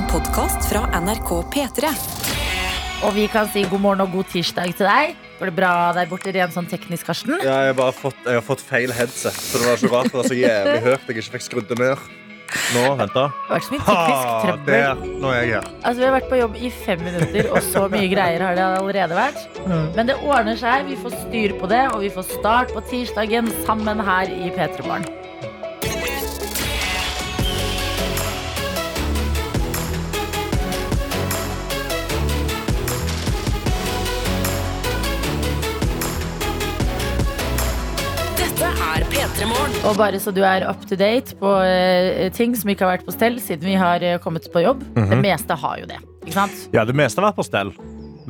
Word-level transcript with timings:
En 0.00 0.06
podkast 0.08 0.64
fra 0.70 0.86
NRK 0.96 1.30
P3. 1.52 1.88
Og 3.04 3.10
vi 3.12 3.26
kan 3.28 3.48
si 3.52 3.66
god 3.68 3.82
morgen 3.82 4.00
og 4.06 4.14
god 4.14 4.30
tirsdag 4.32 4.72
til 4.78 4.88
deg. 4.88 5.18
Går 5.36 5.50
det 5.50 5.54
bra 5.58 5.72
der 5.92 6.08
borte 6.08 6.32
rent 6.32 6.54
sånn 6.54 6.68
teknisk, 6.70 7.04
Karsten? 7.10 7.34
Ja, 7.44 7.58
jeg, 7.66 7.74
har 7.74 7.76
bare 7.76 7.92
fått, 7.92 8.16
jeg 8.24 8.38
har 8.38 8.46
fått 8.46 8.64
feil 8.64 8.94
headset, 8.96 9.36
så 9.36 9.60
det 9.60 9.68
var 9.68 9.82
så 9.82 9.90
rart. 9.92 10.08
Det 10.08 10.16
var 10.22 10.30
så 10.30 10.38
jævlig 10.38 10.78
høyt 10.86 11.04
jeg 11.04 11.18
ikke 11.18 11.34
fikk 11.36 11.46
skrudd 11.50 11.68
det 11.68 11.78
ned. 11.82 12.08
Nå, 12.78 12.86
vent 12.96 13.12
da. 13.12 13.26
Det 13.28 13.50
har 13.50 13.58
vært 13.58 13.68
så 13.68 13.76
mye 13.76 13.84
teknisk 13.90 14.24
Ha, 14.24 14.40
trøbbel. 14.46 14.72
Det, 14.72 15.12
Nå 15.20 15.34
er 15.34 15.38
jeg 15.42 15.54
her. 15.58 15.70
Altså, 15.76 15.96
vi 16.00 16.08
har 16.08 16.16
vært 16.16 16.32
på 16.32 16.40
jobb 16.40 16.56
i 16.56 16.74
fem 16.80 17.06
minutter, 17.10 17.52
og 17.52 17.62
så 17.68 17.86
mye 17.92 18.10
greier 18.16 18.48
har 18.48 18.56
det 18.56 18.66
allerede 18.80 19.20
vært. 19.20 19.64
Men 19.68 20.08
det 20.08 20.20
ordner 20.24 20.64
seg. 20.64 20.88
Vi 20.88 20.96
får 21.04 21.20
styr 21.28 21.58
på 21.60 21.74
det, 21.76 21.86
og 21.92 22.00
vi 22.08 22.14
får 22.16 22.30
start 22.40 22.72
på 22.72 22.88
tirsdagen 22.88 23.52
sammen 23.68 24.00
her 24.08 24.32
i 24.32 24.48
P3 24.56 24.88
Morgen. 24.88 25.19
Og 39.40 39.94
bare 39.96 40.18
så 40.20 40.32
du 40.36 40.42
er 40.44 40.66
up 40.68 40.82
to 40.88 40.96
date 41.00 41.32
på 41.40 41.48
eh, 41.64 42.26
ting 42.36 42.52
som 42.58 42.68
ikke 42.68 42.84
har 42.84 42.98
vært 42.98 43.06
på 43.08 43.14
stell 43.14 43.38
siden 43.40 43.70
vi 43.70 43.76
har 43.80 44.02
eh, 44.04 44.18
kommet 44.20 44.44
på 44.52 44.60
jobb. 44.66 44.82
Det 44.98 45.16
meste 45.22 45.56
har 45.56 45.78
jo 45.80 45.86
det. 45.88 45.96
Ikke 46.26 46.34
sant? 46.36 46.58
Ja, 46.76 46.84
det 46.84 46.92
meste 46.98 47.22
har 47.22 47.30
vært 47.30 47.38
på 47.40 47.46
stell. 47.48 47.72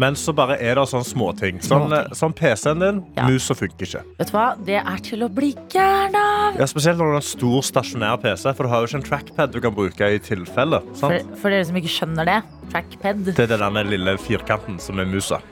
Men 0.00 0.14
så 0.16 0.30
bare 0.32 0.54
er 0.62 0.78
det 0.78 0.84
sånne 0.88 1.04
småting. 1.04 1.58
Sånn, 1.66 1.88
Småting. 1.90 2.14
sånn 2.16 2.34
PC-en 2.38 2.78
din, 2.84 3.00
Ja. 3.18 3.26
musa 3.26 3.56
funker 3.58 3.84
ikke. 3.88 4.04
Vet 4.20 4.30
du 4.30 4.36
hva? 4.36 4.46
Det 4.64 4.78
er 4.78 5.02
til 5.02 5.26
å 5.26 5.28
bli 5.34 5.50
gæren 5.74 6.14
av. 6.14 6.60
Ja, 6.62 6.68
spesielt 6.70 6.96
når 6.96 7.10
du 7.10 7.10
har 7.10 7.20
en 7.20 7.26
stor 7.26 7.66
stasjonær 7.66 8.22
PC, 8.22 8.54
for 8.54 8.62
du 8.62 8.70
har 8.70 8.80
jo 8.80 8.86
ikke 8.86 9.00
en 9.02 9.08
trackpad 9.10 9.52
du 9.52 9.60
kan 9.60 9.74
bruke 9.74 10.12
i 10.14 10.22
tilfelle. 10.22 10.80
For, 10.94 11.10
Sant? 11.18 11.34
for 11.42 11.50
dere 11.50 11.66
som 11.66 11.76
ikke 11.82 11.90
skjønner 11.90 12.30
det. 12.30 12.38
Trackpad. 12.70 13.24
Det 13.34 13.50
er 13.50 13.56
den 13.58 13.74
der 13.82 13.90
lille 13.90 14.14
firkanten 14.22 14.78
som 14.80 15.02
er 15.02 15.10
musa. 15.10 15.42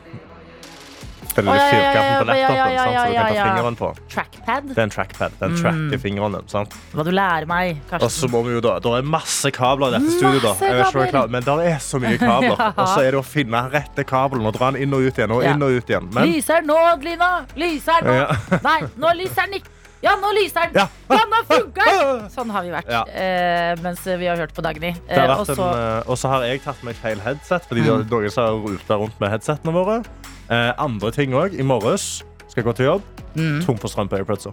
Den 1.39 1.49
lille 1.49 1.67
firkanten 1.71 2.19
på 2.19 2.27
laptopen 2.29 2.79
som 2.79 3.09
du 3.09 3.15
kan 3.15 3.29
ta 3.29 3.47
fingeren 3.49 3.79
på. 3.79 3.91
Trackpad. 4.15 4.69
Det 4.73 4.79
er 4.79 4.87
en 4.89 4.95
trackpad. 4.95 5.37
Den 5.41 5.57
tracker 5.63 6.03
fingrene. 6.03 6.41
din. 6.43 6.49
sant? 6.53 6.77
Hva 6.95 7.05
du 7.07 7.13
lærer 7.15 7.47
meg, 7.51 7.77
Og 7.79 7.91
Karsten. 7.95 8.11
så 8.19 8.31
må 8.33 8.43
vi 8.47 8.57
jo 8.57 8.61
da, 8.65 8.77
Det 8.83 8.93
er 8.99 9.09
masse 9.17 9.51
kabler 9.55 9.95
i 9.95 9.99
dette 9.99 10.13
studioet. 10.19 11.13
da. 11.13 11.27
Men 11.31 11.43
det 11.47 11.57
er 11.73 11.79
så 11.85 12.01
mye 12.03 12.19
kabler. 12.29 12.59
Og 12.77 12.85
så 12.89 13.01
er 13.07 13.11
det 13.17 13.21
å 13.23 13.25
finne 13.27 13.65
rette 13.73 14.05
kabelen 14.09 14.47
og 14.51 14.55
dra 14.59 14.71
den 14.73 14.83
inn 14.83 14.95
og 14.95 15.07
ut 15.09 15.15
igjen. 15.19 15.31
og 15.33 15.43
inn 15.45 15.63
og 15.63 15.71
ut 15.79 15.89
igjen. 15.95 16.09
Men 16.15 16.29
Lyser 16.33 16.63
nå, 16.67 16.79
Lina! 17.03 17.33
Lyser 17.57 18.05
nå! 18.05 18.15
Ja. 18.23 18.29
Nei, 18.69 18.81
nå 18.97 19.15
lyser 19.19 19.47
den 19.47 19.61
ikke! 19.63 19.75
Ja, 20.01 20.13
nå 20.15 20.29
lyser 20.37 20.69
den! 20.71 20.77
Ja. 20.79 20.85
Ja, 21.11 21.25
nå 21.27 21.39
funker 21.49 21.89
den! 21.89 22.29
Sånn 22.37 22.51
har 22.55 22.63
vi 22.63 22.71
vært 22.71 22.91
Ja. 22.93 23.01
eh, 23.11 23.75
mens 23.83 24.05
vi 24.07 24.27
har 24.31 24.37
hørt 24.39 24.53
på 24.55 24.63
Dagny. 24.63 24.93
Eh, 25.09 25.33
og 25.35 25.47
så 25.49 25.57
eh, 25.75 26.03
og 26.07 26.19
så 26.21 26.29
har 26.31 26.45
jeg 26.47 26.63
tatt 26.63 26.83
meg 26.87 26.95
feil 27.01 27.19
headset, 27.25 27.67
fordi 27.67 27.83
det 27.83 27.91
er 27.91 28.05
noen 28.07 28.31
har 28.31 28.61
ruta 28.63 28.99
rundt 29.01 29.19
med 29.21 29.33
headsetene 29.35 29.75
våre. 29.75 30.03
Eh, 30.51 30.73
andre 30.81 31.11
ting 31.13 31.35
òg. 31.37 31.55
I 31.59 31.63
morges 31.67 32.23
skal 32.49 32.63
jeg 32.63 32.69
gå 32.71 32.77
til 32.79 32.87
jobb. 32.89 33.03
Mm. 33.39 33.59
Tom 33.67 33.77
for 33.79 33.93
strøm 33.93 34.09
på 34.11 34.17
AirPodsa. 34.19 34.51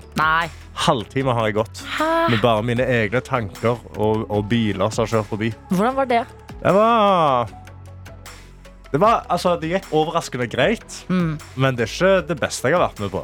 Halvtime 0.86 1.34
har 1.34 1.48
jeg 1.48 1.56
gått 1.56 1.80
Hæ? 1.96 2.30
med 2.30 2.42
bare 2.44 2.62
mine 2.68 2.84
egne 2.84 3.22
tanker 3.24 3.80
og, 3.96 4.26
og 4.30 4.44
biler 4.52 4.92
som 4.94 5.06
har 5.06 5.14
kjørt 5.14 5.30
forbi. 5.32 5.54
Hvordan 5.72 5.96
var 5.96 6.10
det? 6.12 6.24
Det 6.62 6.74
var 6.76 7.48
det, 8.92 9.00
var, 9.02 9.26
altså, 9.30 9.56
det 9.60 9.72
gikk 9.74 9.88
overraskende 9.92 10.46
greit, 10.48 11.06
Mm. 11.10 11.38
men 11.56 11.76
det 11.76 11.84
er 11.88 11.92
ikke 11.92 12.28
det 12.30 12.38
beste 12.40 12.70
jeg 12.70 12.78
har 12.78 12.86
vært 12.88 13.00
med 13.04 13.12
på. 13.12 13.24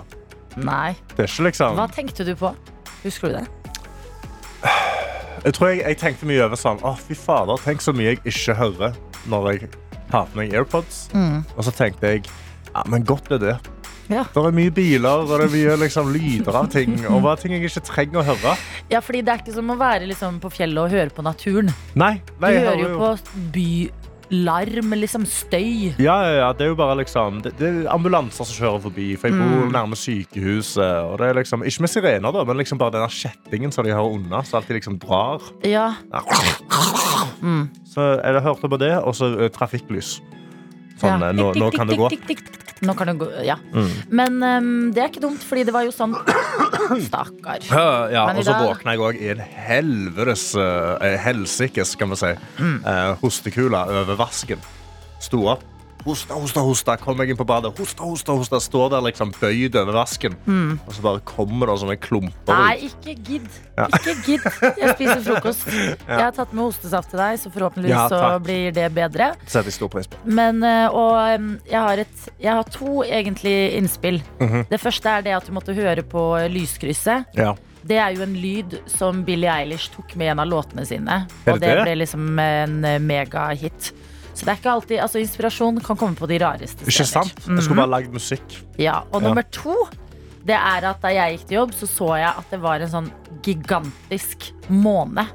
Nei. 0.58 0.96
Det 1.16 1.24
er 1.24 1.30
ikke 1.30 1.46
liksom 1.48 1.78
Hva 1.78 1.86
tenkte 1.96 2.26
du 2.28 2.34
på? 2.36 2.50
Husker 3.04 3.30
du 3.32 3.38
det? 3.38 3.46
Jeg 5.46 5.54
tror 5.54 5.68
jeg, 5.72 5.80
jeg 5.88 5.98
tenkte 5.98 6.28
mye 6.30 6.44
over 6.46 6.60
sånn 6.60 6.82
Å, 6.86 6.92
fy 7.02 7.16
fader, 7.18 7.58
tenk 7.64 7.82
så 7.82 7.94
mye 7.96 8.12
jeg 8.12 8.20
ikke 8.30 8.54
hører 8.60 8.98
når 9.32 9.48
jeg 9.54 9.70
har 10.12 10.28
på 10.28 10.38
meg 10.42 10.54
AirPods. 10.54 11.06
Mm. 11.16 11.40
Og 11.56 11.64
så 11.66 11.72
tenkte 11.74 12.12
jeg 12.18 12.26
ja, 12.76 12.84
men 12.90 13.04
godt 13.08 13.32
er 13.32 13.40
det. 13.42 13.56
Ja. 14.12 14.26
Det 14.34 14.42
er 14.44 14.52
mye 14.56 14.72
biler 14.76 15.22
og 15.24 15.30
det 15.30 15.46
er 15.46 15.52
mye 15.54 15.76
liksom, 15.86 16.10
lyder 16.12 16.56
av 16.60 16.68
ting. 16.74 16.98
Og 17.08 17.22
hva 17.24 17.32
er 17.38 17.40
ting 17.40 17.54
jeg 17.56 17.64
ikke 17.70 17.84
trenger 17.88 18.20
å 18.20 18.26
høre. 18.28 18.56
Ja, 18.92 19.00
fordi 19.00 19.22
det 19.24 19.32
er 19.32 19.44
ikke 19.44 19.54
som 19.56 19.70
å 19.72 19.78
være 19.80 20.10
liksom, 20.10 20.42
på 20.44 20.52
fjellet 20.52 20.82
og 20.84 20.92
høre 20.92 21.14
på 21.16 21.24
naturen. 21.24 21.72
Nei, 21.96 22.18
nei 22.42 22.52
Du 22.58 22.60
hører 22.66 22.82
jo 22.84 22.90
på 23.00 23.12
bylarm, 23.56 24.92
liksom 25.00 25.24
støy. 25.28 25.94
Ja, 26.02 26.18
ja, 26.28 26.34
ja, 26.42 26.50
det 26.56 26.66
er 26.66 26.74
jo 26.74 26.76
bare 26.80 26.98
liksom 27.02 27.40
Det, 27.46 27.54
det 27.60 27.70
er 27.70 27.88
ambulanser 27.94 28.48
som 28.48 28.58
kjører 28.58 28.84
forbi, 28.90 29.08
for 29.20 29.32
jeg 29.32 29.40
bor 29.40 29.64
Mm. 29.70 29.72
nærme 29.78 29.96
sykehuset. 30.00 30.92
Og 31.08 31.18
det 31.22 31.30
er 31.30 31.40
liksom, 31.40 31.64
ikke 31.64 31.86
med 31.88 31.94
sirener, 31.96 32.32
da, 32.36 32.44
men 32.44 32.58
liksom 32.60 32.78
bare 32.82 32.98
den 32.98 33.08
kjettingen 33.16 33.72
som 33.72 33.86
de 33.88 33.96
har 33.96 34.04
unna, 34.04 34.44
så 34.44 34.60
alltid 34.60 34.82
liksom 34.82 35.00
drar. 35.00 35.40
Ja. 35.64 35.94
Mm. 37.42 37.70
Så 37.88 38.02
jeg 38.20 38.44
hørte 38.44 38.68
på 38.70 38.78
det, 38.82 38.94
og 39.00 39.16
så 39.16 39.32
eh, 39.40 39.50
trafikklys. 39.56 40.20
Sånn, 41.02 41.24
ja. 41.26 41.32
nå, 41.34 41.52
nå 41.58 41.72
kan 41.74 41.90
det 41.90 41.98
gå. 42.00 42.10
Nå 42.82 42.96
kan 42.98 43.12
det 43.12 43.14
gå, 43.22 43.28
ja. 43.46 43.56
Mm. 43.74 43.90
Men 44.10 44.38
um, 44.42 44.70
det 44.94 45.04
er 45.04 45.10
ikke 45.12 45.22
dumt, 45.22 45.44
fordi 45.46 45.66
det 45.68 45.74
var 45.76 45.86
jo 45.86 45.92
sånn 45.94 46.16
Stakkar. 47.08 47.62
Ja, 48.14 48.24
og 48.34 48.42
så 48.46 48.56
våkna 48.58 48.96
jeg 48.96 49.04
òg 49.06 49.20
i 49.22 49.30
en 49.36 49.44
helvetes 49.46 50.48
uh, 50.58 50.98
helsikes, 51.26 51.94
kan 52.00 52.10
vi 52.14 52.18
si, 52.24 52.32
Mm. 52.62 52.80
eh, 52.86 53.12
hostekule 53.22 53.84
over 54.02 54.18
vasken. 54.20 54.62
Sto 55.22 55.44
opp. 55.54 55.64
Hosta, 56.06 56.34
hosta, 56.34 56.62
hosta. 56.66 56.96
Kom 56.98 57.20
jeg 57.22 57.30
inn 57.34 57.38
på 57.40 57.46
badet. 57.46 57.72
Hosta, 57.78 58.04
hosta, 58.08 58.34
hosta. 58.38 58.60
Står 58.64 58.90
der 58.96 59.04
liksom 59.06 59.32
bøyd 59.38 59.76
over 59.82 59.94
vasken. 60.00 60.36
Og 60.88 60.94
så 60.96 61.04
bare 61.06 61.22
kommer 61.28 61.70
det 61.72 61.76
sånne 61.84 61.98
klumper 62.02 62.52
Mm. 62.52 62.62
Nei, 62.62 62.76
ut. 62.86 62.96
ikke 63.06 63.16
gidd. 63.30 63.50
Ikke 63.88 64.16
gidd. 64.26 64.48
Jeg 64.82 64.96
spiser 64.96 65.22
frokost. 65.26 65.66
Jeg 66.10 66.20
har 66.26 66.32
tatt 66.36 66.54
med 66.54 66.64
hostesaft 66.66 67.10
til 67.14 67.22
deg, 67.22 67.40
så 67.40 67.52
forhåpentligvis 67.54 67.96
Ja, 67.96 68.08
så 68.12 68.40
blir 68.44 68.72
det 68.76 68.90
bedre. 68.96 69.32
Setter 69.48 69.72
stor 69.72 69.90
pris 69.94 70.10
på. 70.12 70.18
Men, 70.26 70.64
eh, 70.64 70.88
og 70.90 71.62
jeg 71.70 71.80
har, 71.82 72.02
et, 72.04 72.28
jeg 72.42 72.54
har 72.58 72.64
to 72.74 73.02
egentlig 73.06 73.56
innspill. 73.78 74.22
Mhm. 74.42 74.66
Det 74.70 74.82
første 74.82 75.10
er 75.20 75.22
det 75.30 75.36
at 75.38 75.46
du 75.48 75.54
måtte 75.56 75.74
høre 75.78 76.04
på 76.04 76.26
lyskrysset. 76.52 77.26
Ja. 77.38 77.54
Det 77.84 77.98
er 77.98 78.12
jo 78.14 78.22
en 78.22 78.36
lyd 78.38 78.76
som 78.92 79.24
Billie 79.26 79.50
Eilish 79.50 79.90
tok 79.96 80.12
med 80.16 80.28
i 80.28 80.30
en 80.36 80.40
av 80.44 80.46
låtene 80.52 80.84
sine. 80.86 81.24
Og 81.50 81.58
det? 81.60 81.72
ble 81.82 81.96
liksom 82.04 82.28
en 82.40 82.76
eh, 82.86 83.00
megahit. 83.02 83.92
Så 84.34 84.46
det 84.46 84.54
er 84.54 84.60
ikke 84.62 84.72
alltid, 84.72 85.00
altså 85.04 85.20
Inspirasjon 85.20 85.80
kan 85.84 85.98
komme 85.98 86.16
på 86.16 86.28
de 86.28 86.38
rareste 86.40 86.82
Ikke 86.88 86.92
steder. 87.06 87.28
sant? 87.30 87.48
Jeg 87.48 87.64
skulle 87.66 87.82
bare 87.84 87.90
lagd 88.02 88.14
musikk. 88.14 88.58
Ja, 88.80 89.02
og 89.12 89.22
Ja. 89.22 89.28
nummer 89.28 89.44
to 89.52 89.76
Det 90.46 90.56
er 90.56 90.86
at 90.90 91.02
da 91.02 91.08
jeg 91.14 91.38
gikk 91.38 91.48
til 91.48 91.58
jobb 91.58 91.74
Så 91.74 91.86
så 91.88 92.08
jeg 92.18 92.34
at 92.38 92.50
det 92.50 92.60
var 92.62 92.80
en 92.82 92.90
sånn 92.90 93.12
gigantisk 93.44 94.52
måne 94.70 95.28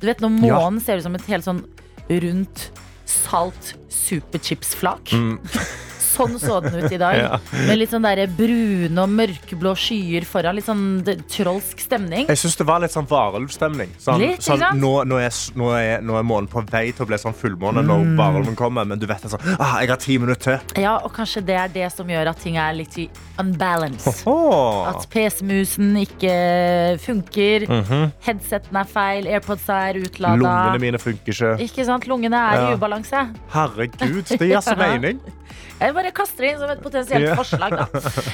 Du 0.00 0.06
vet 0.06 0.20
når 0.20 0.46
Ja. 0.46 0.58
månen 0.60 0.80
ser 0.80 0.96
ut 0.98 1.02
som 1.02 1.14
et 1.14 1.22
helt 1.26 1.44
sånn 1.44 1.64
rundt 2.10 2.70
Salt 3.06 3.74
superchipsflak 3.88 5.10
Sånn 6.12 6.34
så 6.40 6.60
den 6.64 6.74
ut 6.84 6.92
i 6.92 6.98
dag 7.00 7.16
Ja. 7.22 7.38
Med 7.66 7.78
litt 7.78 7.90
sånn 7.92 8.02
der 8.04 8.26
brune 8.36 8.98
og 9.02 9.08
mørkeblå 9.12 9.72
skyer 9.78 10.24
foran 10.28 10.56
Litt 10.58 10.66
sånn 10.68 11.02
det- 11.06 11.18
trolsk 11.32 11.80
stemning 11.80 12.26
Jeg 12.28 12.38
syns 12.40 12.56
det 12.60 12.66
var 12.68 12.80
litt 12.84 12.92
sånn 12.94 13.06
varulvstemning. 13.08 13.92
Sånn, 14.02 14.18
Litt, 14.20 14.42
sånn, 14.44 14.60
nå, 14.80 14.92
nå, 15.08 15.18
er, 15.22 15.32
nå, 15.58 15.70
er, 15.78 16.02
nå 16.04 16.18
er 16.18 16.26
månen 16.26 16.48
på 16.52 16.62
vei 16.70 16.90
til 16.92 17.06
å 17.06 17.08
bli 17.08 17.18
sånn 17.22 17.34
fullmåne 17.36 17.82
Mm. 17.82 17.88
når 17.88 18.16
varulven 18.18 18.56
kommer, 18.58 18.84
men 18.86 18.98
du 19.00 19.06
vet 19.06 19.22
sånn 19.24 19.40
ah, 19.58 19.78
Jeg 19.80 19.88
har 19.88 19.96
ti 20.02 20.18
minutter 20.18 20.58
til. 20.58 20.82
Ja, 20.82 20.98
og 21.04 21.12
kanskje 21.16 21.44
det 21.46 21.56
er 21.56 21.68
det 21.72 21.88
som 21.94 22.06
gjør 22.10 22.28
at 22.30 22.38
ting 22.42 22.56
er 22.60 22.72
litt 22.76 22.96
i 22.98 23.08
unbalance 23.40 24.12
Åh. 24.28 24.88
At 24.92 25.06
PC-musen 25.10 25.94
ikke 26.02 26.34
funker 27.02 27.66
Mhm. 27.68 28.12
Headseten 28.26 28.76
er 28.76 28.84
feil, 28.88 29.26
Airpods 29.26 29.68
er 29.68 29.94
utlada 30.02 30.36
Lungene 30.42 30.80
mine 30.80 30.98
funker 30.98 31.32
ikke. 31.32 31.52
Ikke 31.66 31.84
sant? 31.88 32.06
Lungene 32.10 32.34
er 32.36 32.58
i 32.58 32.70
Ja. 32.70 32.76
ubalanse. 32.76 33.22
Herregud, 33.52 34.24
det 34.28 34.38
gir 34.40 34.60
så 34.68 34.76
mening. 34.76 35.20
Jeg 35.80 35.94
bare 35.96 36.12
kaster 36.14 36.44
det 36.44 36.50
inn 36.52 36.58
som 36.62 36.70
et 36.70 36.82
potensielt 36.82 37.26
Ja. 37.26 37.34
forslag. 37.34 37.70
Da. 37.74 37.86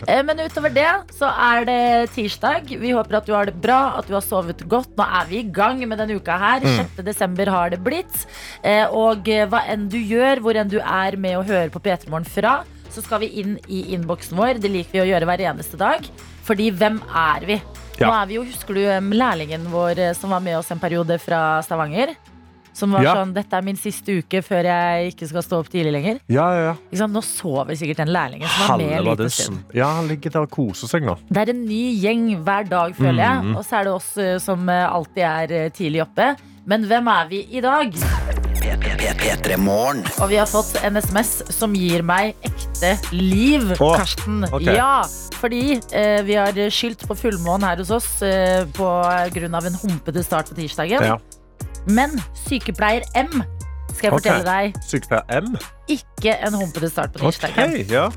Eh, 0.08 0.22
Men 0.22 0.38
utover 0.44 0.72
det 0.74 0.86
så 1.16 1.28
er 1.32 1.64
det 1.64 2.10
tirsdag. 2.14 2.68
Vi 2.78 2.90
håper 2.92 3.16
at 3.20 3.26
du 3.26 3.32
har 3.32 3.46
det 3.46 3.56
bra, 3.60 3.94
at 3.98 4.06
du 4.06 4.14
har 4.14 4.20
sovet 4.24 4.60
godt. 4.68 4.94
Nå 4.98 5.04
er 5.20 5.26
vi 5.30 5.38
i 5.40 5.46
gang 5.50 5.80
med 5.88 5.98
denne 5.98 6.16
uka 6.20 6.36
her. 6.38 6.60
Mm. 6.60 6.76
6. 6.96 7.02
desember 7.06 7.46
har 7.50 7.70
det 7.70 7.80
blitt. 7.84 8.26
Eh, 8.62 8.86
Og 8.88 9.28
eh, 9.28 9.47
hva 9.47 9.62
enn 9.68 9.88
du 9.88 9.97
gjør, 9.98 10.41
hvor 10.44 10.56
enn 10.56 10.68
du 10.68 10.78
er 10.80 11.16
med 11.16 11.36
å 11.38 11.44
høre 11.47 11.70
på 11.70 11.80
P3 11.80 12.09
Morgen 12.09 12.24
fra, 12.28 12.62
så 12.91 13.03
skal 13.04 13.21
vi 13.21 13.26
inn 13.41 13.59
i 13.68 13.94
innboksen 13.94 14.36
vår. 14.36 14.60
Det 14.60 14.71
liker 14.71 14.92
vi 14.92 15.00
å 15.04 15.09
gjøre 15.10 15.26
hver 15.28 15.42
eneste 15.53 15.76
dag. 15.80 16.04
Fordi 16.48 16.71
hvem 16.72 17.00
er 17.14 17.44
vi? 17.47 17.59
Nå 18.00 18.12
er 18.14 18.26
vi 18.30 18.34
jo, 18.38 18.44
Husker 18.44 18.74
du 18.74 18.84
lærlingen 19.16 19.66
vår 19.72 20.14
som 20.14 20.30
var 20.30 20.41
med 20.41 20.56
oss 20.56 20.71
en 20.71 20.78
periode 20.80 21.18
fra 21.21 21.60
Stavanger? 21.66 22.14
Som 22.78 22.92
var 22.95 23.03
Ja. 23.03 23.15
sånn 23.19 23.33
Dette 23.34 23.59
er 23.59 23.65
min 23.66 23.77
siste 23.77 24.21
uke 24.21 24.39
før 24.47 24.69
jeg 24.69 25.13
ikke 25.13 25.28
skal 25.33 25.42
stå 25.42 25.59
opp 25.65 25.71
tidlig 25.72 25.92
lenger. 25.97 26.21
Ja, 26.30 26.47
ja, 26.54 26.60
ja. 26.69 26.75
Ikke 26.92 27.01
sant? 27.03 27.13
Nå 27.16 27.22
sover 27.27 27.75
sikkert 27.78 28.04
den 28.04 28.13
lærlingen 28.15 28.47
som 28.54 28.69
var 28.69 28.78
med 28.78 29.04
lite 29.09 29.25
dussen. 29.27 29.59
Ja, 29.75 29.89
han 29.98 30.07
ligger 30.10 30.30
der 30.36 30.47
og 30.47 30.51
koser 30.54 30.91
seg 30.91 31.03
nå. 31.03 31.16
Det 31.28 31.42
er 31.42 31.51
en 31.54 31.65
ny 31.66 31.83
gjeng 31.98 32.28
hver 32.45 32.69
dag, 32.71 32.95
føler 32.95 33.19
jeg. 33.25 33.42
Mhm. 33.48 33.57
Og 33.59 33.65
så 33.66 33.80
er 33.80 33.89
det 33.89 33.92
oss 33.97 34.13
eh, 34.22 34.39
som 34.39 34.69
eh, 34.69 34.84
alltid 34.86 35.25
er 35.27 35.57
eh, 35.65 35.71
tidlig 35.75 36.03
oppe. 36.07 36.36
Men 36.69 36.84
hvem 36.86 37.09
er 37.09 37.28
vi 37.30 37.42
i 37.51 37.60
dag? 37.65 37.95
Og 40.21 40.28
vi 40.28 40.36
har 40.36 40.47
fått 40.51 40.77
en 40.84 40.97
SMS 41.01 41.31
som 41.54 41.72
gir 41.74 42.03
meg 42.07 42.34
ekte 42.45 42.91
liv, 43.15 43.72
oh, 43.81 43.95
Karsten. 43.97 44.42
Okay. 44.53 44.77
Ja, 44.77 45.03
fordi 45.41 45.81
eh, 45.92 46.21
vi 46.27 46.36
har 46.39 46.53
skylt 46.74 47.07
på 47.09 47.16
fullmånen 47.16 47.65
her 47.69 47.81
hos 47.81 47.91
oss 47.95 48.10
eh, 48.27 48.66
på 48.77 48.89
grunn 49.34 49.54
av 49.59 49.66
en 49.71 49.78
humpete 49.81 50.22
start 50.27 50.53
på 50.53 50.59
tirsdagen. 50.60 51.03
Ja. 51.15 51.16
Men 51.88 52.18
sykepleier 52.46 53.06
M 53.16 53.40
skal 53.96 54.10
jeg 54.10 54.14
fortelle 54.14 54.44
deg. 54.46 54.76
Sykepleier 54.86 55.40
M? 55.42 55.54
Ikke 55.90 56.34
en 56.46 56.58
humpete 56.60 56.90
start 56.92 57.16
på 57.16 57.26
Ok, 57.30 57.46
Okay, 57.48 57.84
ja. 57.90 58.08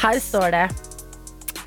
Her 0.00 0.20
står 0.22 0.54
det 0.54 0.66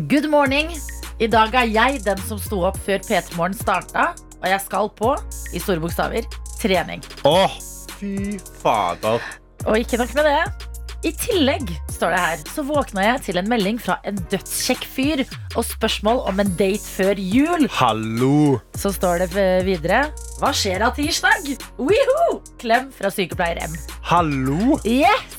Good 0.09 0.29
morning. 0.31 0.71
I 1.19 1.27
dag 1.27 1.53
er 1.59 1.67
jeg 1.67 1.99
den 2.05 2.21
som 2.23 2.39
sto 2.39 2.61
opp 2.69 2.77
før 2.85 3.01
P3 3.03 3.35
Morgen 3.35 3.57
starta, 3.59 4.13
og 4.39 4.45
jeg 4.47 4.61
skal 4.63 4.87
på, 4.95 5.11
i 5.51 5.59
store 5.59 5.81
bokstaver, 5.83 6.23
trening. 6.61 7.03
Åh, 7.27 7.57
fy 7.99 8.37
fader. 8.61 9.19
Og 9.67 9.81
ikke 9.83 9.99
nok 9.99 10.13
med 10.15 10.29
det. 10.29 10.69
I 11.03 11.11
tillegg, 11.19 11.73
står 11.99 12.13
det 12.15 12.19
her, 12.23 12.43
så 12.55 12.63
våkna 12.63 13.03
jeg 13.03 13.21
til 13.27 13.39
en 13.41 13.49
melding 13.51 13.79
fra 13.81 13.97
en 14.07 14.19
dødskjekk 14.31 14.85
fyr 14.87 15.23
og 15.59 15.65
spørsmål 15.67 16.21
om 16.31 16.39
en 16.43 16.53
date 16.59 16.85
før 16.87 17.19
jul. 17.19 17.67
Hallo. 17.75 18.59
Så 18.79 18.93
står 18.95 19.25
det 19.25 19.47
videre 19.67 20.05
Hva 20.39 20.53
skjer 20.55 20.85
av 20.87 20.95
tirsdag? 20.95 21.49
Weho! 21.81 22.39
Klem 22.61 22.87
fra 22.95 23.11
sykepleier 23.11 23.59
M. 23.67 23.75
Hallo. 24.07 24.79
Yes! 24.87 25.35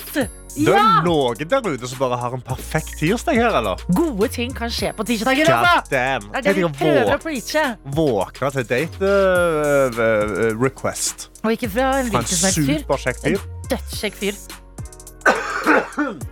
Det 0.50 0.66
er 0.66 0.74
Ja! 0.74 1.02
noen 1.06 1.38
der 1.48 1.62
ute 1.62 1.86
som 1.86 2.00
bare 2.00 2.16
har 2.18 2.34
en 2.34 2.42
perfekt 2.42 2.96
tirsdag 2.98 3.38
her, 3.38 3.54
eller? 3.60 3.80
Gode 3.94 4.28
ting 4.34 4.50
kan 4.56 4.72
skje 4.74 4.90
på 4.98 5.06
tirsdager, 5.06 5.46
altså! 5.54 5.84
Det 5.88 6.00
er 6.02 6.42
det 6.44 6.56
vi 6.58 6.64
prøver 6.66 7.14
å 7.14 7.20
preache. 7.22 7.62
Våkne 7.96 8.50
til 8.58 8.66
date 8.72 9.12
uh, 9.14 10.00
uh, 10.00 10.48
request 10.58 11.30
Og 11.44 11.54
ikke 11.54 11.70
fra 11.70 11.92
en 12.00 12.10
en 12.10 12.16
hvilken 12.16 12.34
som 12.34 12.50
helst 12.50 12.66
fyr. 12.66 13.38
En 13.38 13.70
dødskjekk 13.70 14.18
fyr. 14.24 14.42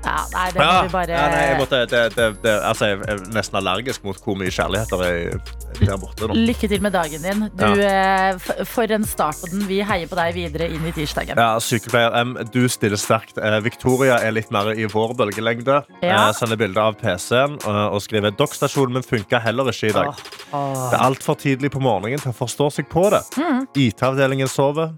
Ja, 0.04 0.18
nei, 0.32 0.46
det 0.54 0.62
må 0.62 0.74
vi 0.86 0.92
bare 0.92 1.12
ja, 1.12 1.24
nei, 1.28 1.40
jeg, 1.50 1.56
måtte, 1.60 1.80
det, 1.90 2.02
det, 2.16 2.28
det, 2.42 2.52
altså, 2.64 2.88
jeg 2.92 3.00
er 3.12 3.20
nesten 3.34 3.58
allergisk 3.60 4.04
mot 4.06 4.18
hvor 4.24 4.38
mye 4.38 4.52
kjærlighet 4.54 4.94
det 4.94 5.08
er 5.08 5.56
der 5.78 5.98
borte. 6.00 6.28
Nå. 6.28 6.36
Lykke 6.48 6.68
til 6.70 6.82
med 6.82 6.94
dagen 6.96 7.22
din. 7.22 7.44
Du, 7.58 7.64
ja. 7.80 8.32
For 8.66 8.94
en 8.94 9.04
start 9.06 9.40
på 9.42 9.50
den. 9.52 9.64
Vi 9.68 9.80
heier 9.84 10.10
på 10.10 10.18
deg 10.18 10.34
videre 10.36 10.68
inn 10.72 10.86
i 10.88 10.92
tirsdagen. 10.96 11.38
Ja, 11.38 11.58
sykepleier 11.62 12.16
M, 12.22 12.34
du 12.54 12.62
stiller 12.72 13.00
sterkt. 13.00 13.38
Eh, 13.38 13.58
Victoria 13.64 14.18
er 14.24 14.34
litt 14.34 14.50
mer 14.54 14.72
i 14.74 14.88
vår 14.90 15.14
bølgelengde. 15.18 15.80
Ja. 16.02 16.28
Eh, 16.28 16.32
sender 16.38 16.60
bilde 16.60 16.82
av 16.82 16.98
PC-en 17.00 17.58
eh, 17.60 17.84
og 17.86 18.02
skriver 18.04 18.34
Dokkstasjonen 18.38 18.98
min 18.98 19.06
funka 19.06 19.42
heller 19.44 19.70
ikke 19.72 19.92
i 19.92 19.96
dag. 19.96 20.12
Åh. 20.50 20.76
Det 20.88 20.98
er 20.98 21.04
altfor 21.04 21.38
tidlig 21.38 21.72
på 21.74 21.82
morgenen 21.84 22.22
til 22.22 22.32
å 22.32 22.38
forstå 22.38 22.70
seg 22.80 22.90
på 22.92 23.08
det. 23.14 23.22
Mm. 23.38 23.66
IT-avdelingen 23.88 24.50
sover. 24.50 24.96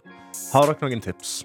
Har 0.55 0.71
dere 0.71 0.87
noen 0.87 1.03
tips? 1.05 1.41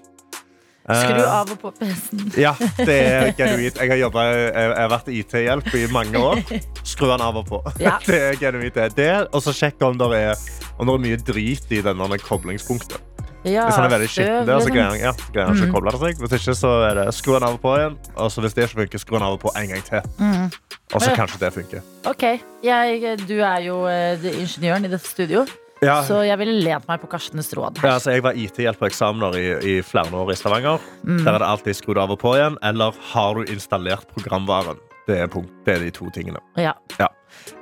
Skru 0.86 1.16
Eh, 1.18 1.32
av 1.34 1.50
og 1.50 1.58
på 1.58 1.70
PC-en. 1.74 2.28
Ja, 2.38 2.52
det 2.78 2.94
er 3.02 3.32
genuint. 3.34 3.74
Jeg 3.80 3.90
har, 3.90 3.98
jobbet, 3.98 4.28
jeg, 4.54 4.68
har 4.76 4.90
vært 4.92 5.08
IT-hjelp 5.10 5.72
i 5.74 5.86
mange 5.90 6.20
år. 6.22 6.42
Skru 6.86 7.08
den 7.10 7.24
av 7.26 7.40
og 7.42 7.48
på. 7.48 7.58
Ja. 7.82 7.96
Det 8.06 8.20
er 8.28 8.38
genuint. 8.38 8.74
det. 8.76 8.92
Det, 8.94 9.10
og 9.34 9.42
så 9.42 9.50
sjekk 9.56 9.82
om 9.82 9.98
det 9.98 10.06
er, 10.14 10.38
om 10.78 10.86
det 10.86 10.94
er 10.94 11.02
mye 11.08 11.18
drit 11.26 11.72
i 11.74 11.82
denne 11.82 12.18
koblingspunktet. 12.22 13.02
Ja, 13.46 13.66
Hvis 13.68 13.76
han 13.78 13.84
er 13.86 13.92
veldig 13.92 14.06
skitten 14.10 14.46
der, 14.46 14.56
så 14.58 14.66
liksom. 14.66 14.74
greier 14.74 14.88
han, 14.90 14.98
ja, 14.98 15.12
greier 15.30 15.46
han 15.46 15.54
ikke 15.58 15.66
Mm. 15.66 15.70
å 15.70 15.74
koble 15.76 15.90
det 15.94 16.00
seg. 16.02 16.22
Hvis 16.22 16.32
ikke, 16.40 16.54
så 16.58 16.70
er 16.88 16.94
det 16.98 17.04
skru 17.14 17.32
den 17.36 17.44
av 17.46 17.54
og 17.54 17.60
på 17.62 17.74
igjen. 17.78 17.94
Og 18.16 18.30
så 18.34 18.42
hvis 18.42 18.54
det 18.56 18.64
ikke 18.66 18.80
funker, 18.80 18.98
skru 18.98 19.14
den 19.18 19.26
av 19.26 19.36
og 19.36 19.40
på 19.44 19.52
en 19.60 19.68
gang 19.70 19.84
til. 19.86 20.08
Mm. 20.18 20.48
Og 20.94 21.02
så 21.04 21.12
kanskje 21.14 21.38
det 21.44 21.52
funker. 21.54 21.84
Ok, 22.10 22.24
jeg, 22.66 23.14
Du 23.28 23.36
er 23.38 23.60
jo 23.66 23.76
eh, 23.86 24.18
ingeniøren 24.32 24.84
i 24.88 24.90
dette 24.90 25.06
studio, 25.06 25.44
Ja, 25.84 25.98
så 26.06 26.22
jeg 26.24 26.38
ville 26.40 26.54
lent 26.64 26.86
meg 26.88 27.02
på 27.02 27.08
Karstens 27.12 27.50
råd. 27.52 27.82
ja, 27.84 27.94
altså, 27.98 28.10
jeg 28.14 28.22
var 28.24 28.32
IT-hjelp 28.38 28.78
på 28.80 28.86
eksamener 28.88 29.36
i, 29.36 29.46
i 29.76 29.82
flere 29.84 30.08
år 30.16 30.32
i 30.32 30.36
Stavanger. 30.38 30.80
Mm. 31.04 31.18
Der 31.24 31.34
er 31.34 31.38
det 31.42 31.48
alltid 31.52 31.76
skrudd 31.76 31.98
av 32.00 32.14
og 32.14 32.20
på 32.22 32.32
igjen. 32.38 32.56
Eller 32.64 32.96
har 33.12 33.34
du 33.36 33.52
installert 33.52 34.08
programvaren? 34.14 34.78
Det 35.06 35.20
er, 35.22 35.28
punkt, 35.30 35.52
det 35.66 35.74
er 35.76 35.84
de 35.84 35.90
to 35.94 36.08
tingene. 36.10 36.40
Ja. 36.58 36.72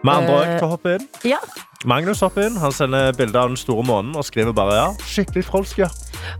Med 0.06 0.14
andre 0.14 0.36
ord, 0.38 0.52
uh, 0.54 0.62
å 0.64 0.68
hoppe 0.76 0.94
inn. 0.96 1.08
ja. 1.28 1.40
Magnus 1.84 2.22
hopper 2.24 2.46
inn. 2.46 2.54
Han 2.56 2.72
sender 2.72 3.10
bilde 3.12 3.36
av 3.36 3.50
den 3.50 3.58
store 3.60 3.82
månen 3.84 4.14
og 4.16 4.24
skriver 4.24 4.54
bare 4.56 4.76
ja, 4.78 4.86
skikkelig 5.04 5.42
trolsk. 5.50 5.82
Ja. 5.82 5.90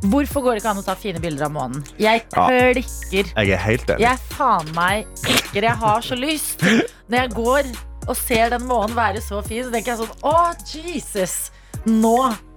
Hvorfor 0.09 0.41
går 0.47 0.56
det 0.56 0.62
ikke 0.62 0.70
an 0.73 0.81
å 0.81 0.85
ta 0.87 0.94
fine 0.97 1.20
bilder 1.20 1.50
av 1.50 1.53
månen? 1.53 1.82
Jeg 2.00 2.23
Ja. 2.32 2.47
klikker. 2.49 3.29
Jeg 3.35 3.50
er 3.53 3.61
helt 3.67 3.91
enig. 3.93 4.00
Jeg 4.06 4.23
faen 4.32 4.70
meg 4.79 5.05
klikker. 5.20 5.67
Jeg 5.69 5.77
har 5.82 6.00
så 6.00 6.17
lyst. 6.17 6.65
Når 7.11 7.19
jeg 7.19 7.35
går 7.37 7.69
og 8.09 8.17
ser 8.17 8.55
den 8.56 8.65
månen 8.70 8.97
være 8.97 9.20
så 9.20 9.43
fin, 9.44 9.67
så 9.67 9.75
tenker 9.75 9.93
jeg 9.93 10.00
sånn 10.06 10.25
Å, 10.25 10.55
Jesus! 10.73 11.50
Nå, 11.85 12.13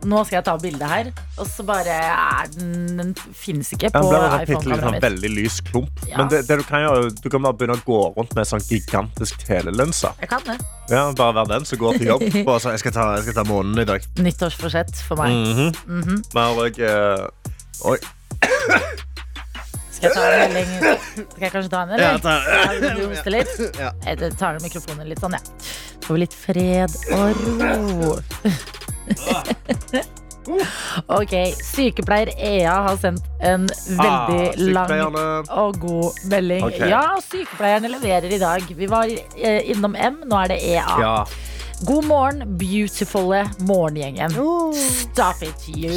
nå 0.08 0.20
skal 0.24 0.38
jeg 0.38 0.46
ta 0.48 0.54
bilde 0.62 0.88
her. 0.88 1.10
Og 1.36 1.48
så 1.50 1.64
bare 1.68 1.92
er 2.00 2.48
den 2.56 2.96
Den 2.98 3.10
fins 3.36 3.74
ikke 3.76 3.90
på 3.92 4.00
en 4.08 4.36
iPhone-kameraet 4.40 4.84
sånn 4.86 4.96
mitt. 4.96 5.04
veldig 5.04 5.32
lys 5.36 5.58
klump. 5.68 6.04
Ja. 6.08 6.22
Men 6.22 6.30
det, 6.32 6.46
det 6.48 6.58
du 6.62 6.64
kan 6.68 6.86
gjøre, 6.86 7.10
du 7.20 7.28
kan 7.34 7.44
bare 7.44 7.58
begynne 7.60 7.76
å 7.76 7.84
gå 7.86 8.00
rundt 8.16 8.32
med 8.38 8.48
sånn 8.48 8.64
gigantisk 8.64 9.44
telelinse. 9.48 10.14
Jeg 10.24 10.32
kan 10.32 10.46
det. 10.48 10.56
Ja, 10.94 11.04
bare 11.12 11.36
være 11.42 11.52
den 11.58 11.68
som 11.68 11.82
går 11.82 12.00
til 12.00 12.08
jobb. 12.14 12.24
Bare 12.48 12.64
sånn, 12.64 12.78
jeg 12.78 12.86
skal 12.86 12.96
ta, 12.96 13.08
jeg 13.18 13.28
skal 13.28 13.38
ta 13.42 13.46
månen 13.52 13.84
i 13.84 13.88
dag. 13.90 14.08
Nyttårsforsett 14.24 14.96
for 15.10 15.20
meg. 15.20 15.36
Mhm. 15.36 16.00
Mhm. 16.00 16.24
Men 16.38 16.64
og, 16.64 16.80
uh, 16.80 17.92
Oi. 17.92 17.98
Skal 19.98 20.08
jeg 20.08 20.14
ta 20.14 20.24
en 20.30 20.54
melding? 20.54 20.74
Skal 21.18 21.44
jeg 21.44 21.52
kanskje 21.52 21.72
ta 21.74 21.82
en, 21.84 21.94
eller? 21.98 22.20
ta, 22.22 22.34
Ja, 22.48 22.94
du 22.96 23.08
hoster 23.12 23.34
litt? 23.34 23.54
Ja. 23.82 23.92
Jeg 24.06 24.32
tar 24.40 24.60
mikrofonen 24.64 25.10
litt 25.10 25.20
sånn, 25.24 25.36
ja. 25.36 25.42
Får 26.06 26.16
vi 26.16 26.22
litt 26.24 26.38
fred 26.38 26.94
og 27.18 27.46
ro. 27.60 28.16
Ok, 31.12 31.34
sykepleier 31.60 32.30
Ea 32.40 32.72
har 32.86 32.96
sendt 33.02 33.26
en 33.44 33.66
veldig 33.68 34.78
Ah, 34.80 34.88
lang 34.88 35.18
og 35.52 35.80
god 35.82 36.22
melding. 36.32 36.64
Okay. 36.70 36.88
Ja, 36.94 37.18
sykepleierne 37.20 37.92
leverer 37.92 38.32
i 38.32 38.40
dag. 38.40 38.64
Vi 38.80 38.88
var 38.88 39.12
eh, 39.12 39.68
innom 39.74 39.96
M, 40.00 40.22
nå 40.24 40.40
er 40.46 40.54
det 40.54 40.62
EA. 40.64 40.86
Ja. 41.04 41.16
God 41.86 42.08
morgen, 42.10 42.56
beautifulle 42.58 43.44
morgengjengen. 43.68 44.32
Stop 44.74 45.44
it, 45.46 45.68
you. 45.70 45.92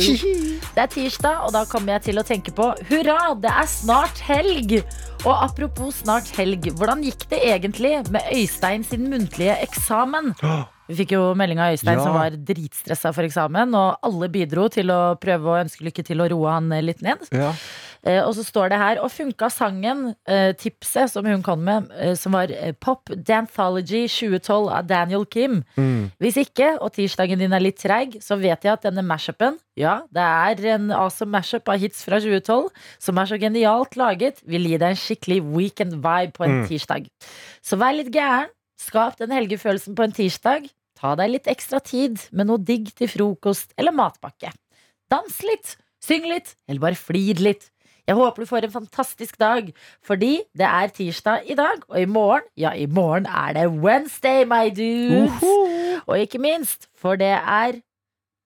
Det 0.74 0.82
er 0.82 0.90
tirsdag, 0.92 1.46
og 1.46 1.54
da 1.56 1.62
kommer 1.70 1.94
jeg 1.96 2.10
til 2.10 2.20
å 2.20 2.26
tenke 2.26 2.52
på 2.52 2.66
hurra, 2.90 3.20
det 3.40 3.54
er 3.54 3.70
snart 3.70 4.20
helg! 4.26 4.80
Og 5.22 5.32
apropos 5.36 6.02
snart 6.02 6.28
helg, 6.36 6.68
hvordan 6.76 7.00
gikk 7.06 7.24
det 7.30 7.40
egentlig 7.54 7.94
med 8.12 8.28
Øystein 8.34 8.84
sin 8.84 9.08
muntlige 9.12 9.56
eksamen? 9.64 10.34
Vi 10.90 10.96
fikk 11.04 11.12
jo 11.14 11.20
melding 11.38 11.60
av 11.62 11.70
Øystein 11.76 11.98
Ja. 12.00 12.02
som 12.04 12.14
var 12.18 12.30
dritstressa 12.34 13.12
for 13.14 13.22
eksamen, 13.22 13.70
og 13.78 13.98
alle 14.02 14.28
bidro 14.28 14.68
til 14.68 14.90
å 14.90 15.14
prøve 15.22 15.46
å 15.54 15.60
ønske 15.62 15.86
lykke 15.86 16.02
til 16.04 16.20
og 16.24 16.32
roe 16.34 16.50
han 16.50 16.68
litt 16.82 17.00
ned. 17.06 17.22
Ja. 17.30 17.52
Eh, 18.02 18.22
og 18.24 18.32
så 18.34 18.40
står 18.42 18.70
det 18.72 18.78
her 18.80 18.96
Og 19.04 19.10
funka 19.12 19.50
sangen, 19.52 20.14
eh, 20.26 20.52
tipset 20.56 21.10
som 21.12 21.26
hun 21.26 21.42
kom 21.44 21.62
med, 21.62 21.90
eh, 22.00 22.14
som 22.14 22.32
var 22.32 22.48
eh, 22.50 22.72
Pop 22.72 23.10
Danthology 23.12 24.06
2012 24.08 24.70
av 24.72 24.86
Daniel 24.86 25.26
Kim. 25.26 25.64
Mm. 25.76 26.10
Hvis 26.18 26.38
ikke, 26.40 26.78
og 26.80 26.94
tirsdagen 26.94 27.38
din 27.38 27.52
er 27.52 27.60
litt 27.60 27.76
treig, 27.78 28.16
så 28.24 28.38
vet 28.40 28.62
jeg 28.64 28.72
at 28.72 28.82
denne 28.82 29.04
mashupen 29.04 29.58
Ja, 29.76 30.00
det 30.12 30.22
er 30.22 30.74
en 30.74 30.90
awesome 30.90 31.30
mashup 31.30 31.68
av 31.68 31.78
hits 31.78 32.02
fra 32.04 32.18
2012 32.20 32.70
som 32.98 33.18
er 33.18 33.26
så 33.26 33.38
genialt 33.38 33.94
laget, 33.96 34.40
vil 34.46 34.64
gi 34.64 34.78
deg 34.78 34.90
en 34.90 34.96
skikkelig 34.96 35.42
weekend 35.54 35.92
vibe 36.02 36.32
på 36.32 36.44
en 36.44 36.62
Mm. 36.62 36.68
tirsdag. 36.68 37.06
Så 37.62 37.76
vær 37.78 37.94
litt 37.94 38.10
gæren. 38.12 38.48
Skap 38.80 39.18
den 39.18 39.28
helgefølelsen 39.30 39.94
på 39.94 40.04
en 40.04 40.12
tirsdag. 40.12 40.70
Ta 41.00 41.14
deg 41.16 41.32
litt 41.32 41.48
ekstra 41.48 41.80
tid 41.80 42.20
med 42.36 42.50
noe 42.50 42.60
digg 42.60 42.90
til 42.96 43.08
frokost 43.08 43.72
eller 43.80 43.94
matpakke. 43.96 44.52
Dans 45.10 45.42
litt, 45.48 45.76
syng 46.04 46.26
litt, 46.28 46.54
eller 46.68 46.82
bare 46.82 46.98
flir 46.98 47.40
litt. 47.40 47.70
Jeg 48.08 48.18
håper 48.18 48.42
du 48.42 48.48
får 48.50 48.66
en 48.66 48.74
fantastisk 48.74 49.38
dag, 49.40 49.68
fordi 50.04 50.40
det 50.58 50.66
er 50.66 50.92
tirsdag 50.92 51.46
i 51.48 51.56
dag, 51.56 51.84
og 51.88 52.00
i 52.00 52.08
morgen, 52.10 52.48
ja, 52.58 52.72
i 52.74 52.88
morgen 52.90 53.28
er 53.28 53.54
det 53.56 53.68
Wednesday, 53.80 54.44
my 54.48 54.68
dudes. 54.74 55.44
Og 56.06 56.16
ikke 56.18 56.40
minst, 56.42 56.88
for 56.98 57.16
det 57.20 57.32
er 57.38 57.78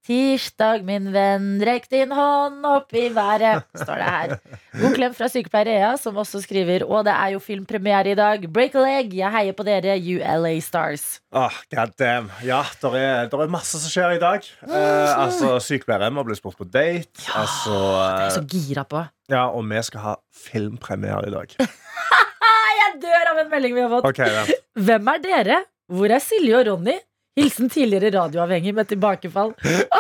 tirsdag, 0.04 0.82
min 0.84 1.06
venn, 1.14 1.46
rekk 1.64 1.87
din 1.92 2.12
hånd 2.12 2.64
opp 2.68 2.92
i 2.96 3.06
været, 3.14 3.64
står 3.78 4.00
det 4.02 4.08
her. 4.11 4.34
God 4.82 4.96
klem 4.99 5.14
fra 5.16 5.28
sykepleier 5.32 5.70
Ea, 5.78 5.92
som 6.00 6.18
også 6.20 6.42
skriver, 6.44 6.84
og 6.84 7.06
det 7.08 7.14
er 7.14 7.32
jo 7.34 7.40
filmpremiere 7.42 8.12
i 8.12 8.18
dag. 8.18 8.44
Break 8.52 8.76
a 8.76 8.84
leg, 8.84 9.14
jeg 9.16 9.32
heier 9.32 9.56
på 9.56 9.64
dere, 9.66 9.96
ULA 9.96 10.52
Stars. 10.64 11.06
Oh, 11.32 11.56
God 11.73 11.94
damn. 12.00 12.28
Ja, 12.44 12.61
det 12.82 12.92
er, 13.00 13.32
er 13.32 13.54
masse 13.54 13.80
som 13.80 13.92
skjer 13.92 14.18
i 14.18 14.20
dag. 14.23 14.44
Eh, 14.68 15.14
altså, 15.14 15.56
Sykepleier 15.64 16.04
M 16.11 16.20
har 16.20 16.28
blitt 16.28 16.42
spurt 16.42 16.61
på 16.61 16.68
date. 16.68 17.25
Altså, 17.32 17.78
det 18.18 18.28
er 18.28 18.37
så 18.37 18.44
eh, 18.44 18.52
gira 18.52 18.84
på. 18.88 19.06
ja, 19.32 19.46
og 19.49 19.64
vi 19.70 19.82
skal 19.88 20.04
ha 20.04 20.14
filmpremiere 20.44 21.30
i 21.30 21.34
dag. 21.34 21.56
Jeg 22.84 23.00
dør 23.02 23.32
av 23.32 23.40
en 23.40 23.50
melding 23.50 23.75
vi 23.75 23.82
har 23.82 23.90
fått. 23.96 24.12
Okay. 24.12 24.54
Hvem 24.84 25.08
er 25.14 25.25
dere? 25.25 25.61
Hvor 25.90 26.12
er 26.12 26.23
Silje 26.23 26.61
og 26.61 26.68
Ronny? 26.68 26.94
Hilsen 27.34 27.66
tidligere 27.70 28.12
radioavhengig 28.14 28.74
med 28.74 28.86
tilbakefall. 28.86 29.48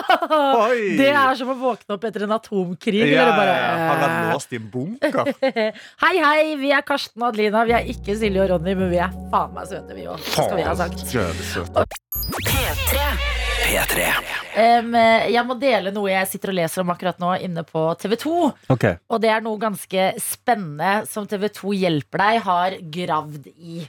Oi! 0.68 0.94
Det 1.00 1.08
er 1.10 1.34
som 1.34 1.48
å 1.50 1.56
våkne 1.58 1.96
opp 1.96 2.04
etter 2.06 2.28
en 2.28 2.34
atomkrig. 2.36 3.00
Ja, 3.10 3.24
bare, 3.34 3.56
ja, 3.58 3.72
ja. 3.72 3.88
Har 3.88 4.02
vært 4.04 4.28
låst 4.30 4.54
i 4.54 4.60
en 4.60 4.68
bunker. 4.70 5.32
Hei, 6.04 6.14
hei, 6.22 6.54
vi 6.60 6.70
er 6.70 6.84
Karsten 6.86 7.24
og 7.24 7.32
Adelina. 7.32 7.64
Vi 7.66 7.74
er 7.74 7.90
ikke 7.90 8.14
Silje 8.20 8.44
og 8.44 8.52
Ronny, 8.52 8.76
men 8.78 8.92
vi 8.92 9.02
er 9.02 9.10
faen 9.34 9.50
meg 9.56 9.66
søte, 9.66 9.96
vi 9.98 10.06
òg. 10.06 10.22
Skal 10.30 10.54
vi 10.60 10.68
ha 10.68 10.76
sagt. 10.78 11.02
P3. 12.38 13.02
P3. 13.64 14.06
Em, 14.60 14.94
jeg 15.32 15.42
må 15.48 15.56
dele 15.58 15.90
noe 15.94 16.12
jeg 16.12 16.30
sitter 16.30 16.52
og 16.52 16.58
leser 16.60 16.84
om 16.84 16.92
akkurat 16.94 17.18
nå 17.18 17.32
inne 17.42 17.64
på 17.66 17.82
TV 17.98 18.14
2. 18.20 18.34
Okay. 18.76 19.00
Og 19.10 19.22
det 19.24 19.32
er 19.34 19.42
noe 19.42 19.58
ganske 19.58 20.12
spennende 20.22 21.00
som 21.10 21.26
TV 21.26 21.48
2 21.58 21.74
Hjelper 21.82 22.22
deg 22.22 22.44
har 22.46 22.78
gravd 22.98 23.50
i. 23.56 23.82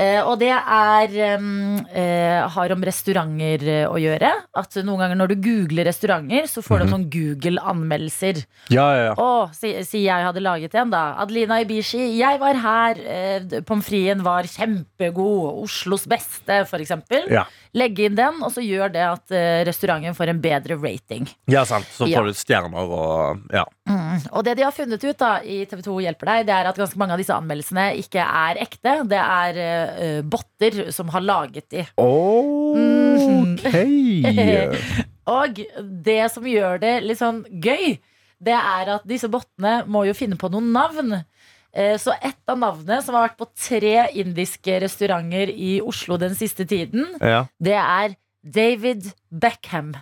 Eh, 0.00 0.20
og 0.24 0.38
det 0.40 0.48
er 0.54 1.12
eh, 1.20 2.48
har 2.54 2.72
om 2.72 2.84
restauranter 2.86 3.64
eh, 3.68 3.86
å 3.90 3.98
gjøre. 4.00 4.30
At 4.56 4.78
noen 4.80 5.02
ganger 5.02 5.18
når 5.20 5.32
du 5.34 5.36
googler 5.44 5.88
restauranter, 5.90 6.48
så 6.48 6.62
får 6.64 6.78
du 6.80 6.84
Mhm. 6.86 6.90
noen 6.94 7.06
Google-anmeldelser. 7.12 8.40
Ja, 8.72 8.86
ja, 8.96 9.02
ja. 9.10 9.14
Å, 9.20 9.50
sier 9.54 9.84
si 9.84 10.04
jeg 10.06 10.24
hadde 10.24 10.40
laget 10.42 10.74
en, 10.80 10.90
da. 10.90 11.02
Adelina 11.20 11.60
Ibishi. 11.62 12.16
Jeg 12.18 12.40
var 12.40 12.54
her. 12.54 13.00
Eh, 13.04 13.60
Pommes 13.68 13.84
fritesen 13.86 14.22
var 14.24 14.48
kjempegod. 14.48 15.60
Oslos 15.66 16.06
beste, 16.08 16.62
eksempel. 16.80 17.28
Ja. 17.30 17.44
Legge 17.76 18.08
inn 18.08 18.16
den, 18.18 18.40
og 18.42 18.50
så 18.54 18.64
gjør 18.64 18.90
det 18.92 19.04
at 19.06 19.30
restauranten 19.68 20.16
får 20.16 20.32
en 20.32 20.40
bedre 20.42 20.74
rating. 20.80 21.28
Ja, 21.46 21.62
sant. 21.68 21.86
Så 21.94 22.08
får 22.10 22.26
du 22.26 22.32
stjerner 22.34 22.88
og 22.90 23.44
Ja. 23.52 23.64
Mm. 23.88 24.20
Og 24.32 24.44
det 24.44 24.56
de 24.56 24.62
har 24.64 24.72
funnet 24.74 25.02
ut 25.04 25.18
da 25.18 25.38
i 25.42 25.64
TV 25.66 25.82
2 25.82 26.00
Hjelper 26.02 26.26
deg, 26.30 26.46
det 26.46 26.54
er 26.54 26.66
at 26.70 26.76
ganske 26.78 26.98
mange 26.98 27.12
av 27.14 27.18
disse 27.18 27.34
anmeldelsene 27.34 27.96
ikke 27.98 28.22
er 28.22 28.58
ekte. 28.62 28.96
Det 29.08 29.18
er 29.18 29.60
eh, 29.98 30.20
botter 30.22 30.90
som 30.94 31.08
har 31.14 31.20
laget 31.24 31.66
de. 31.70 31.86
OK. 31.98 33.66
Og 35.30 35.60
det 36.04 36.22
som 36.34 36.46
gjør 36.48 36.80
det 36.82 36.94
litt 37.06 37.20
sånn 37.20 37.42
gøy, 37.62 37.98
det 38.40 38.56
er 38.56 38.94
at 38.96 39.04
disse 39.08 39.28
bottene 39.30 39.82
må 39.90 40.04
jo 40.08 40.14
finne 40.16 40.38
på 40.40 40.50
noen 40.52 40.72
navn. 40.74 41.12
Eh, 41.72 41.96
Så 42.02 42.14
ett 42.18 42.40
av 42.50 42.58
navnene 42.58 43.02
som 43.04 43.14
har 43.14 43.28
vært 43.28 43.38
på 43.38 43.50
tre 43.54 44.08
indiske 44.18 44.80
restauranter 44.82 45.52
i 45.54 45.76
Oslo 45.84 46.16
den 46.18 46.34
siste 46.34 46.66
tiden, 46.66 47.06
Ja. 47.20 47.44
det 47.60 47.76
er 47.78 48.16
David 48.42 49.12
Beckham. 49.30 49.94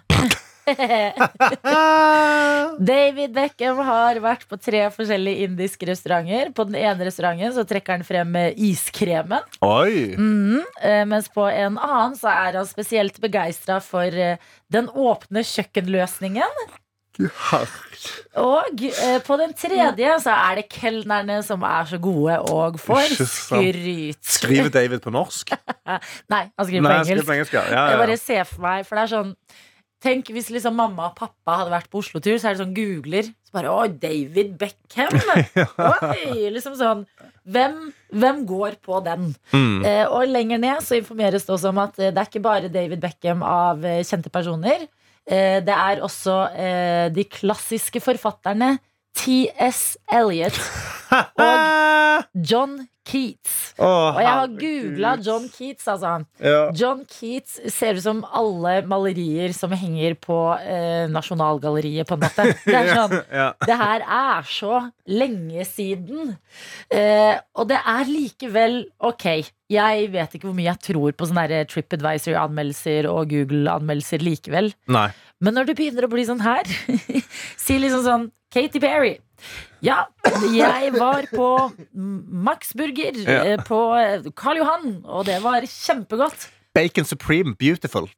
David 2.90 3.32
Beckham 3.36 3.80
har 3.86 4.18
vært 4.22 4.44
på 4.50 4.58
tre 4.60 4.84
forskjellige 4.94 5.46
indiske 5.48 5.88
restauranter. 5.88 6.52
På 6.56 6.66
den 6.68 6.76
ene 6.80 7.06
restauranten 7.08 7.54
så 7.56 7.64
trekker 7.68 7.98
han 7.98 8.06
frem 8.06 8.36
iskremen. 8.54 9.42
Eh, 10.82 11.04
mens 11.08 11.30
på 11.32 11.46
en 11.50 11.78
annen 11.78 12.16
så 12.18 12.28
er 12.32 12.58
han 12.60 12.68
spesielt 12.68 13.18
begeistra 13.22 13.80
for 13.84 14.06
eh, 14.12 14.36
den 14.72 14.90
åpne 14.92 15.44
kjøkkenløsningen. 15.46 16.68
Og 18.38 18.82
eh, 18.86 19.16
på 19.26 19.36
den 19.40 19.50
tredje 19.58 20.12
så 20.22 20.30
er 20.36 20.60
det 20.60 20.68
kelnerne 20.70 21.40
som 21.42 21.64
er 21.66 21.88
så 21.90 21.98
gode 22.02 22.36
og 22.52 22.76
får 22.78 23.16
skryt. 23.26 24.20
Skriver 24.22 24.70
David 24.70 25.02
på 25.02 25.10
norsk? 25.14 25.50
Nei, 26.32 26.44
han 26.46 26.68
skriver 26.68 26.84
Nei, 26.86 26.92
på 26.92 27.00
engelsk. 27.08 27.26
på 27.26 27.34
engelsk. 27.34 27.56
Ja, 27.58 27.64
ja, 27.66 27.72
Jeg 27.88 27.96
ja. 27.96 28.04
bare 28.04 28.18
ser 28.22 28.46
for 28.46 28.62
meg, 28.68 28.86
for 28.86 28.94
det 29.00 29.08
er 29.08 29.12
sånn 29.16 29.32
Tenk 29.98 30.28
hvis 30.30 30.50
liksom 30.54 30.76
mamma 30.78 31.08
og 31.08 31.16
pappa 31.18 31.56
hadde 31.58 31.72
vært 31.72 31.88
på 31.90 31.98
Oslo-tur, 31.98 32.36
så 32.38 32.48
er 32.48 32.54
det 32.54 32.62
sånn 32.62 32.74
googler. 32.76 33.30
Så 33.48 33.54
bare 33.56 33.72
Å, 33.72 33.86
David 33.90 34.52
Beckham! 34.60 35.16
Oi! 35.88 36.50
Liksom 36.54 36.76
sånn 36.78 37.02
Hvem, 37.48 37.80
hvem 38.12 38.44
går 38.46 38.76
på 38.84 39.00
den? 39.06 39.32
Mm. 39.50 39.80
Eh, 39.82 40.04
og 40.06 40.28
lenger 40.30 40.60
ned 40.62 40.84
så 40.86 40.98
informeres 41.00 41.48
det 41.48 41.54
også 41.56 41.72
om 41.72 41.80
at 41.82 41.98
eh, 41.98 42.12
det 42.12 42.22
er 42.22 42.30
ikke 42.30 42.44
bare 42.44 42.70
David 42.70 43.02
Beckham 43.02 43.42
av 43.42 43.82
eh, 43.88 44.04
kjente 44.06 44.30
personer. 44.30 44.84
Eh, 45.26 45.58
det 45.64 45.74
er 45.74 46.04
også 46.04 46.36
eh, 46.54 47.06
de 47.14 47.24
klassiske 47.26 48.02
forfatterne 48.04 48.76
T.S. 49.16 49.96
Eliot 50.12 50.56
og 51.38 52.24
John 52.50 52.78
Keats. 53.08 53.72
Og 53.80 54.18
jeg 54.20 54.28
har 54.28 54.50
googla 54.60 55.12
John 55.24 55.46
Keats, 55.48 55.86
altså. 55.88 56.10
Ja. 56.44 56.58
John 56.76 57.04
Keats 57.08 57.54
ser 57.72 57.96
ut 57.96 58.04
som 58.04 58.20
alle 58.36 58.82
malerier 58.90 59.54
som 59.56 59.72
henger 59.72 60.16
på 60.20 60.36
eh, 60.60 61.06
Nasjonalgalleriet, 61.12 62.08
på 62.08 62.18
en 62.18 62.24
måte. 62.26 62.48
Det 62.68 62.76
er 62.76 62.90
sånn 62.92 63.16
Ja. 63.32 63.46
Det 63.64 63.78
her 63.80 64.04
er 64.04 64.50
så 64.50 64.82
lenge 65.08 65.64
siden. 65.68 66.34
Eh, 66.92 67.38
og 67.56 67.70
det 67.72 67.78
er 67.80 68.10
likevel 68.12 68.82
ok. 69.08 69.26
Jeg 69.72 70.12
vet 70.12 70.36
ikke 70.36 70.48
hvor 70.48 70.56
mye 70.56 70.68
jeg 70.70 70.84
tror 70.90 71.16
på 71.16 71.28
sånne 71.28 71.64
TripAdvisor-anmeldelser 71.72 73.08
og 73.08 73.32
Google-anmeldelser 73.32 74.24
likevel. 74.24 74.70
Nei. 74.92 75.08
Men 75.40 75.54
når 75.54 75.68
det 75.70 75.76
begynner 75.78 76.06
å 76.06 76.10
bli 76.10 76.24
sånn 76.26 76.40
her 76.42 76.66
Si 77.64 77.76
liksom 77.78 78.02
sånn 78.06 78.24
Katy 78.54 78.80
Perry. 78.80 79.18
Ja, 79.84 80.06
jeg 80.50 80.94
var 80.96 81.26
på 81.30 81.48
Max 81.94 82.72
Burger 82.74 83.18
Ja. 83.22 83.42
eh, 83.44 83.60
på 83.62 83.78
eh, 84.00 84.24
Karl 84.34 84.56
Johan, 84.62 84.88
og 85.04 85.26
det 85.28 85.36
var 85.44 85.62
kjempegodt. 85.68 86.48
Bacon 86.74 87.04
Supreme, 87.06 87.52
beautiful. 87.60 88.08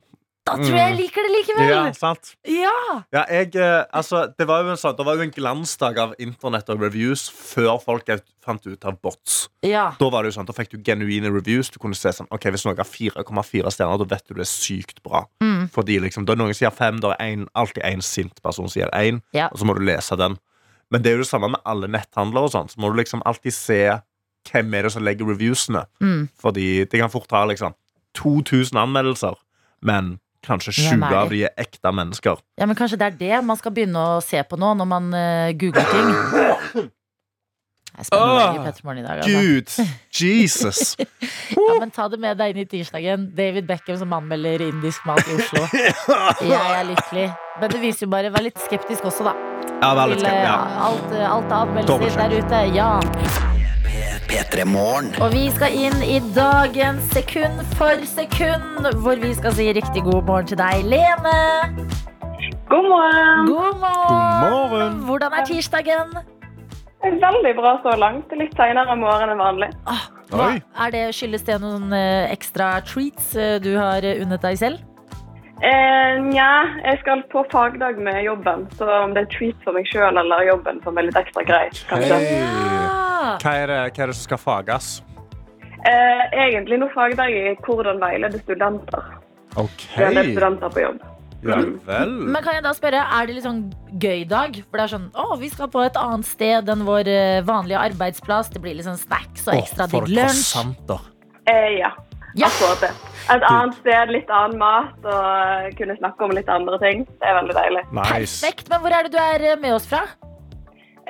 Da 0.46 0.54
tror 0.56 0.72
jeg 0.72 0.78
jeg 0.80 0.96
liker 0.96 1.26
det 1.26 1.30
likevel. 1.34 1.68
Ja, 1.68 1.80
sant. 1.92 2.30
Ja. 2.48 2.70
Ja, 3.12 3.24
jeg, 3.28 3.54
eh, 3.60 3.84
altså, 3.94 4.22
det, 4.38 4.46
var 4.48 4.62
jo 4.64 4.70
en 4.72 4.78
sånn, 4.80 4.96
det 4.96 5.04
var 5.06 5.18
jo 5.20 5.22
en 5.26 5.30
glansdag 5.34 5.98
av 6.00 6.14
internett 6.18 6.70
og 6.72 6.80
reviews 6.80 7.26
før 7.30 7.76
folk 7.82 8.08
ut- 8.08 8.24
fant 8.42 8.64
ut 8.66 8.84
av 8.88 8.96
bots. 9.04 9.48
ja. 9.62 9.90
Da 10.00 10.08
var 10.10 10.22
det 10.24 10.32
jo 10.32 10.38
sånn, 10.40 10.46
da 10.48 10.52
fikk 10.56 10.70
du 10.72 10.78
genuine 10.82 11.30
reviews. 11.30 11.68
Du 11.70 11.78
kunne 11.78 11.94
se 11.94 12.08
sånn, 12.16 12.26
ok, 12.32 12.48
Hvis 12.50 12.64
noe 12.64 12.74
har 12.74 12.88
4,4 12.88 13.70
stjerner, 13.70 13.98
da 14.00 14.04
vet 14.16 14.26
du 14.26 14.34
det 14.34 14.46
er 14.46 14.50
sykt 14.50 15.02
bra. 15.04 15.26
Mm. 15.44 15.68
Fordi 15.70 16.00
liksom, 16.00 16.24
Da 16.26 16.34
noen 16.34 16.54
sier 16.56 16.72
fem, 16.72 16.98
da 17.00 17.12
er 17.12 17.34
en, 17.36 17.46
alltid 17.54 17.84
en 17.84 18.00
sint 18.00 18.42
person 18.42 18.66
som 18.68 18.72
sier 18.80 18.88
én, 18.96 19.20
Ja. 19.32 19.48
og 19.52 19.58
så 19.60 19.64
må 19.68 19.74
du 19.76 19.84
lese 19.84 20.16
den. 20.16 20.38
Men 20.90 21.02
det 21.02 21.12
er 21.12 21.16
jo 21.18 21.22
det 21.22 21.28
samme 21.30 21.50
med 21.52 21.60
alle 21.66 21.86
netthandlere. 21.86 22.44
og 22.44 22.50
sånt, 22.50 22.70
Så 22.72 22.78
må 22.80 22.90
du 22.90 22.96
liksom 22.98 23.22
alltid 23.26 23.52
se 23.52 24.00
hvem 24.50 24.74
er 24.74 24.82
det 24.82 24.92
som 24.92 25.04
legger 25.04 25.26
reviewsene. 25.28 25.84
Mm. 26.00 26.28
Fordi 26.40 26.88
det 26.88 26.98
kan 26.98 27.10
fort 27.10 27.30
ha 27.30 27.44
liksom 27.44 27.74
2000 28.14 28.76
anmeldelser, 28.80 29.36
men 29.82 30.18
kanskje 30.46 30.72
sju 30.72 30.86
20 30.96 31.16
av 31.16 31.28
de? 31.32 31.42
er 31.44 31.52
ekte 31.60 31.92
mennesker. 31.92 32.40
ja, 32.58 32.66
men 32.66 32.76
kanskje 32.78 32.98
det 33.00 33.06
er 33.10 33.18
det 33.20 33.44
man 33.44 33.56
skal 33.60 33.74
begynne 33.76 34.06
å 34.16 34.22
se 34.24 34.42
på 34.42 34.58
nå, 34.60 34.72
når 34.78 34.88
man 34.88 35.12
uh, 35.14 35.50
googler 35.58 35.86
ting. 35.92 36.90
Jeg 37.90 38.04
er 38.04 38.06
spennende 38.06 38.32
Åh, 38.32 38.98
i 38.98 39.02
dag. 39.02 39.16
Altså. 39.18 39.40
Gud! 39.42 39.68
Jesus! 40.20 40.96
Ja, 41.50 41.74
men 41.80 41.90
ta 41.90 42.06
det 42.08 42.20
med 42.22 42.38
deg 42.38 42.54
inn 42.54 42.62
i 42.62 42.66
tirsdagen. 42.70 43.28
David 43.36 43.66
Beckham 43.68 43.98
som 44.00 44.14
anmelder 44.16 44.62
indisk 44.70 45.04
mat 45.10 45.26
i 45.26 45.36
Oslo. 45.36 45.66
Jeg 46.54 46.78
er 46.78 46.88
lykkelig. 46.94 47.28
Men 47.60 47.74
det 47.74 47.82
viser 47.82 48.06
jo 48.06 48.12
bare 48.14 48.32
Vær 48.32 48.46
litt 48.46 48.62
skeptisk 48.62 49.10
også, 49.10 49.26
da. 49.26 49.36
Ja, 49.82 49.92
vær 49.98 50.14
litt 50.14 50.22
skeptisk. 50.22 50.38
eh, 50.38 50.48
Ja. 50.48 50.58
alt, 50.88 51.16
alt 51.34 51.52
av 51.52 51.68
anmeldelser 51.68 52.28
der 52.28 52.38
ute. 52.40 52.66
Ja. 52.78 53.49
P3 54.30 54.64
Morgen. 54.64 55.08
Og 55.18 55.32
vi 55.34 55.48
skal 55.50 55.74
inn 55.74 56.02
i 56.06 56.20
dagens 56.36 57.08
sekund 57.10 57.64
for 57.74 57.98
sekund, 58.06 58.86
hvor 59.02 59.18
vi 59.18 59.32
skal 59.34 59.56
si 59.56 59.66
riktig 59.74 60.04
god 60.06 60.22
morgen 60.28 60.46
til 60.46 60.60
deg, 60.60 60.84
Lene. 60.86 61.32
God 62.70 62.86
morgen. 62.92 63.48
God 63.48 63.80
morgen. 63.82 64.44
God 64.44 64.68
morgen. 64.70 65.00
Hvordan 65.08 65.34
er 65.34 65.48
tirsdagen? 65.48 66.14
Veldig 67.02 67.54
bra 67.58 67.74
så 67.82 67.96
langt. 67.98 68.30
Litt 68.38 68.54
senere 68.54 68.94
morgenen 69.00 69.34
enn 69.34 69.42
vanlig. 69.42 69.70
Hva, 70.30 70.52
er 70.84 70.94
det, 70.94 71.02
skyldes 71.18 71.42
det 71.48 71.58
noen 71.64 71.90
eh, 71.96 72.30
ekstra 72.30 72.76
treats 72.86 73.32
eh, 73.34 73.56
du 73.58 73.72
har 73.80 74.06
eh, 74.06 74.22
unnet 74.22 74.46
deg 74.46 74.62
selv? 74.62 74.84
Eh, 75.60 76.14
Nja, 76.24 76.52
jeg 76.86 77.00
skal 77.02 77.20
på 77.28 77.42
fagdag 77.52 77.98
med 78.00 78.22
jobben, 78.24 78.64
så 78.78 78.86
om 79.02 79.12
det 79.12 79.26
er 79.26 79.30
treat 79.34 79.58
for 79.66 79.76
meg 79.76 79.88
sjøl 79.90 80.16
eller 80.16 80.46
jobben 80.48 80.80
som 80.86 80.96
er 80.96 81.08
litt 81.08 81.18
ekstra 81.20 81.44
greit, 81.44 81.82
kanskje. 81.90 82.16
Hei. 82.16 82.40
Ah, 82.88 83.34
Hva 83.42 83.52
er, 83.58 83.68
det, 83.68 83.78
hva 83.92 84.04
er 84.06 84.12
det 84.12 84.16
som 84.16 84.24
skal 84.30 84.40
fages? 84.40 84.88
Eh, 85.84 86.22
egentlig 86.46 86.80
noe 86.80 86.92
fagdag 86.94 87.32
i 87.36 87.54
hvordan 87.66 88.00
veilede 88.00 88.40
studenter. 88.40 89.04
Okay. 89.60 89.92
Det 89.96 90.02
er 90.04 90.08
en 90.08 90.20
del 90.22 90.32
studenter 90.32 90.72
på 90.72 90.84
jobb. 90.86 91.06
Ja 91.40 91.56
vel. 91.86 92.10
Men 92.28 92.42
kan 92.44 92.56
jeg 92.58 92.64
da 92.66 92.72
spørre, 92.76 93.00
er 93.16 93.28
det 93.28 93.36
litt 93.38 93.46
sånn 93.46 93.62
gøy 94.00 94.26
dag? 94.28 94.58
For 94.68 94.76
det 94.76 94.84
er 94.84 94.92
sånn, 94.92 95.06
å, 95.16 95.36
vi 95.40 95.48
skal 95.52 95.70
på 95.72 95.80
et 95.86 95.96
annet 95.96 96.28
sted 96.28 96.68
enn 96.72 96.84
vår 96.88 97.08
eh, 97.08 97.40
vanlige 97.48 97.80
arbeidsplass. 97.80 98.52
Det 98.52 98.60
blir 98.64 98.76
litt 98.76 98.88
sånn 98.88 99.00
snacks 99.00 99.48
og 99.48 99.56
ekstra 99.56 99.88
digg 99.92 100.08
lunsj. 100.12 100.52
Eh, 101.48 101.80
ja, 101.80 101.94
Ja. 102.38 102.46
akkurat 102.46 102.80
det. 102.86 102.90
Et 103.30 103.42
annet 103.46 103.76
sted, 103.78 104.10
litt 104.14 104.30
annen 104.34 104.58
mat 104.58 105.06
og 105.06 105.26
eh, 105.26 105.70
kunne 105.78 105.94
snakke 105.98 106.24
om 106.26 106.32
litt 106.34 106.48
andre 106.50 106.78
ting. 106.82 107.04
Det 107.20 107.26
er 107.30 107.36
veldig 107.40 107.54
deilig. 107.56 107.82
Nice. 107.94 108.40
Perfekt. 108.40 108.68
Men 108.72 108.82
hvor 108.84 108.96
er 108.96 109.06
det 109.06 109.12
du 109.14 109.20
er 109.22 109.46
eh, 109.52 109.58
med 109.60 109.74
oss 109.76 109.86
fra? 109.90 110.02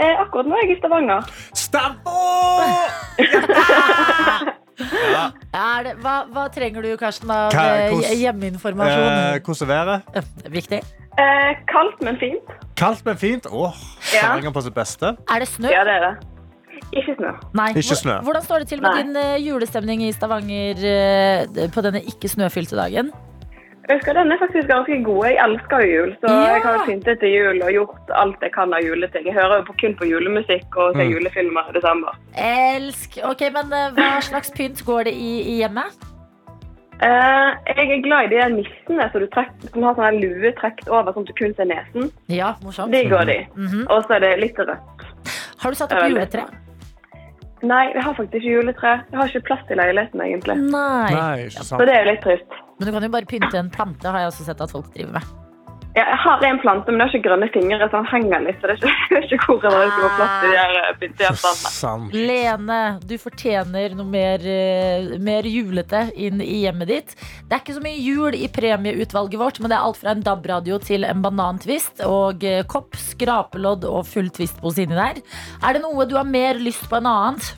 Eh, 0.00 0.14
akkurat 0.22 0.48
nå 0.48 0.56
er 0.56 0.64
jeg 0.66 0.76
i 0.76 0.80
Stavanger. 0.80 1.26
Stavanger! 1.56 2.90
ja. 5.16 5.24
Er 5.52 5.84
det, 5.86 5.94
hva, 6.04 6.14
hva 6.32 6.46
trenger 6.54 6.84
du, 6.86 6.90
Karsten, 7.00 7.30
av 7.34 7.52
eh, 7.52 8.14
hjemmeinformasjon? 8.22 9.06
Eh, 9.10 9.40
hvordan 9.44 9.64
er 9.66 9.72
været? 9.74 10.34
Viktig. 10.56 10.80
Eh, 11.20 11.50
kaldt, 11.68 12.00
men 12.06 12.16
fint. 12.20 12.52
Kaldt, 12.80 13.04
men 13.08 13.16
fint. 13.20 13.46
Åh, 13.50 13.76
Ja. 14.10 14.24
Stavanger 14.24 14.52
på 14.56 14.62
sitt 14.64 14.74
beste. 14.76 15.14
Er 15.28 15.44
det 15.44 15.48
snø? 15.52 15.68
Ja, 15.72 15.84
det 15.84 15.98
er 15.98 16.06
det. 16.08 16.14
Ikke 16.92 17.14
snø. 17.18 17.30
Nei. 17.54 17.70
Ikke 17.78 17.97
snø. 17.97 18.16
Hvordan 18.26 18.42
står 18.42 18.59
det 18.64 18.68
til 18.68 18.80
med 18.82 18.90
Nei. 18.90 19.02
din 19.02 19.16
eh, 19.16 19.37
julestemning 19.47 20.02
i 20.02 20.12
Stavanger 20.12 20.80
eh, 20.90 21.68
på 21.70 21.82
denne 21.87 22.02
ikke 22.02 22.28
snøfylte 22.28 22.76
dagen? 22.76 23.12
Jeg 23.90 23.99
husker, 23.99 24.12
Den 24.14 24.30
er 24.30 24.38
faktisk 24.38 24.68
ganske 24.70 24.97
god. 25.04 25.25
Jeg 25.26 25.38
elsker 25.44 25.80
jul, 25.87 26.11
så 26.23 26.26
Ja. 26.30 26.52
jeg 26.54 26.62
har 26.62 26.85
pyntet 26.87 27.18
til 27.20 27.30
jul 27.35 27.62
og 27.62 27.70
gjort 27.75 28.11
alt 28.23 28.37
jeg 28.42 28.52
kan 28.52 28.75
av 28.75 28.82
juleting. 28.87 29.25
Jeg 29.26 29.35
hører 29.35 29.56
jo 29.56 29.64
på, 29.70 29.75
kun 29.80 29.94
på 29.99 30.04
julemusikk 30.06 30.76
og 30.76 30.94
ser 30.94 31.04
Mm. 31.06 31.11
julefilmer 31.14 31.70
i 31.70 31.73
desember. 31.78 32.12
Elsk. 32.38 33.18
Ok, 33.25 33.40
men 33.52 33.73
eh, 33.73 33.90
Hva 33.97 34.20
slags 34.23 34.50
pynt 34.54 34.85
går 34.87 35.04
det 35.11 35.14
i, 35.14 35.32
i 35.42 35.56
hjemmet? 35.62 35.90
Uh, 37.00 37.56
jeg 37.64 37.87
er 37.97 38.02
glad 38.04 38.25
i 38.28 38.37
de 38.37 38.40
nissene 38.61 39.06
som 39.11 39.23
som 39.73 39.82
har 39.82 39.94
sånn 39.97 40.20
lue 40.20 40.52
trukket 40.52 40.88
over 40.92 41.12
sånn 41.14 41.25
at 41.25 41.28
du 41.28 41.32
kun 41.32 41.54
ser 41.56 41.64
nesen. 41.64 42.11
Ja, 42.28 42.54
morsomt. 42.62 42.92
De 42.92 43.09
går 43.09 43.25
de. 43.25 43.47
Mhm. 43.56 43.87
Og 43.88 44.04
så 44.04 44.16
er 44.16 44.20
det 44.20 44.40
litt 44.40 44.59
rødt. 44.59 45.06
Har 45.62 45.70
du 45.70 45.76
satt 45.76 45.92
opp 45.92 46.02
juletre? 46.11 46.44
juletre? 46.44 46.69
Nei, 47.62 47.82
jeg 47.92 48.02
har 48.06 48.14
faktisk 48.16 48.38
ikke 48.40 48.54
juletre. 48.54 48.94
Jeg 49.10 49.18
har 49.20 49.32
ikke 49.32 49.46
plass 49.50 49.68
i 49.68 49.76
leiligheten, 49.76 50.22
egentlig. 50.24 50.56
Nei. 50.72 51.10
Nei, 51.12 51.36
ikke 51.50 51.66
Så 51.68 51.80
det 51.84 51.96
er 51.96 52.06
jo 52.06 52.12
litt 52.12 52.24
trist. 52.24 52.58
Men 52.78 52.88
du 52.88 52.94
kan 52.94 53.04
jo 53.04 53.12
bare 53.12 53.28
pynte 53.28 53.60
en 53.60 53.70
plante, 53.74 54.08
har 54.08 54.24
jeg 54.24 54.32
også 54.32 54.48
sett 54.48 54.64
at 54.64 54.72
folk 54.72 54.88
driver 54.94 55.18
med. 55.18 55.39
Ja, 55.90 56.04
jeg 56.04 56.18
har 56.23 56.44
en 56.47 56.59
plante, 56.62 56.92
men 56.92 57.00
det 57.00 57.06
har 57.09 57.16
ikke 57.16 57.26
grønne 57.26 57.47
fingre, 57.50 57.87
så 57.90 57.99
den 57.99 58.06
henger 58.12 58.44
litt. 58.44 58.61
Så 58.62 58.68
det 58.68 58.75
er 58.76 58.78
ikke, 58.78 58.92
jeg 59.16 59.25
ikke 59.26 59.38
hvor 59.49 59.64
det 59.64 59.88
skal 59.90 60.04
gå 60.04 60.11
plass 60.18 60.35
til 60.37 60.52
de 60.52 60.59
her 60.61 61.32
eh. 61.32 61.70
Sant. 61.80 62.14
Lene, 62.14 62.78
du 63.11 63.14
fortjener 63.18 63.97
noe 63.99 64.06
mer, 64.06 64.44
eh, 64.47 65.16
mer 65.18 65.49
julete 65.50 66.04
inn 66.14 66.38
i 66.44 66.61
hjemmet 66.62 66.92
ditt. 66.92 67.16
Det 67.16 67.56
er 67.56 67.64
ikke 67.64 67.78
så 67.80 67.82
mye 67.82 67.99
jul 67.99 68.38
i 68.38 68.47
premieutvalget 68.54 69.42
vårt, 69.42 69.59
men 69.59 69.73
det 69.73 69.80
er 69.80 69.88
alt 69.88 69.99
fra 69.99 70.14
en 70.14 70.23
DAB-radio 70.26 70.78
til 70.85 71.09
en 71.09 71.25
banantvist 71.26 72.04
og 72.06 72.47
eh, 72.47 72.62
kopp, 72.70 72.94
skrapelodd 72.94 73.88
og 73.90 74.06
full 74.06 74.30
twistpose 74.30 74.87
inni 74.87 74.99
der. 75.00 75.18
Er 75.59 75.75
det 75.75 75.82
noe 75.82 76.06
du 76.06 76.14
har 76.20 76.28
mer 76.28 76.62
lyst 76.62 76.87
på 76.87 77.00
enn 77.00 77.11
annet? 77.11 77.50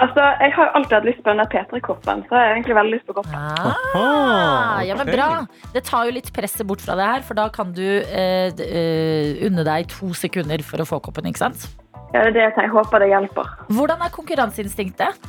Altså, 0.00 0.22
Jeg 0.40 0.52
har 0.56 0.70
alltid 0.72 0.94
hatt 0.96 1.04
lyst 1.04 1.20
på 1.20 1.30
den 1.30 1.42
der 1.42 1.48
P3-koppen, 1.52 2.22
så 2.28 2.38
jeg 2.38 2.48
har 2.48 2.54
egentlig 2.54 2.76
veldig 2.78 2.94
lyst 2.94 3.06
på 3.06 3.16
koppen. 3.18 3.34
Ah, 3.36 4.80
ja, 4.86 4.96
men 4.96 5.10
bra. 5.10 5.28
Det 5.74 5.84
tar 5.84 6.08
jo 6.08 6.14
litt 6.16 6.30
presset 6.32 6.64
bort 6.66 6.80
fra 6.80 6.96
det 6.96 7.08
her, 7.10 7.26
for 7.26 7.36
da 7.36 7.48
kan 7.52 7.74
du 7.76 7.84
eh, 8.00 8.48
eh, 8.48 9.42
unne 9.44 9.66
deg 9.68 9.90
to 9.92 10.14
sekunder 10.16 10.64
for 10.64 10.80
å 10.80 10.88
få 10.88 11.02
koppen, 11.04 11.28
ikke 11.28 11.44
sant? 11.44 11.68
Ja, 12.14 12.24
det 12.24 12.32
er 12.32 12.36
det 12.38 12.42
jeg 12.46 12.54
tenker. 12.56 12.70
Jeg 12.70 12.76
håper 12.78 13.04
det 13.04 13.10
hjelper. 13.12 13.52
Hvordan 13.72 14.06
er 14.06 14.16
konkurranseinstinktet? 14.16 15.28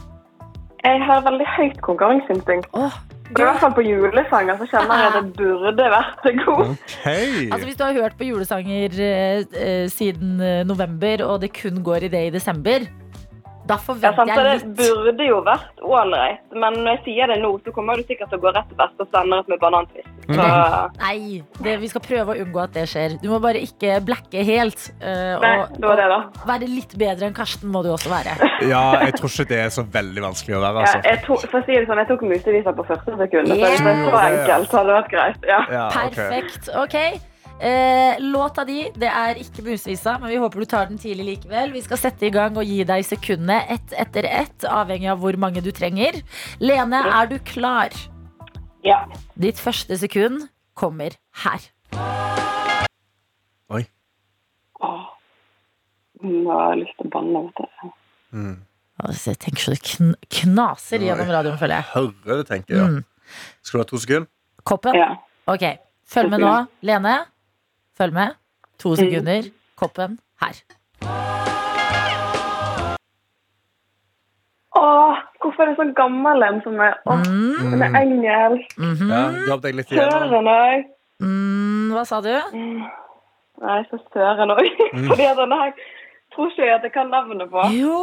Jeg 0.83 1.03
har 1.07 1.21
veldig 1.23 1.45
høyt 1.57 1.77
konkurranseinstinkt. 1.83 2.71
Oh, 2.75 2.95
I 3.31 3.35
hvert 3.39 3.61
fall 3.61 3.75
på 3.75 3.85
julesanger 3.87 4.57
så 4.59 4.67
kjenner 4.67 4.99
jeg 4.99 5.11
at 5.11 5.15
det 5.19 5.37
burde 5.37 5.85
vært 5.93 6.25
god. 6.43 6.73
OK. 6.73 6.97
Altså 7.05 7.63
Hvis 7.67 7.79
du 7.79 7.85
har 7.85 7.95
hørt 7.99 8.17
på 8.19 8.27
julesanger 8.27 8.99
eh, 9.11 9.45
eh, 9.59 9.85
siden 9.91 10.39
eh, 10.43 10.59
november, 10.67 11.23
og 11.27 11.39
det 11.43 11.53
kun 11.55 11.79
går 11.83 12.07
i 12.07 12.11
det 12.15 12.25
i 12.27 12.33
desember, 12.35 12.83
da 13.63 13.77
Ja, 13.77 13.79
forventer 13.85 14.17
sant, 14.17 14.31
jeg 14.33 14.59
litt. 14.59 14.65
Det 14.77 14.87
burde 15.05 15.27
jo 15.27 15.37
vært 15.45 15.83
ålreit, 15.83 16.41
men 16.51 16.79
når 16.83 16.89
jeg 16.97 17.01
sier 17.05 17.31
det 17.31 17.37
nå, 17.41 17.51
så 17.63 17.71
kommer 17.75 17.95
du 17.99 18.03
sikkert 18.09 18.29
til 18.33 18.41
å 18.41 18.43
gå 18.43 18.51
rett 18.55 18.67
til 18.71 18.79
best 18.79 18.99
og 19.03 19.07
sende 19.15 19.39
opp 19.39 19.51
med 19.51 19.61
banantvist. 19.61 20.09
Så 20.23 20.47
Nei, 20.99 21.41
det, 21.63 21.73
vi 21.81 21.89
skal 21.91 22.03
prøve 22.05 22.35
å 22.35 22.43
unngå 22.43 22.61
at 22.63 22.75
det 22.75 22.85
skjer. 22.91 23.17
Du 23.23 23.27
må 23.31 23.39
bare 23.43 23.59
ikke 23.63 23.97
blacke 24.07 24.43
helt. 24.47 24.85
eh, 24.99 25.33
nei, 25.43 25.53
og, 25.63 25.73
det 25.79 25.87
var 25.89 25.99
det, 25.99 26.07
da. 26.13 26.19
og 26.43 26.47
være 26.53 26.69
litt 26.71 26.95
bedre 26.99 27.27
enn 27.27 27.35
Karsten 27.35 27.71
må 27.71 27.83
du 27.83 27.91
også 27.95 28.11
være. 28.13 28.37
Ja, 28.73 28.83
jeg 29.03 29.17
tror 29.19 29.27
ikke 29.33 29.49
det 29.49 29.57
er 29.65 29.71
så 29.75 29.83
veldig 29.91 30.21
vanskelig 30.23 30.55
å 30.55 30.61
være, 30.63 30.83
Ja, 30.85 30.87
altså. 30.87 31.09
jeg, 31.09 31.19
to, 31.25 31.35
for 31.51 31.59
å 31.59 31.65
si 31.65 31.75
det 31.75 31.83
sånn, 31.89 31.99
jeg 32.03 32.09
tok 32.13 32.21
museviser 32.29 32.77
på 32.77 32.85
første 32.87 33.17
sekund. 33.19 33.51
Så 33.51 33.57
det 33.59 33.67
er 33.67 33.77
så 33.83 34.23
enkelt, 34.23 34.71
så 34.71 34.77
hadde 34.79 34.87
det 34.89 34.97
vært 35.01 35.11
greit. 35.17 35.45
Ja. 35.49 35.59
Ja, 35.73 35.85
okay. 35.91 36.15
Perfekt. 36.15 36.71
Ok. 36.79 37.32
Eh, 37.63 38.19
låta 38.19 38.65
di 38.67 38.89
det 38.99 39.07
er 39.07 39.37
ikke 39.39 39.63
musvisa, 39.63 40.17
men 40.19 40.33
vi 40.33 40.39
håper 40.41 40.59
du 40.59 40.65
tar 40.67 40.89
den 40.89 40.99
tidlig 40.99 41.25
likevel. 41.29 41.71
Vi 41.71 41.83
skal 41.85 42.01
sette 42.01 42.27
i 42.27 42.31
gang 42.33 42.57
og 42.59 42.67
gi 42.67 42.81
deg 42.83 43.05
sekundene 43.07 43.61
ett 43.71 43.93
etter 43.95 44.27
ett, 44.27 44.65
avhengig 44.67 45.07
av 45.13 45.21
hvor 45.23 45.37
mange 45.39 45.63
du 45.63 45.71
trenger. 45.71 46.17
Lene, 46.59 46.99
er 47.07 47.31
du 47.31 47.37
klar? 47.39 47.95
ja. 48.83 49.05
Ditt 49.39 49.59
første 49.63 49.95
sekund 49.97 50.49
kommer 50.75 51.15
her. 51.45 51.63
Oi. 53.71 53.85
Åh. 54.83 55.07
Nå 56.23 56.43
har 56.51 56.73
jeg 56.73 56.83
lyst 56.83 56.99
til 56.99 57.07
å 57.07 57.13
banne. 57.15 57.45
vet 57.47 57.63
du. 57.63 57.95
Mm. 58.35 58.55
Altså, 59.03 59.31
jeg 59.31 59.39
tenker 59.39 59.63
så 59.63 59.73
det 59.73 59.81
kn 59.87 60.13
knaser 60.41 61.03
gjennom 61.03 61.31
radioen, 61.31 61.59
føler 61.61 61.79
jeg. 61.79 61.89
Hører 61.95 62.41
det, 62.41 62.47
tenker 62.51 62.75
jeg. 62.75 62.89
Mm. 62.91 63.37
Skal 63.63 63.79
du 63.79 63.83
ha 63.83 63.87
to 63.89 64.01
sekunder? 64.03 64.29
Koppen? 64.67 64.99
Ja. 64.99 65.13
Ok, 65.47 65.63
følg 66.07 66.31
med 66.31 66.43
nå. 66.43 66.51
Lene, 66.87 67.15
følg 67.97 68.13
med. 68.13 68.35
To 68.79 68.95
sekunder. 68.95 69.49
Koppen 69.79 70.19
her. 70.41 70.59
Åh, 74.75 75.19
hvorfor 75.43 75.61
er 75.63 75.69
det 75.69 75.77
sånn 75.77 75.93
gammel 75.97 76.43
en 76.47 76.61
som 76.65 76.79
er 76.81 76.95
Åh, 77.05 77.21
Mm. 77.27 77.71
den 77.71 77.81
er 77.83 77.97
engelsk. 78.01 78.77
Mhm. 78.77 79.09
Ja, 79.11 79.23
Jobb 79.49 79.61
deg 79.61 79.75
litt 79.75 79.91
igjennom. 79.91 80.29
Søren 80.29 80.47
òg. 80.53 80.85
Mm, 81.21 81.91
hva 81.93 82.05
sa 82.05 82.21
du? 82.21 82.33
Nei, 83.61 83.83
så 83.91 83.99
søren 84.13 84.49
òg. 84.55 84.65
Fordi 85.09 85.23
at 85.29 85.37
denne 85.37 85.59
her 85.61 85.73
tror 86.35 86.49
ikke 86.51 86.65
jeg 86.67 86.75
at 86.75 86.83
jeg 86.87 86.93
kan 86.95 87.09
navnet 87.13 87.49
på. 87.51 87.63
Jo! 87.77 87.97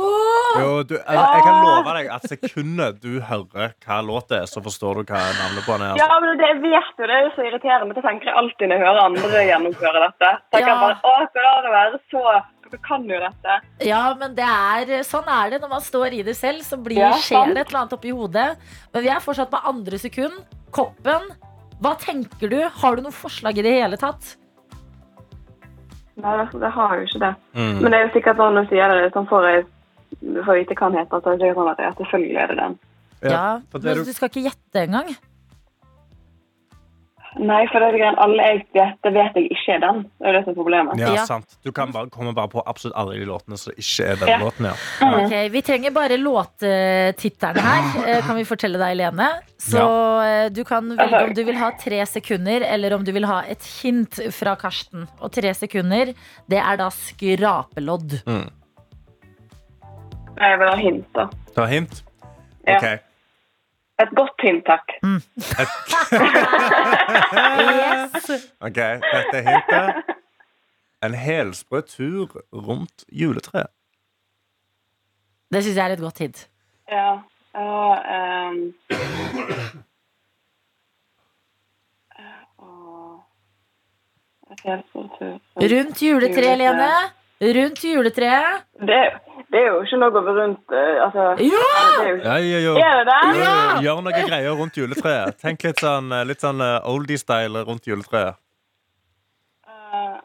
Jo, 0.61 0.69
du, 0.83 0.95
jeg, 0.97 1.17
jeg 1.19 1.43
kan 1.47 1.59
love 1.65 1.95
deg 1.97 2.09
at 2.17 2.25
sekundet 2.31 3.01
du 3.03 3.21
hører 3.29 3.75
hva 3.85 3.99
låt 4.07 4.29
det 4.33 4.39
er, 4.43 4.47
så 4.51 4.63
forstår 4.65 5.01
du 5.03 5.13
hva 5.13 5.21
navnet 5.39 5.67
på 5.67 5.77
den 5.79 5.87
er. 5.91 5.99
Ja, 6.01 6.07
Altså. 6.11 6.21
men 6.25 6.39
det, 6.41 6.49
jeg 6.51 6.63
vet 6.65 7.03
jo 7.03 7.11
det 7.11 7.19
er 7.19 7.29
så 7.37 7.45
irriterende. 7.49 7.95
Det 7.99 8.05
tenker 8.07 8.31
jeg 8.33 8.39
alltid 8.41 8.71
når 8.71 8.77
jeg 8.81 8.87
hører 8.87 9.03
andre 9.05 9.45
gjennomføre 9.51 10.03
dette. 10.07 10.31
Tenker 10.55 10.67
Ja. 10.67 10.73
jeg 10.75 10.81
bare, 10.87 10.97
åh, 11.13 11.21
skal 11.31 11.63
det 11.69 11.75
være 11.77 12.01
så 12.15 12.25
Dere 12.71 12.79
kan 12.87 13.03
jo 13.11 13.17
dette. 13.19 13.55
Ja, 13.83 14.01
men 14.15 14.35
det 14.37 14.47
er, 14.47 14.91
sånn 15.03 15.27
er 15.27 15.51
det 15.51 15.59
når 15.65 15.71
man 15.73 15.81
står 15.83 16.13
i 16.15 16.23
det 16.23 16.37
selv. 16.39 16.63
Så 16.63 16.77
blir, 16.79 17.01
Ja, 17.03 17.09
skjer 17.19 17.51
det 17.51 17.65
et 17.65 17.73
eller 17.73 17.81
annet 17.81 17.97
oppi 17.97 18.13
hodet. 18.15 18.53
Men 18.95 19.03
vi 19.03 19.11
er 19.11 19.19
fortsatt 19.25 19.51
på 19.51 19.59
andre 19.67 19.99
sekund. 19.99 20.37
Koppen. 20.71 21.27
Hva 21.83 21.97
tenker 21.99 22.47
du? 22.53 22.61
Har 22.69 22.95
du 22.95 23.03
noe 23.03 23.11
forslag 23.17 23.59
i 23.59 23.65
det 23.67 23.73
hele 23.75 23.99
tatt? 23.99 24.37
Nei, 26.23 26.37
det, 26.41 26.61
det 26.61 26.71
har 26.77 26.97
jo 26.97 27.03
ikke 27.09 27.21
det. 27.25 27.35
Mm. 27.55 27.75
Men 27.81 27.91
det 27.93 27.99
er 27.99 28.05
jo 28.07 28.13
sikkert 28.17 28.37
sånn 28.43 28.55
når 28.59 28.67
du 28.69 28.73
sier 28.75 28.95
det, 28.95 29.13
sånn 29.15 29.29
får 29.31 29.47
jeg 29.51 29.65
får 30.45 30.55
vite 30.61 30.75
hva 30.79 30.89
den 30.91 30.99
heter. 31.01 31.21
Så 31.25 31.35
det 31.41 31.49
er 31.51 31.55
sånn 31.59 31.71
at 31.73 31.79
ja, 31.85 31.91
selvfølgelig 32.01 32.37
er 32.43 32.47
det 32.53 32.57
den. 32.61 32.79
Ja, 33.23 33.31
ja 33.31 33.45
det 33.61 33.85
er 33.85 33.95
Men 33.95 33.99
du- 34.05 34.11
du 34.11 34.13
skal 34.17 34.29
ikke 34.33 34.45
gjette 34.49 34.83
engang? 34.87 35.11
Nei, 37.39 37.61
for 37.71 37.79
det 37.79 37.89
er 37.93 37.95
greien 37.95 38.17
alle 38.19 38.43
jeg 38.43 38.65
vet, 38.75 38.97
det 39.07 39.11
vet 39.15 39.37
jeg 39.39 39.51
ikke 39.55 39.75
er 39.77 39.83
den. 39.85 40.01
Det 40.19 40.27
er 40.27 40.33
det 40.35 40.41
som 40.45 40.51
er 40.51 40.57
problemet. 40.59 40.99
Ja, 40.99 41.13
Ja. 41.15 41.25
sant. 41.29 41.47
Du 41.63 41.71
kan 41.71 41.93
bare 41.95 42.09
komme 42.11 42.33
bare 42.35 42.49
på 42.51 42.63
absolutt 42.67 42.97
alle 42.99 43.15
de 43.21 43.25
låtene 43.29 43.57
som 43.57 43.73
ikke 43.79 44.07
er 44.09 44.17
den 44.17 44.29
Ja. 44.29 44.39
låten. 44.43 44.67
Ja. 44.67 44.75
Ok, 45.25 45.53
Vi 45.53 45.63
trenger 45.63 45.91
bare 45.95 46.17
låttitterne 46.19 47.61
her, 47.63 48.09
eh, 48.09 48.21
kan 48.27 48.35
vi 48.37 48.43
fortelle 48.45 48.79
deg, 48.83 48.97
Lene. 48.97 49.29
Så 49.59 49.79
eh, 50.27 50.49
du 50.51 50.65
kan 50.65 50.89
velge 50.97 51.23
om 51.29 51.35
du 51.35 51.45
vil 51.45 51.55
ha 51.57 51.71
tre 51.79 52.05
sekunder, 52.07 52.63
eller 52.67 52.95
om 52.95 53.05
du 53.05 53.13
vil 53.13 53.25
ha 53.27 53.43
et 53.47 53.63
hint 53.83 54.19
fra 54.33 54.57
Karsten. 54.57 55.07
Og 55.21 55.31
tre 55.31 55.55
sekunder, 55.55 56.13
det 56.49 56.59
er 56.59 56.77
da 56.77 56.89
skrapelodd. 56.91 58.25
Mm. 58.27 58.51
Jeg 60.41 60.59
vil 60.59 60.69
ha 60.69 60.77
hint, 60.77 61.07
da. 61.15 61.29
Ta 61.55 61.67
hint? 61.67 62.03
Ja. 62.67 62.77
Ok. 62.77 63.10
Et 64.01 64.09
godt 64.17 64.41
hint, 64.43 64.65
takk. 64.67 64.93
Yes. 67.71 68.31
ok, 68.67 68.79
Dette 69.05 69.37
er 69.37 69.45
hintet. 69.51 70.15
En 71.05 71.15
helsprø 71.15 71.81
tur 71.81 72.41
rundt 72.53 73.05
juletreet. 73.13 73.67
Det 75.53 75.65
syns 75.65 75.77
jeg 75.77 75.85
er 75.85 75.93
et 75.97 76.01
godt 76.01 76.19
hint. 76.19 76.49
Ja. 76.89 77.19
Og, 77.55 77.97
ehm, 78.15 78.75
og-. 82.59 83.25
Rundt 85.57 86.03
juletreet, 86.03 86.59
Lene. 86.59 86.91
Rundt 87.41 87.81
juletreet. 87.85 88.65
Det, 88.85 88.97
det 89.49 89.61
er 89.63 89.69
jo 89.71 89.79
ikke 89.87 89.97
noe 90.03 90.11
å 90.11 90.13
gå 90.13 90.33
rundt 90.37 90.75
eh, 90.77 90.99
Altså, 91.07 91.23
Ja! 91.41 91.63
det 91.97 92.03
er 92.05 92.11
jo 92.11 92.19
Ja, 92.21 92.35
ja, 92.45 92.59
ja. 92.67 92.75
Er 92.85 92.99
det 92.99 93.07
det? 93.09 93.21
Ja! 93.41 93.55
Gjør 93.87 94.03
noe 94.05 94.13
greier 94.29 94.59
rundt 94.59 94.77
juletreet. 94.77 95.39
Tenk 95.41 95.65
litt 95.65 95.81
sånn, 95.81 96.13
litt 96.29 96.45
sånn 96.45 96.61
eh, 96.61 96.77
oldie-style 96.93 97.63
rundt 97.65 97.89
juletreet. 97.89 98.37
Eh, 99.65 100.21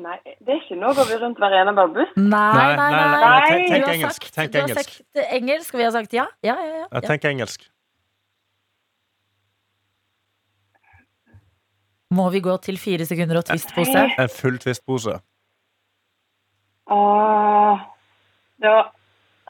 nei, 0.00 0.16
det 0.40 0.54
er 0.54 0.62
ikke 0.62 0.80
noe 0.80 0.94
å 0.96 0.96
gå 0.96 1.20
rundt 1.20 1.42
hver 1.44 1.58
ene 1.60 1.76
bambus. 1.76 2.16
Nei, 2.16 2.24
nei, 2.32 2.74
nei. 2.80 2.90
nei, 2.96 3.08
nei, 3.12 3.46
Tenk, 3.52 3.68
tenk 3.74 3.92
engelsk. 3.98 4.22
sagt- 4.30 4.34
Tenk 4.40 4.52
du 4.56 4.60
har 4.64 4.68
sagt 4.80 5.24
engelsk, 5.28 5.74
og 5.74 5.82
vi 5.82 5.88
har 5.90 5.96
sagt 6.00 6.16
ja. 6.16 6.24
Ja, 6.40 6.56
ja, 6.56 6.70
ja. 6.72 6.84
Ja, 6.86 6.86
ja. 7.02 7.06
tenk 7.12 7.28
engelsk. 7.28 7.68
Må 12.16 12.30
vi 12.32 12.40
gå 12.40 12.54
til 12.64 12.78
fire 12.80 13.04
sekunder 13.04 13.42
og 13.42 13.50
twist-pose? 13.50 14.06
En 14.16 14.30
full 14.32 14.56
twist-pose. 14.62 15.18
Åh, 16.90 17.78
det 18.62 18.68
var 18.68 18.92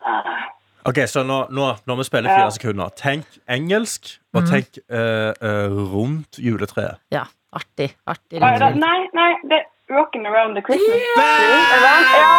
ah, 0.03 0.45
Ok, 0.89 0.99
så 1.07 1.23
nå, 1.23 1.47
nå, 1.51 1.67
når 1.87 1.97
vi 1.97 2.05
spiller 2.05 2.31
fire 2.31 2.47
Ja. 2.49 2.51
sekunder, 2.51 2.89
tenk 2.97 3.27
engelsk, 3.51 4.21
og 4.35 4.43
mm. 4.43 4.47
tenk 4.49 4.79
uh, 4.91 5.33
eh, 5.49 5.69
rundt 5.93 6.39
juletreet. 6.39 6.97
Ja, 7.13 7.25
artig. 7.53 7.91
artig 8.07 8.41
Nei, 8.41 8.55
da, 8.59 8.71
nei, 8.71 9.01
nei, 9.13 9.33
det 9.51 9.59
er 9.61 9.67
'Rocking 9.91 10.27
Around 10.27 10.57
the 10.57 10.63
Christmas 10.63 10.97
Tree. 10.97 11.19
Er? 11.25 12.01
Ja! 12.19 12.33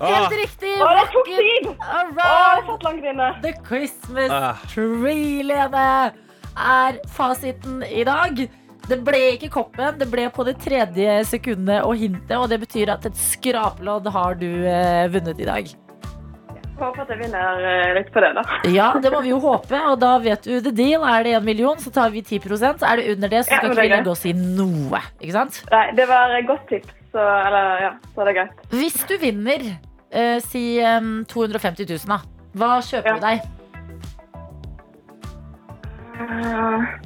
Helt 0.00 0.32
Ah, 0.32 0.36
riktig! 0.36 0.74
åh, 0.82 0.90
det 0.98 1.06
tok 1.12 1.26
tid! 1.26 1.68
Åh, 1.68 2.56
det 2.56 2.66
around 2.66 2.82
langt 2.82 3.04
inne. 3.04 3.28
the 3.42 3.52
Christmas 3.68 4.30
Ah. 4.30 4.54
tree, 4.74 5.42
Lene, 5.42 6.12
er 6.56 6.92
fasiten 7.08 7.82
i 7.82 8.04
dag. 8.04 8.48
Det 8.88 8.98
ble 9.04 9.20
ikke 9.36 9.48
koppen, 9.54 9.96
det 9.98 10.08
ble 10.12 10.26
på 10.34 10.44
det 10.44 10.58
tredje 10.60 11.14
sekundet 11.30 11.86
og 11.86 11.94
hintet, 11.96 12.34
og 12.36 12.50
det 12.52 12.58
betyr 12.66 12.90
at 12.92 13.06
et 13.08 13.16
skraplodd 13.16 14.10
har 14.12 14.34
du 14.36 14.48
eh, 14.68 15.06
vunnet 15.14 15.40
i 15.40 15.46
dag. 15.48 15.70
Håper 16.74 17.04
at 17.04 17.10
jeg 17.14 17.20
vinner 17.22 17.60
eh, 17.70 17.92
litt 17.96 18.10
på 18.12 18.20
det, 18.20 18.32
da. 18.36 18.42
Ja, 18.74 18.90
det 19.00 19.12
må 19.14 19.22
vi 19.24 19.30
jo 19.32 19.38
håpe, 19.40 19.78
og 19.88 19.96
da 20.02 20.16
vet 20.20 20.44
du 20.44 20.58
the 20.60 20.72
deal. 20.74 21.04
Er 21.06 21.24
det 21.24 21.32
en 21.38 21.46
million, 21.46 21.78
så 21.80 21.92
tar 21.94 22.10
vi 22.12 22.20
10% 22.26 22.82
Er 22.84 23.00
det 23.00 23.08
under 23.14 23.30
det, 23.32 23.44
så 23.46 23.54
skal 23.54 23.56
ja, 23.56 23.70
ikke 23.70 23.70
vi 23.70 23.74
gå 23.78 23.86
og 23.86 23.96
legge 23.96 24.12
oss 24.16 24.26
i 24.28 24.34
noe. 24.36 25.00
Ikke 25.22 25.36
sant? 25.38 25.60
Nei, 25.72 25.84
det 25.96 26.08
var 26.10 26.34
et 26.36 26.48
godt 26.50 26.68
tips, 26.72 26.92
så, 27.14 27.24
eller, 27.46 27.70
ja, 27.86 27.92
så 28.12 28.24
er 28.24 28.30
det 28.32 28.36
greit. 28.40 28.64
Hvis 28.74 29.00
du 29.08 29.14
vinner, 29.22 29.64
eh, 30.12 30.36
si 30.44 30.64
eh, 30.82 31.00
250 31.32 31.88
000, 31.94 32.04
da. 32.10 32.20
Hva 32.58 32.74
kjøper 32.84 33.14
Ja. 33.14 33.16
du 33.16 33.28
deg? 33.30 33.50
Godt, 36.14 37.03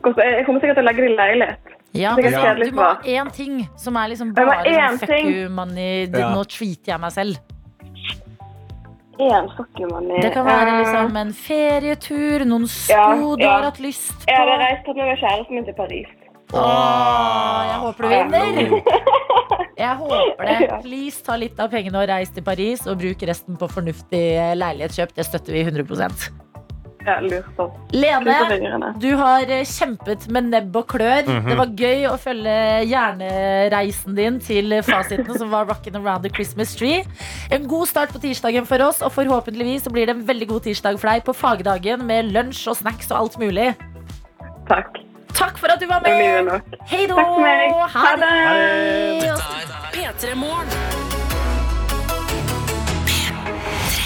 Jeg 0.00 0.46
kommer 0.46 0.62
sikkert 0.62 0.78
til 0.78 0.84
å 0.84 0.88
legge 0.88 1.04
det 1.04 1.10
i 1.12 1.16
leilighet. 1.18 1.76
Ja, 1.92 2.14
men 2.14 2.30
Du 2.62 2.76
må 2.76 2.82
ha 2.86 2.98
én 3.02 3.30
ting 3.34 3.64
som 3.76 3.96
er 3.98 4.12
liksom 4.12 4.32
bare 4.34 4.62
sånn 4.64 4.98
fuck 5.02 5.16
you 5.26 5.48
money. 5.50 6.06
Ja. 6.06 6.30
Nå 6.34 6.44
treater 6.46 6.94
jeg 6.94 7.00
meg 7.02 7.12
selv. 7.16 7.40
En 9.20 9.50
money 9.90 10.22
Det 10.22 10.30
kan 10.32 10.46
være 10.46 10.78
liksom 10.78 11.16
en 11.20 11.32
ferietur, 11.36 12.46
noen 12.48 12.64
sko 12.70 12.94
Ja, 12.94 13.36
du 13.36 13.44
har 13.44 13.66
hatt 13.68 13.80
lyst 13.82 14.14
på. 14.14 14.30
Jeg 14.30 14.38
hadde 14.38 14.56
reist 14.62 14.88
med 14.96 15.18
kjæresten 15.20 15.54
min 15.58 15.66
til 15.66 15.76
Paris. 15.76 16.08
Åh, 16.50 17.60
jeg 17.68 17.78
håper 17.84 18.02
du 18.02 18.08
vinner. 18.08 18.72
Jeg 19.80 19.96
håper 19.96 20.44
det. 20.44 20.68
Please 20.84 21.24
ta 21.24 21.36
litt 21.40 21.60
av 21.62 21.70
pengene 21.72 22.02
og 22.02 22.08
reis 22.10 22.32
til 22.36 22.44
Paris, 22.44 22.84
og 22.90 22.98
bruk 23.00 23.22
resten 23.30 23.56
på 23.56 23.68
fornuftig 23.70 24.22
leilighetskjøp. 24.60 25.14
Det 25.16 25.24
støtter 25.24 25.56
vi 25.56 25.64
100 25.64 26.49
Ja, 27.06 27.16
lurt. 27.24 27.60
Lene, 27.96 28.92
du 29.00 29.08
har 29.16 29.48
eh, 29.48 29.64
kjempet 29.64 30.26
med 30.32 30.50
nebb 30.52 30.76
og 30.76 30.86
klør. 30.92 31.24
Det 31.24 31.56
var 31.56 31.72
gøy 31.72 32.06
å 32.10 32.16
følge 32.20 32.56
hjernereisen 32.90 34.16
din 34.18 34.40
til 34.44 34.76
fasiten, 34.84 35.30
som 35.38 35.52
var 35.52 35.64
'Rockin' 35.68 35.96
around 35.96 36.26
the 36.26 36.32
Christmas 36.32 36.74
tree'. 36.76 37.06
En 37.50 37.68
god 37.68 37.88
start 37.88 38.12
på 38.12 38.20
tirsdagen 38.20 38.66
for 38.68 38.82
oss, 38.84 39.00
og 39.02 39.12
forhåpentligvis 39.16 39.86
så 39.88 39.92
blir 39.92 40.06
det 40.06 40.16
en 40.16 40.26
veldig 40.28 40.48
god 40.48 40.60
tirsdag 40.68 41.00
for 41.00 41.08
deg 41.08 41.24
på 41.24 41.36
fagdagen 41.36 42.04
med 42.06 42.32
lunsj 42.34 42.68
og 42.68 42.76
snacks 42.76 43.10
og 43.10 43.18
alt 43.22 43.38
mulig. 43.40 43.72
Takk. 44.68 45.00
Takk 45.34 45.56
for 45.58 45.72
at 45.72 45.80
du 45.80 45.86
var 45.86 46.00
med! 46.04 46.60
Hei 46.90 47.06
då! 47.06 47.16
Ha 47.16 48.16
det. 48.16 49.32
P3 49.94 50.34
Morgen. 50.34 51.19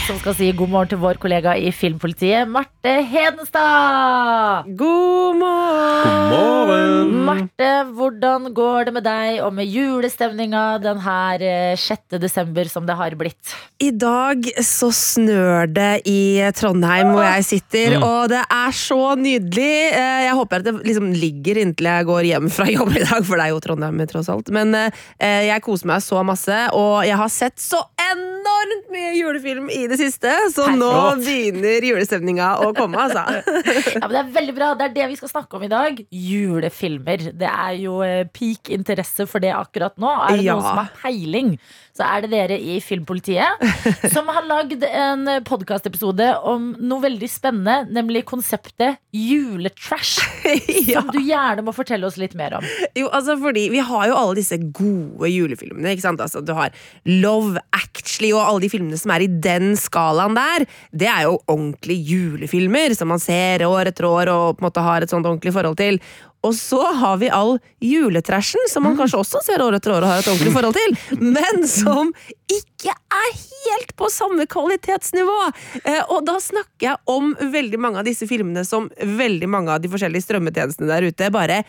Som 0.04 0.18
skal 0.20 0.34
si 0.36 0.50
god 0.52 0.68
morgen 0.68 0.88
til 0.90 0.98
vår 1.00 1.16
kollega 1.16 1.54
i 1.56 1.70
Filmpolitiet, 1.72 2.44
Marte 2.52 2.90
Hedenstad. 3.08 4.66
God 4.76 5.38
morgen! 5.40 6.26
God 6.34 6.68
morgen! 6.68 7.14
Marte, 7.24 7.68
hvordan 7.96 8.50
går 8.52 8.90
det 8.90 8.92
med 8.98 9.06
deg 9.06 9.38
og 9.46 9.54
med 9.56 9.70
julestemninga 9.72 10.64
den 10.84 11.00
her 11.06 11.44
eh, 11.48 11.80
6. 11.80 12.18
desember 12.20 12.68
som 12.68 12.84
det 12.84 12.98
har 12.98 13.16
blitt? 13.16 13.54
I 13.80 13.88
dag 13.96 14.44
så 14.64 14.90
snør 14.94 15.72
det 15.72 15.88
i 16.08 16.18
Trondheim 16.56 17.14
hvor 17.14 17.24
jeg 17.24 17.48
sitter, 17.48 17.96
og 18.04 18.28
det 18.34 18.42
er 18.44 18.76
så 18.76 19.00
nydelig. 19.16 19.72
Eh, 19.88 20.20
Jeg 20.28 20.36
håper 20.36 20.60
at 20.60 20.68
det 20.68 20.76
liksom 20.84 21.08
ligger 21.16 21.62
inntil 21.64 21.88
jeg 21.94 22.10
går 22.12 22.28
hjem 22.28 22.52
fra 22.52 22.68
jobb 22.68 22.92
i 22.92 23.06
dag, 23.06 23.24
for 23.24 23.40
det 23.40 23.48
er 23.48 23.54
jo 23.56 23.64
Trondheim 23.64 24.04
tross 24.12 24.28
alt. 24.36 24.52
Men 24.52 24.76
eh, 24.76 25.48
jeg 25.48 25.64
koser 25.64 25.94
meg 25.94 26.04
så 26.04 26.20
masse, 26.28 26.60
og 26.76 27.00
jeg 27.08 27.16
har 27.24 27.32
sett 27.32 27.56
så 27.64 27.80
enormt 28.12 28.92
mye 28.92 29.16
julefilm 29.16 29.72
i 29.72 29.86
det 29.88 29.93
siste, 30.00 30.32
så 30.54 30.66
nå 30.74 30.88
Perfekt. 30.90 31.24
begynner 31.26 31.86
julestemninga 31.90 32.48
å 32.64 32.72
komme, 32.76 32.98
altså. 33.06 33.24
Ja, 33.98 34.06
men 34.06 34.14
Det 34.14 34.20
er 34.24 34.32
veldig 34.40 34.54
bra. 34.56 34.68
Det 34.78 34.88
er 34.90 34.94
det 34.96 35.08
vi 35.12 35.16
skal 35.20 35.32
snakke 35.32 35.58
om 35.58 35.64
i 35.66 35.70
dag. 35.72 36.00
Julefilmer. 36.12 37.28
Det 37.32 37.50
er 37.50 37.78
jo 37.82 37.98
eh, 38.06 38.24
peak 38.34 38.70
interesse 38.74 39.26
for 39.30 39.42
det 39.44 39.52
akkurat 39.54 39.96
nå. 40.00 40.10
Er 40.28 40.36
det 40.38 40.44
Ja. 40.48 40.54
noen 40.58 40.66
som 40.68 40.80
har 40.82 40.92
peiling, 41.02 41.54
så 41.94 42.02
er 42.08 42.24
det 42.24 42.30
dere 42.32 42.56
i 42.58 42.80
Filmpolitiet 42.82 43.62
som 44.14 44.26
har 44.32 44.46
lagd 44.48 44.82
en 44.88 45.28
podkastepisode 45.46 46.26
om 46.42 46.72
noe 46.82 47.04
veldig 47.04 47.28
spennende, 47.30 47.84
nemlig 47.94 48.24
konseptet 48.26 48.98
juletrash. 49.14 50.24
ja. 50.90 50.98
Som 50.98 51.12
du 51.14 51.20
gjerne 51.22 51.62
må 51.62 51.74
fortelle 51.76 52.08
oss 52.08 52.18
litt 52.18 52.34
mer 52.38 52.58
om. 52.58 52.66
Jo, 52.98 53.06
altså 53.14 53.36
fordi 53.38 53.68
Vi 53.70 53.82
har 53.86 54.08
jo 54.10 54.18
alle 54.18 54.38
disse 54.40 54.58
gode 54.58 55.30
julefilmene. 55.30 55.94
ikke 55.94 56.06
sant? 56.08 56.22
Altså, 56.24 56.42
du 56.42 56.50
har 56.56 56.74
Love 57.06 57.62
Actually 57.76 58.32
og 58.34 58.42
alle 58.42 58.66
de 58.66 58.72
filmene 58.74 58.98
som 58.98 59.14
er 59.14 59.24
i 59.24 59.30
den 59.30 59.74
skalaen 59.78 60.34
der. 60.34 60.66
Det 60.90 61.08
er 61.10 61.28
jo 61.28 61.38
ordentlige 61.46 62.10
julefilmer 62.10 62.98
som 62.98 63.12
man 63.14 63.22
ser 63.22 63.62
år 63.68 63.92
etter 63.92 64.10
år 64.10 64.34
og 64.34 64.58
på 64.58 64.64
en 64.64 64.68
måte 64.68 64.84
har 64.84 65.04
et 65.04 65.14
sånt 65.14 65.26
ordentlig 65.26 65.54
forhold 65.54 65.78
til. 65.78 66.02
Og 66.44 66.54
så 66.56 66.80
har 67.00 67.18
vi 67.22 67.30
all 67.32 67.56
juletrashen, 67.80 68.68
som 68.70 68.84
man 68.86 68.98
kanskje 68.98 69.20
også 69.22 69.42
ser 69.46 69.64
år 69.64 69.78
etter 69.78 69.94
år 69.94 70.04
og 70.04 70.12
har 70.12 70.22
et 70.22 70.30
ordentlig 70.32 70.52
forhold 70.54 70.76
til, 70.78 70.96
men 71.38 71.64
som 71.70 72.12
ikke 72.44 72.92
er 72.92 73.30
helt 73.64 73.94
på 73.96 74.10
samme 74.12 74.46
kvalitetsnivå. 74.50 75.38
Eh, 75.82 76.02
og 76.12 76.26
da 76.28 76.36
snakker 76.42 76.90
jeg 76.90 77.00
om 77.10 77.32
veldig 77.54 77.80
mange 77.80 78.02
av 78.02 78.08
disse 78.08 78.28
filmene 78.30 78.66
som 78.68 78.90
veldig 78.98 79.48
mange 79.50 79.72
av 79.72 79.80
de 79.82 79.90
forskjellige 79.92 80.28
strømmetjenestene 80.28 80.90
der 80.90 81.08
ute 81.08 81.32
bare 81.34 81.62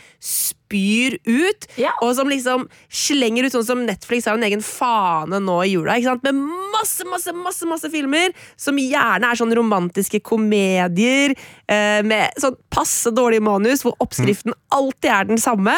spyr 0.65 1.17
ut, 1.25 1.67
Ja. 1.77 1.91
og 2.01 2.15
som 2.15 2.27
liksom 2.29 2.67
slenger 2.89 3.45
ut 3.45 3.53
sånn 3.53 3.65
som 3.65 3.85
Netflix 3.85 4.25
har 4.25 4.33
en 4.37 4.43
egen 4.43 4.61
fane 4.61 5.39
nå 5.39 5.59
i 5.65 5.73
jula, 5.75 5.97
ikke 5.97 6.11
sant? 6.13 6.23
med 6.23 6.33
masse, 6.73 7.05
masse, 7.05 7.33
masse, 7.33 7.65
masse 7.69 7.89
filmer 7.91 8.33
som 8.57 8.75
gjerne 8.77 9.29
er 9.29 9.35
sånn 9.39 9.53
romantiske 9.55 10.21
komedier 10.25 11.35
eh, 11.69 12.01
med 12.03 12.33
sånn 12.41 12.57
passe 12.73 13.11
dårlig 13.15 13.41
manus, 13.45 13.83
hvor 13.85 13.95
oppskriften 14.03 14.53
alltid 14.73 15.11
er 15.11 15.29
den 15.29 15.37
samme. 15.41 15.75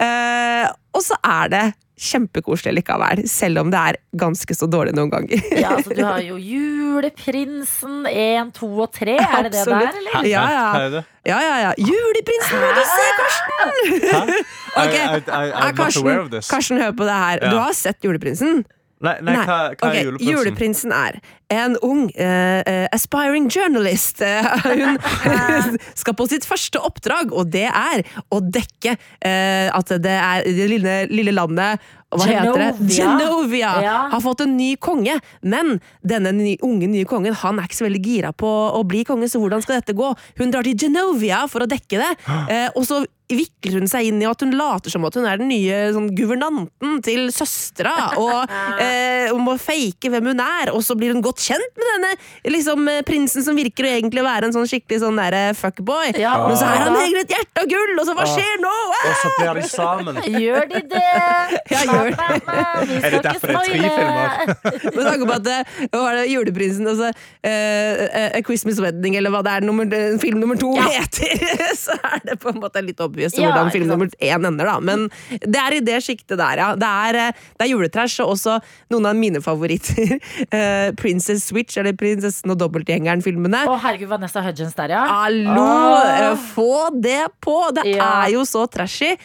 Eh, 0.00 0.66
og 0.94 1.02
så 1.04 1.14
er 1.22 1.48
det 1.52 1.64
kjempekoselig 2.00 2.72
likevel, 2.78 3.20
selv 3.28 3.60
om 3.60 3.70
det 3.72 3.80
er 3.90 3.98
ganske 4.16 4.54
så 4.56 4.68
dårlig 4.72 4.94
noen 4.96 5.10
ganger. 5.12 5.42
Ja, 5.60 5.74
altså 5.76 5.92
Du 5.96 6.00
har 6.06 6.22
jo 6.24 6.38
Juleprinsen 6.40 8.06
1, 8.08 8.52
2 8.56 8.68
og 8.86 8.92
3. 8.96 9.16
Er 9.20 9.42
det 9.46 9.52
det 9.52 9.64
der, 9.68 9.90
eller? 10.00 10.28
Ja, 10.30 10.44
ja. 10.54 11.02
Ja, 11.28 11.38
ja, 11.44 11.56
ja. 11.66 11.72
Juleprinsen 11.76 12.62
må 12.62 12.70
du 12.78 12.82
se, 12.88 13.06
Karsten! 13.20 14.34
Ok, 14.80 14.94
I, 14.94 14.98
I, 15.02 15.18
I, 15.18 15.50
I'm 15.50 15.72
not 15.72 15.76
Karsten, 15.76 16.06
aware 16.06 16.20
of 16.22 16.28
this. 16.30 16.48
Karsten, 16.48 16.78
hør 16.80 16.92
på 16.96 17.04
det 17.08 17.16
her. 17.18 17.40
Du 17.50 17.56
har 17.58 17.72
sett 17.76 18.04
Juleprinsen? 18.06 18.62
Nei, 19.00 19.14
nei, 19.24 19.34
hva, 19.38 19.44
hva 19.72 19.88
okay, 19.88 20.02
er 20.02 20.08
juleprinsen? 20.10 20.30
Juleprinsen 20.30 20.92
er 20.92 21.20
en 21.50 21.76
ung 21.82 22.02
eh, 22.20 22.84
aspiring 22.92 23.48
journalist. 23.50 24.20
Hun 24.66 24.98
skal 26.02 26.16
på 26.18 26.26
sitt 26.28 26.44
første 26.48 26.82
oppdrag, 26.84 27.32
og 27.32 27.48
det 27.54 27.66
er 27.70 28.04
å 28.28 28.42
dekke 28.44 28.96
uh, 28.96 29.68
at 29.72 29.94
det 30.04 30.18
er 30.18 30.44
det 30.46 30.68
lille, 30.70 30.98
lille 31.10 31.34
landet 31.34 31.80
hva 32.10 32.26
heter 32.26 32.58
det? 32.58 32.70
Genovia. 32.96 33.06
Genovia 33.20 33.72
Ja. 33.84 34.08
har 34.10 34.20
fått 34.20 34.40
en 34.42 34.56
ny 34.56 34.74
konge, 34.76 35.20
men 35.42 35.80
denne 36.02 36.32
ny, 36.34 36.56
unge 36.62 36.88
nye 36.90 37.04
kongen 37.04 37.34
Han 37.34 37.58
er 37.60 37.68
ikke 37.68 37.78
så 37.78 37.86
veldig 37.86 38.02
gira 38.04 38.32
på 38.32 38.50
å 38.74 38.82
bli 38.86 39.04
konge, 39.04 39.28
så 39.30 39.38
hvordan 39.40 39.62
skal 39.62 39.80
dette 39.80 39.94
gå? 39.94 40.10
Hun 40.38 40.50
drar 40.50 40.66
til 40.66 40.74
Genovia 40.76 41.44
for 41.48 41.60
å 41.60 41.70
dekke 41.70 42.02
det, 42.02 42.12
eh, 42.50 42.68
og 42.74 42.84
så 42.88 43.04
vikler 43.30 43.76
hun 43.78 43.86
seg 43.86 44.08
inn 44.08 44.18
i 44.18 44.26
at 44.26 44.40
hun 44.42 44.50
later 44.58 44.90
som 44.90 45.04
at 45.06 45.14
hun 45.14 45.24
er 45.30 45.38
den 45.38 45.46
nye 45.52 45.92
sånn, 45.94 46.08
guvernanten 46.18 46.96
til 47.06 47.28
søstera, 47.30 48.16
og 48.18 48.50
eh, 48.82 49.28
hun 49.30 49.44
må 49.46 49.54
fake 49.60 50.10
hvem 50.10 50.32
hun 50.32 50.40
er, 50.42 50.72
og 50.74 50.82
så 50.82 50.96
blir 50.98 51.14
hun 51.14 51.22
godt 51.22 51.38
kjent 51.44 51.78
med 51.78 51.86
denne 51.94 52.10
liksom, 52.50 52.88
eh, 52.90 53.04
prinsen 53.06 53.44
som 53.46 53.54
virker 53.54 53.86
å 53.86 53.92
egentlig 54.00 54.24
være 54.26 54.48
en 54.50 54.56
sånn 54.56 54.66
skikkelig 54.66 54.98
sånn 55.04 55.20
der, 55.22 55.36
eh, 55.38 55.52
fuckboy. 55.54 56.10
Ja, 56.18 56.34
Men 56.48 56.56
så 56.58 56.66
er 56.66 56.82
han 56.82 56.96
egentlig 56.98 57.22
et 57.28 57.36
hjerte 57.36 57.62
av 57.62 57.70
gull, 57.70 57.94
og 58.02 58.06
så 58.10 58.16
hva 58.18 58.26
skjer 58.34 58.58
nå? 58.64 58.74
Og 58.98 59.14
så 59.22 59.30
blir 59.38 59.54
de 59.60 59.66
sammen. 59.68 60.20
Gjør 60.40 60.68
de 60.74 60.82
det? 60.90 61.06
Ja, 61.70 61.84
gjør 61.86 61.99
Er 63.00 63.10
det 63.14 63.22
derfor 63.24 63.50
det 63.50 63.56
er 63.56 63.64
tre 63.64 63.90
filmer? 63.94 64.94
Med 64.96 65.04
tanke 65.06 65.26
på 65.28 65.34
at 65.36 65.44
det 65.46 65.58
hva 65.92 66.00
var 66.04 66.16
det 66.20 66.24
juleprinsen 66.30 66.88
og 66.90 66.96
så 67.00 67.08
eh, 67.10 68.04
eh, 68.06 68.38
A 68.38 68.42
Christmas 68.46 68.80
Wedding, 68.82 69.16
eller 69.18 69.32
hva 69.34 69.42
det 69.46 69.52
er 69.58 69.66
nummer, 69.66 69.86
eh, 69.96 70.16
film 70.22 70.40
nummer 70.42 70.58
to 70.60 70.72
Ja. 70.76 70.86
heter, 70.88 71.44
så 71.84 71.96
er 71.98 72.20
det 72.30 72.38
på 72.42 72.52
en 72.52 72.60
måte 72.62 72.82
litt 72.84 73.00
obvious 73.04 73.36
Ja, 73.38 73.50
hvordan 73.50 73.70
film 73.74 73.88
nummer 73.90 74.10
én 74.20 74.46
ender, 74.48 74.66
da. 74.70 74.78
Men 74.80 75.08
det 75.40 75.60
er 75.60 75.78
i 75.78 75.80
det 75.84 75.98
sjiktet 76.04 76.38
der, 76.40 76.62
ja. 76.64 76.68
Det 76.78 76.90
er, 77.10 77.20
eh, 77.26 77.32
det 77.58 77.66
er 77.66 77.72
juletrash, 77.74 78.20
og 78.24 78.34
også 78.36 78.58
noen 78.92 79.06
av 79.10 79.16
mine 79.18 79.40
favoritter. 79.44 80.16
Uh, 80.52 80.90
Princess 81.00 81.46
Switch, 81.50 81.76
eller 81.80 81.94
Prinsessen 81.98 82.50
og 82.52 82.58
dobbeltgjengeren-filmene. 82.60 83.64
Å, 83.70 83.76
herregud, 83.82 84.08
Vanessa 84.10 84.42
Hudgens 84.44 84.74
der, 84.78 84.94
ja. 84.94 85.02
Hallo! 85.10 85.66
Eh, 86.06 86.46
Få 86.54 86.88
det 87.00 87.26
på! 87.42 87.56
Det 87.76 87.86
Ja. 87.94 88.24
er 88.24 88.34
jo 88.34 88.42
så 88.48 88.66
trashy, 88.70 89.12
eh, 89.14 89.18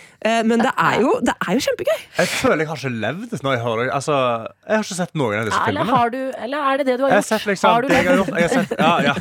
men 0.49 0.61
det 0.63 0.71
er 0.73 0.99
jo, 1.03 1.11
det 1.21 1.33
er 1.37 1.57
jo 1.57 1.63
kjempegøy. 1.67 1.99
Jeg 2.17 2.29
føler 2.31 2.63
jeg 2.63 2.69
har 2.71 2.79
ikke 2.81 2.93
levd 3.05 3.35
når 3.45 3.51
jeg 3.55 3.61
hører. 3.65 3.89
Altså, 3.93 4.15
jeg 4.65 4.75
har 4.79 4.85
ikke 4.87 4.97
sett 4.97 5.13
noen 5.21 5.35
av 5.39 5.45
disse 5.49 5.59
Eller, 5.69 5.83
filmene. 5.85 5.97
har 5.99 6.09
du, 6.15 6.19
eller 6.45 6.69
er 6.71 6.77
det 6.81 6.85
det 6.89 6.95
du 6.97 7.03
har 7.05 7.11
gjort? 7.11 7.15
Jeg 7.15 7.21
har 7.21 7.27
sett 7.29 7.45
liksom 7.51 7.69
har 7.75 7.81
det 7.85 7.91
jeg 7.93 8.07
har 8.07 8.17
gjort. 8.21 8.31
Jeg 8.35 8.45
har 8.45 8.53
sett, 8.55 8.71
ja, 8.79 8.93
ja. 9.05 9.13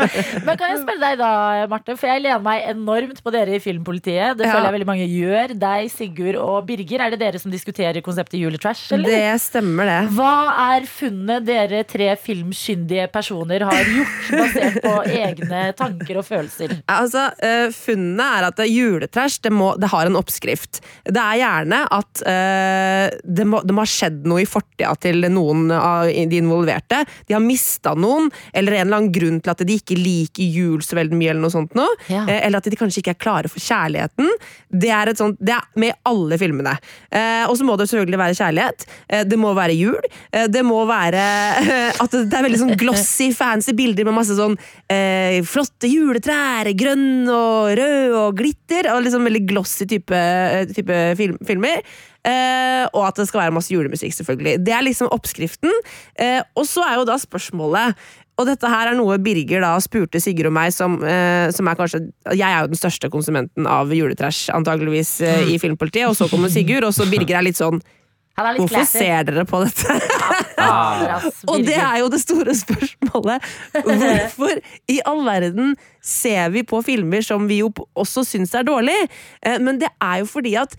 Men 0.46 0.60
kan 0.60 0.66
jeg 0.74 0.80
spørre 0.82 1.00
deg 1.04 1.18
da, 1.20 1.30
Marte? 1.72 1.96
For 2.00 2.10
jeg 2.12 2.24
lener 2.26 2.42
meg 2.44 2.66
enormt 2.74 3.22
på 3.24 3.32
dere 3.34 3.56
i 3.56 3.62
Filmpolitiet. 3.64 4.36
Det 4.36 4.46
Ja. 4.46 4.52
føler 4.56 4.68
jeg 4.68 4.76
veldig 4.76 4.88
mange 4.90 5.06
gjør. 5.08 5.54
Deg, 5.64 5.90
Sigurd 5.94 6.38
og 6.42 6.66
Birger. 6.68 7.06
Er 7.06 7.14
det 7.14 7.20
dere 7.22 7.40
som 7.42 7.50
diskuterer 7.54 8.00
konseptet 8.04 8.40
juletrash? 8.42 8.92
Eller? 8.98 9.14
Det 9.16 9.40
stemmer, 9.46 9.88
det. 9.88 9.98
Hva 10.18 10.34
er 10.74 10.86
funnet 10.90 11.46
dere 11.48 11.82
tre 11.88 12.10
filmkyndige 12.20 13.06
personer 13.12 13.64
har 13.70 13.80
gjort, 13.94 14.30
basert 14.34 14.80
på 14.84 14.94
egne 15.08 15.64
tanker 15.78 16.20
og 16.20 16.26
følelser? 16.28 16.76
Altså, 16.90 17.28
Funnet 17.80 18.20
er 18.40 18.46
at 18.50 18.60
juletrash 18.68 19.40
det, 19.44 19.52
må, 19.54 19.72
det 19.80 19.88
har 19.92 20.06
en 20.10 20.16
oppskrift. 20.18 20.48
Det 20.50 21.20
er 21.22 21.40
gjerne 21.40 21.80
at 21.96 22.22
eh, 22.28 23.18
det, 23.24 23.46
må, 23.48 23.62
det 23.66 23.76
må 23.76 23.84
ha 23.84 23.90
skjedd 23.90 24.24
noe 24.28 24.42
i 24.44 24.48
fortida 24.48 24.92
til 25.00 25.26
noen 25.32 25.70
av 25.74 26.10
de 26.10 26.40
involverte. 26.40 27.02
De 27.28 27.36
har 27.36 27.44
mista 27.44 27.94
noen, 27.98 28.30
eller 28.52 28.78
en 28.78 28.86
eller 28.86 29.00
annen 29.00 29.14
grunn 29.14 29.40
til 29.40 29.52
at 29.52 29.64
de 29.66 29.78
ikke 29.80 29.98
liker 29.98 30.46
jul 30.60 30.84
så 30.84 30.98
veldig 30.98 31.18
mye, 31.18 31.32
eller 31.32 31.44
noe 31.44 31.54
sånt 31.54 31.76
noe. 31.78 31.90
Ja. 32.12 32.24
Uh, 32.28 32.36
eller 32.38 32.60
at 32.60 32.70
de 32.70 32.80
kanskje 32.80 33.02
ikke 33.04 33.14
er 33.16 33.20
klare 33.20 33.52
for 33.52 33.62
kjærligheten. 33.62 34.30
Det 34.70 34.92
er, 34.94 35.12
sånt, 35.18 35.40
det 35.42 35.56
er 35.56 35.66
med 35.80 35.94
i 35.94 35.98
alle 36.10 36.40
filmene. 36.40 36.76
Uh, 37.12 37.46
og 37.48 37.56
så 37.58 37.66
må 37.66 37.78
det 37.80 37.88
selvfølgelig 37.90 38.22
være 38.24 38.38
kjærlighet. 38.40 38.86
Det 39.30 39.38
må 39.40 39.52
være 39.56 39.74
jul. 39.76 40.10
Det 40.50 40.62
må 40.66 40.82
være 40.88 41.24
at 42.04 42.14
det 42.14 42.36
er 42.36 42.46
veldig 42.46 42.60
sånn 42.62 42.76
glossy, 42.80 43.30
fancy 43.36 43.74
bilder 43.76 44.06
med 44.08 44.16
masse 44.16 44.36
sånn 44.38 44.56
eh, 44.90 45.40
flotte 45.46 45.88
juletrær, 45.90 46.70
grønn 46.78 47.28
og 47.30 47.72
rød 47.78 48.16
og 48.24 48.40
glitter. 48.40 48.90
Og 48.94 49.04
liksom 49.06 49.26
veldig 49.28 49.44
glossy 49.50 49.86
type, 49.90 50.22
type 50.74 51.02
film, 51.20 51.38
filmer. 51.46 51.84
Eh, 52.20 52.84
og 52.92 53.06
at 53.06 53.20
det 53.20 53.28
skal 53.30 53.46
være 53.46 53.56
masse 53.56 53.72
julemusikk, 53.72 54.16
selvfølgelig. 54.18 54.58
Det 54.66 54.74
er 54.76 54.84
liksom 54.84 55.12
oppskriften. 55.14 55.72
Eh, 56.20 56.42
og 56.58 56.66
så 56.68 56.84
er 56.88 56.98
jo 57.00 57.06
da 57.08 57.16
spørsmålet 57.20 57.96
og 58.40 58.46
dette 58.48 58.68
her 58.72 58.88
er 58.88 58.96
noe 58.96 59.18
Birger 59.20 59.60
da 59.60 59.74
spurte 59.84 60.20
Sigurd 60.22 60.48
og 60.48 60.54
meg, 60.56 60.72
som, 60.72 60.96
eh, 61.04 61.50
som 61.52 61.68
er 61.68 61.76
kanskje 61.76 62.00
Jeg 62.32 62.48
er 62.48 62.62
jo 62.62 62.70
den 62.72 62.80
største 62.80 63.10
konsumenten 63.12 63.66
av 63.68 63.92
juletrash, 63.92 64.48
antageligvis, 64.54 65.20
eh, 65.20 65.52
i 65.52 65.58
Filmpolitiet. 65.58 66.08
Og 66.08 66.16
så 66.16 66.28
kommer 66.30 66.48
Sigurd, 66.48 66.84
og 66.84 66.94
så 66.94 67.04
Birger 67.10 67.36
er 67.36 67.42
litt 67.42 67.60
sånn 67.60 67.82
Hvorfor 68.60 68.74
classy. 68.74 68.98
ser 68.98 69.26
dere 69.28 69.44
på 69.48 69.60
dette? 69.64 69.96
Fader, 70.60 71.26
Og 71.50 71.62
det 71.66 71.76
er 71.76 71.98
jo 72.02 72.08
det 72.12 72.20
store 72.22 72.54
spørsmålet. 72.54 73.46
Hvorfor 73.84 74.60
i 74.92 74.98
all 75.08 75.22
verden 75.26 75.74
ser 76.04 76.50
vi 76.54 76.62
på 76.68 76.82
filmer 76.86 77.24
som 77.26 77.48
vi 77.50 77.60
jo 77.62 77.70
også 77.98 78.24
syns 78.28 78.54
er 78.58 78.66
dårlig? 78.68 78.96
Eh, 79.42 79.58
Men 79.60 79.80
det 79.80 79.88
er 80.00 80.20
jo 80.24 80.28
fordi 80.30 80.54
at 80.60 80.76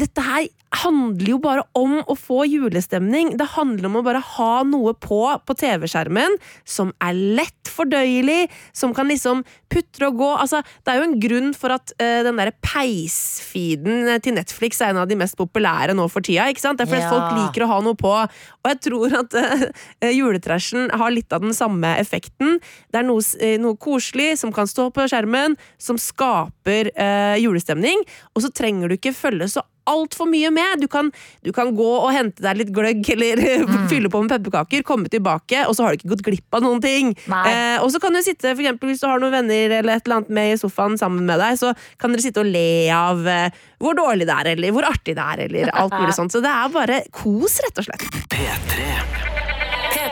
dette 0.00 0.20
her 0.22 0.46
handler 0.82 1.30
jo 1.32 1.38
bare 1.42 1.64
om 1.78 1.98
å 2.06 2.16
få 2.18 2.44
julestemning. 2.48 3.34
Det 3.38 3.48
handler 3.56 3.88
om 3.88 4.00
å 4.00 4.04
bare 4.06 4.22
ha 4.36 4.52
noe 4.68 4.94
på 4.94 5.20
på 5.46 5.54
TV-skjermen 5.58 6.36
som 6.68 6.92
er 7.04 7.16
lett 7.38 7.52
fordøyelig, 7.76 8.46
som 8.72 8.94
kan 8.96 9.08
liksom 9.10 9.42
putre 9.72 10.08
og 10.08 10.16
gå. 10.20 10.28
Altså, 10.40 10.62
det 10.86 10.92
er 10.94 11.00
jo 11.00 11.06
en 11.10 11.18
grunn 11.20 11.50
for 11.56 11.74
at 11.74 11.92
uh, 12.00 12.22
den 12.24 12.38
derre 12.40 12.54
peisfeeden 12.64 14.08
til 14.24 14.36
Netflix 14.38 14.80
er 14.80 14.94
en 14.94 15.02
av 15.02 15.10
de 15.10 15.18
mest 15.18 15.36
populære 15.38 15.96
nå 15.96 16.06
for 16.12 16.24
tida. 16.24 16.48
ikke 16.48 16.62
sant? 16.64 16.78
Det 16.80 16.86
er 16.86 16.92
fordi 16.94 17.04
Ja. 17.04 17.12
folk 17.12 17.36
liker 17.40 17.66
å 17.66 17.70
ha 17.74 17.80
noe 17.84 17.98
på. 17.98 18.12
Og 18.16 18.70
jeg 18.72 18.80
tror 18.88 19.18
at 19.20 19.36
uh, 19.36 20.10
juletrashen 20.12 20.90
har 20.90 21.12
litt 21.12 21.32
av 21.32 21.44
den 21.44 21.54
samme 21.56 21.96
effekten. 22.00 22.60
Det 22.92 23.02
er 23.02 23.06
noe, 23.06 23.20
eh, 23.40 23.58
noe 23.60 23.76
koselig 23.76 24.38
som 24.38 24.52
kan 24.52 24.66
stå 24.66 24.88
på 24.94 25.06
skjermen, 25.10 25.56
som 25.78 25.98
skaper 26.00 26.90
eh, 26.96 27.36
julestemning. 27.42 28.02
Og 28.34 28.42
så 28.42 28.52
trenger 28.52 28.88
du 28.88 28.96
ikke 28.96 29.14
følge 29.16 29.48
så 29.52 29.62
altfor 29.90 30.28
mye 30.30 30.50
med. 30.54 30.82
Du 30.82 30.88
kan, 30.90 31.10
du 31.46 31.52
kan 31.56 31.72
gå 31.76 31.88
og 31.96 32.10
hente 32.14 32.44
deg 32.44 32.60
litt 32.60 32.72
gløgg 32.74 33.10
eller 33.16 33.42
fylle 33.92 34.10
på 34.12 34.22
med 34.24 34.34
pepperkaker, 34.34 34.84
komme 34.86 35.10
tilbake, 35.12 35.64
og 35.66 35.76
så 35.76 35.86
har 35.86 35.94
du 35.94 36.00
ikke 36.00 36.12
gått 36.14 36.26
glipp 36.26 36.58
av 36.58 36.66
noen 36.66 36.82
ting. 36.84 37.14
Eh, 37.26 37.76
og 37.82 37.90
så 37.94 38.02
kan 38.02 38.16
du 38.16 38.22
sitte, 38.24 38.52
for 38.54 38.64
eksempel 38.64 38.92
hvis 38.92 39.04
du 39.04 39.08
har 39.10 39.22
noen 39.22 39.34
venner 39.38 39.78
eller 39.80 39.96
et 39.98 40.06
eller 40.06 40.20
annet 40.20 40.34
med 40.40 40.54
i 40.54 40.58
sofaen 40.60 40.98
sammen 41.00 41.26
med 41.28 41.40
deg, 41.42 41.60
så 41.60 41.72
kan 42.00 42.14
dere 42.14 42.26
sitte 42.26 42.42
og 42.42 42.50
le 42.50 42.68
av 42.94 43.26
eh, 43.30 43.62
hvor 43.82 43.96
dårlig 43.98 44.28
det 44.28 44.36
er, 44.36 44.52
eller 44.56 44.76
hvor 44.76 44.88
artig 44.88 45.16
det 45.18 45.30
er, 45.36 45.46
eller 45.48 45.72
alt 45.84 45.96
mulig 45.98 46.16
sånt. 46.16 46.34
Så 46.34 46.44
det 46.44 46.52
er 46.52 46.74
bare 46.74 47.02
kos, 47.14 47.60
rett 47.66 47.82
og 47.82 47.90
slett. 47.90 48.06
P3. 48.32 49.25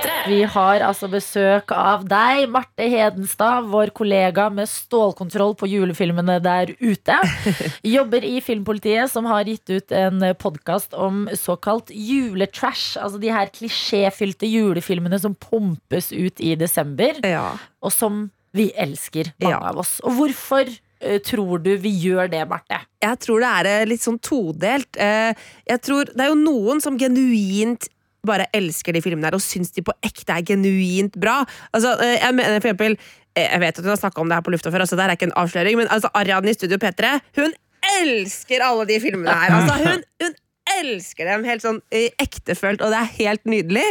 P3. 0.04 0.28
Vi 0.28 0.42
har 0.54 0.80
altså 0.84 1.08
besøk 1.12 1.72
av 1.74 2.04
deg, 2.08 2.44
Marte 2.52 2.86
Hedenstad, 2.90 3.66
vår 3.72 3.92
kollega 3.96 4.48
med 4.52 4.68
stålkontroll 4.70 5.54
på 5.60 5.68
julefilmene 5.70 6.38
der 6.44 6.72
ute. 6.80 7.16
Jobber 7.94 8.24
i 8.28 8.38
Filmpolitiet, 8.44 9.10
som 9.12 9.28
har 9.30 9.44
gitt 9.48 9.70
ut 9.72 9.92
en 9.96 10.22
podkast 10.40 10.94
om 10.96 11.26
såkalt 11.38 11.90
juletrash. 11.94 12.98
Altså 13.00 13.20
de 13.22 13.32
her 13.34 13.50
klisjéfylte 13.54 14.48
julefilmene 14.50 15.20
som 15.22 15.34
pumpes 15.36 16.12
ut 16.12 16.40
i 16.44 16.54
desember, 16.60 17.20
Ja. 17.24 17.52
og 17.82 17.92
som 17.92 18.26
vi 18.54 18.70
elsker, 18.78 19.32
mange 19.42 19.56
Ja. 19.56 19.70
av 19.70 19.78
oss. 19.82 19.96
Og 20.04 20.12
hvorfor 20.14 20.68
eh, 21.00 21.18
tror 21.20 21.58
du 21.64 21.72
vi 21.76 21.90
gjør 22.04 22.30
det, 22.30 22.44
Marte? 22.48 22.78
Jeg 23.02 23.18
tror 23.20 23.40
det 23.42 23.48
er 23.50 23.66
eh, 23.82 23.86
litt 23.90 24.00
sånn 24.04 24.20
todelt. 24.22 24.96
Eh, 24.96 25.34
Jeg 25.66 25.80
tror 25.82 26.04
Det 26.06 26.20
er 26.22 26.28
jo 26.30 26.38
noen 26.38 26.80
som 26.80 26.96
genuint 26.96 27.88
bare 28.28 28.48
elsker 28.56 28.96
de 28.96 29.02
filmene 29.04 29.28
her 29.28 29.36
og 29.36 29.44
syns 29.44 29.74
de 29.74 29.84
på 29.84 29.94
ekte 30.04 30.36
er 30.36 30.46
genuint 30.46 31.18
bra. 31.20 31.40
Altså, 31.72 31.94
eh, 32.04 32.16
jeg 32.20 32.36
mener 32.38 32.60
for 32.60 32.70
eksempel 32.70 32.96
eh, 32.96 33.50
Jeg 33.50 33.60
vet 33.62 33.78
at 33.78 33.84
hun 33.84 33.92
har 33.92 34.00
snakka 34.00 34.22
om 34.22 34.30
det 34.30 34.38
her 34.38 34.46
på 34.46 34.54
lufta 34.54 34.72
før, 34.72 34.86
altså 34.86 34.98
det 34.98 35.04
er 35.06 35.16
ikke 35.16 35.30
en 35.30 35.38
avsløring, 35.44 35.78
men 35.80 35.92
altså 35.94 36.10
Ariadne 36.14 36.52
i 36.52 36.56
Studio 36.56 36.80
P3 36.82 37.12
Hun 37.40 37.54
elsker 38.00 38.64
alle 38.64 38.88
de 38.88 38.98
filmene 39.02 39.36
her. 39.36 39.54
Altså, 39.58 39.76
hun, 39.84 40.04
hun 40.22 40.36
elsker 40.80 41.28
dem 41.28 41.44
helt 41.46 41.64
sånn 41.64 41.80
eh, 41.92 42.10
ektefølt, 42.22 42.80
og 42.80 42.94
det 42.94 43.00
er 43.02 43.16
helt 43.18 43.44
nydelig. 43.44 43.84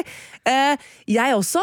Jeg 1.08 1.36
også 1.38 1.62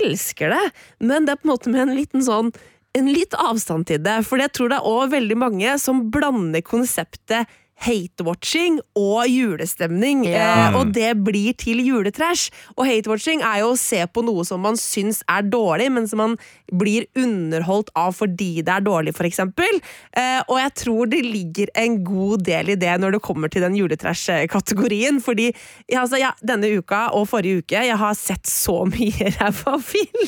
elsker 0.00 0.54
det, 0.54 0.64
men 1.04 1.26
det 1.26 1.34
er 1.34 1.40
på 1.42 1.48
en 1.48 1.52
måte 1.52 1.72
med 1.72 1.84
en 1.84 1.98
liten 1.98 2.24
sånn 2.24 2.48
en 2.96 3.10
litt 3.10 3.34
avstand 3.38 3.86
til 3.86 4.00
det, 4.02 4.16
for 4.26 4.42
jeg 4.42 4.52
tror 4.56 4.70
det 4.70 4.80
er 4.80 4.88
også 4.88 5.12
veldig 5.12 5.36
mange 5.38 5.74
som 5.82 6.02
blander 6.10 6.64
konseptet 6.66 7.50
hate-watching 7.80 8.78
og 8.96 9.24
julestemning, 9.28 10.24
Yeah. 10.26 10.68
eh, 10.68 10.76
og 10.78 10.92
det 10.94 11.24
blir 11.24 11.52
til 11.56 11.80
juletrash. 11.86 12.50
Og 12.76 12.86
hate-watching 12.86 13.40
er 13.42 13.60
jo 13.60 13.72
å 13.72 13.78
se 13.78 14.04
på 14.06 14.22
noe 14.24 14.44
som 14.44 14.60
man 14.60 14.74
syns 14.76 15.22
er 15.28 15.42
dårlig, 15.42 15.90
men 15.92 16.06
som 16.08 16.18
man 16.18 16.36
blir 16.72 17.06
underholdt 17.18 17.90
av 17.98 18.14
fordi 18.16 18.60
det 18.66 18.74
er 18.74 18.84
dårlig, 18.86 19.14
eksempel. 19.30 19.80
Eh, 20.16 20.40
og 20.48 20.58
jeg 20.60 20.72
tror 20.82 21.10
det 21.10 21.20
ligger 21.24 21.70
en 21.78 21.98
god 22.04 22.44
del 22.46 22.72
i 22.74 22.78
det 22.80 22.92
når 23.00 23.16
det 23.16 23.22
kommer 23.24 23.50
til 23.52 23.64
den 23.64 23.76
juletrash-kategorien, 23.78 25.20
fordi 25.22 25.50
ja, 25.90 26.02
altså, 26.02 26.20
ja, 26.20 26.32
denne 26.46 26.70
uka 26.78 27.08
og 27.16 27.28
forrige 27.30 27.64
uke, 27.64 27.84
jeg 27.86 27.98
har 28.00 28.16
sett 28.18 28.48
så 28.48 28.84
mye 28.88 29.32
ræva 29.38 29.76
film. 29.84 30.26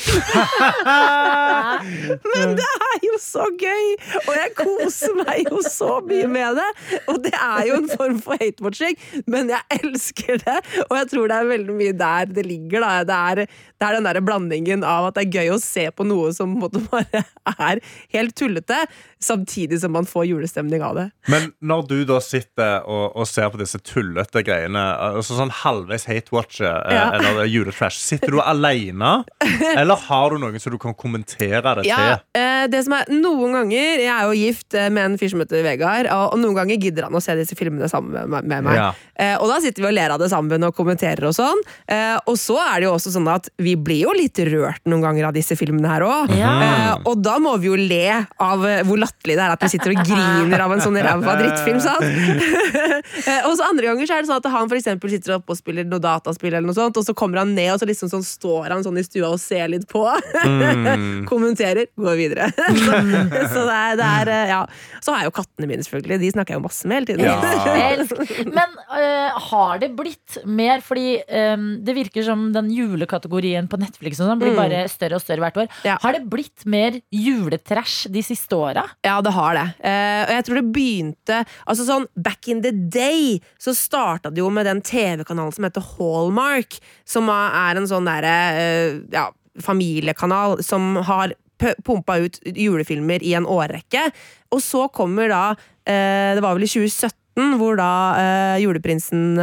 Men 2.33 2.57
det 2.59 2.69
er 2.89 3.07
jo 3.07 3.19
så 3.23 3.49
gøy! 3.59 3.87
Og 4.23 4.33
jeg 4.39 4.55
koser 4.59 5.17
meg 5.23 5.49
jo 5.51 5.63
så 5.67 5.99
mye 6.07 6.29
med 6.31 6.61
det. 6.61 6.71
Og 7.11 7.21
det 7.25 7.35
er 7.37 7.67
jo 7.69 7.79
en 7.81 7.91
form 7.91 8.21
for 8.23 8.41
hate-watching, 8.41 8.99
men 9.31 9.53
jeg 9.53 9.81
elsker 9.83 10.43
det. 10.43 10.59
Og 10.89 10.97
jeg 10.99 11.11
tror 11.13 11.31
det 11.31 11.39
er 11.39 11.51
veldig 11.53 11.77
mye 11.79 11.97
der 11.97 12.33
det 12.33 12.47
ligger. 12.49 12.83
Da. 12.83 12.93
Det, 13.07 13.19
er, 13.19 13.45
det 13.47 13.89
er 13.89 13.99
den 13.99 14.09
der 14.09 14.21
blandingen 14.25 14.87
av 14.87 15.11
at 15.11 15.19
det 15.19 15.27
er 15.27 15.41
gøy 15.41 15.55
å 15.55 15.61
se 15.63 15.89
på 15.95 16.07
noe 16.09 16.32
som 16.37 16.53
på 16.53 16.59
en 16.59 16.65
måte 16.65 16.83
bare 16.91 17.25
er 17.69 17.83
helt 18.15 18.37
tullete, 18.39 18.79
samtidig 19.23 19.79
som 19.83 19.93
man 19.95 20.07
får 20.09 20.27
julestemning 20.31 20.83
av 20.85 20.97
det. 20.99 21.07
Men 21.33 21.51
når 21.63 21.87
du 21.91 21.97
da 22.09 22.19
sitter 22.25 22.83
og, 22.89 23.17
og 23.17 23.27
ser 23.31 23.51
på 23.55 23.61
disse 23.61 23.79
tullete 23.87 24.43
greiene, 24.47 24.83
altså 25.19 25.37
sånn 25.39 25.53
halvveis 25.63 26.07
hate-watcher 26.11 26.69
eh, 26.89 26.95
Ja. 26.97 27.05
eller 27.19 27.45
juletrash, 27.49 27.97
sitter 28.03 28.35
du 28.35 28.41
alene, 28.43 29.13
eller 29.77 29.97
har 30.09 30.31
du 30.35 30.41
noen 30.43 30.59
som 30.63 30.75
du 30.75 30.79
kan 30.83 30.95
kommentere 30.99 31.63
det 31.81 31.87
Ja, 31.89 31.99
til? 32.03 32.27
eh, 32.41 32.67
det 32.73 32.83
som 32.87 32.95
er 32.99 33.09
Noen 33.13 33.53
ganger 33.57 34.01
Jeg 34.03 34.11
er 34.13 34.27
jo 34.29 34.35
gift 34.39 34.75
eh, 34.79 34.89
med 34.93 35.05
en 35.13 35.17
fyr 35.21 35.31
som 35.33 35.41
heter 35.43 35.63
Vegard, 35.67 36.07
og, 36.11 36.35
og 36.35 36.41
noen 36.43 36.57
ganger 36.61 36.79
gidder 36.83 37.07
han 37.09 37.15
å 37.19 37.23
se 37.23 37.35
disse 37.39 37.57
filmene 37.59 37.89
sammen 37.91 38.15
med, 38.31 38.47
med 38.49 38.65
meg. 38.67 38.77
Ja. 38.79 38.89
Eh, 39.19 39.35
og 39.39 39.49
da 39.51 39.59
sitter 39.63 39.83
vi 39.85 39.89
og 39.91 39.97
ler 39.97 40.15
av 40.15 40.21
det 40.23 40.31
sammen 40.33 40.67
og 40.67 40.75
kommenterer 40.77 41.27
og 41.29 41.35
sånn. 41.37 41.61
Eh, 41.91 42.17
og 42.27 42.37
så 42.41 42.57
er 42.63 42.81
det 42.83 42.89
jo 42.89 42.95
også 42.97 43.13
sånn 43.15 43.29
at 43.33 43.51
vi 43.63 43.75
blir 43.77 44.05
jo 44.07 44.15
litt 44.17 44.39
rørt 44.49 44.83
noen 44.89 45.03
ganger 45.05 45.29
av 45.29 45.35
disse 45.37 45.57
filmene 45.59 45.91
her 45.91 46.05
òg. 46.07 46.33
Ja. 46.39 46.53
Eh, 46.67 46.95
og 47.11 47.21
da 47.23 47.37
må 47.43 47.55
vi 47.63 47.69
jo 47.71 47.77
le 47.79 48.05
av 48.43 48.63
hvor 48.89 48.99
latterlig 48.99 49.11
det 49.23 49.37
er 49.39 49.53
at 49.55 49.63
vi 49.63 49.69
sitter 49.71 49.93
og 49.95 50.01
griner 50.09 50.61
av 50.65 50.73
en 50.75 50.81
sånn 50.83 50.97
ræva 50.99 51.37
drittfilm. 51.39 51.81
sant? 51.81 52.03
Eh, 53.23 53.45
og 53.47 53.53
så 53.59 53.67
andre 53.69 53.87
ganger 53.91 54.07
så 54.09 54.15
er 54.17 54.23
det 54.23 54.29
sånn 54.31 54.39
at 54.41 54.47
han 54.51 54.69
for 54.71 54.79
eksempel 54.79 55.11
sitter 55.13 55.35
oppe 55.37 55.53
og 55.53 55.59
spiller 55.59 55.85
noe 55.87 56.01
dataspill, 56.03 56.53
eller 56.55 56.65
noe 56.67 56.75
sånt, 56.77 56.97
og 56.97 57.05
så 57.05 57.13
kommer 57.19 57.41
han 57.43 57.51
ned, 57.55 57.73
og 57.75 57.81
så 57.83 57.87
liksom 57.87 58.09
sånn 58.11 58.23
står 58.25 58.71
han 58.73 58.85
sånn 58.87 58.99
i 58.99 59.05
stua 59.05 59.29
og 59.35 59.41
ser 59.43 59.69
litt 59.71 59.85
på. 59.91 60.03
Kommenterer, 61.31 61.87
går 61.99 62.17
videre. 62.19 62.49
så 62.57 63.01
så 63.55 63.65
det 63.69 63.77
er, 63.77 63.97
det 64.01 64.07
er 64.09 64.31
eh, 64.33 64.53
Ja. 64.53 64.61
Så 65.03 65.13
har 65.15 65.23
jeg 65.25 65.31
jo 65.31 65.35
kattene 65.37 65.69
mine, 65.71 65.85
selvfølgelig. 65.87 66.19
De 66.23 66.31
snakker 66.35 66.55
jeg 66.55 66.61
jo 66.61 66.65
masse 66.67 66.89
med 66.89 67.01
hele 67.01 67.09
tiden. 67.11 67.25
Ja. 67.27 68.47
Men 68.55 68.75
øh, 68.99 69.41
har 69.51 69.81
det 69.83 69.91
blitt 69.99 70.39
mer? 70.47 70.83
Fordi 70.87 71.07
øh, 71.23 71.65
det 71.87 71.97
virker 71.99 72.27
som 72.27 72.49
den 72.55 72.71
julekategorien 72.75 73.69
på 73.71 73.81
Netflix 73.83 74.21
og 74.23 74.31
sånn 74.31 74.43
blir 74.43 74.53
Mm. 74.53 74.59
bare 74.59 74.81
større 74.93 75.17
og 75.17 75.23
større 75.25 75.41
hvert 75.41 75.57
år. 75.63 75.69
Ja. 75.87 75.95
Har 76.03 76.13
det 76.13 76.27
blitt 76.31 76.67
mer 76.69 76.99
juletrash 77.15 78.11
de 78.13 78.21
siste 78.27 78.53
åra? 78.59 78.83
Ja, 79.03 79.19
det 79.23 79.33
har 79.35 79.57
det. 79.59 79.67
Eh, 79.83 80.23
og 80.29 80.33
jeg 80.37 80.45
tror 80.47 80.59
det 80.61 80.73
begynte 80.75 81.39
Altså 81.67 81.87
sånn 81.89 82.05
Back 82.15 82.47
in 82.53 82.61
the 82.63 82.71
day 82.71 83.41
så 83.59 83.75
starta 83.75 84.31
det 84.31 84.43
jo 84.43 84.51
med 84.55 84.69
den 84.69 84.83
TV-kanalen 84.87 85.55
som 85.55 85.67
heter 85.67 85.87
Hallmark, 85.97 86.79
som 87.09 87.31
er 87.33 87.79
en 87.79 87.89
sånn 87.91 88.07
derre 88.07 88.35
eh, 88.59 89.01
ja, 89.15 89.27
familiekanal 89.63 90.61
som 90.63 90.95
har 91.09 91.35
pumpa 91.87 92.17
ut 92.25 92.39
julefilmer 92.43 93.23
i 93.23 93.35
en 93.39 93.47
årrekke. 93.47 94.09
Og 94.55 94.63
så 94.63 94.87
kommer 94.91 95.31
da 95.31 95.43
eh, 95.87 96.35
Det 96.39 96.43
var 96.43 96.57
vel 96.59 96.67
i 96.67 96.71
2017 96.71 97.19
hvor 97.57 97.79
da 97.79 98.59
Juleprinsen 98.61 99.39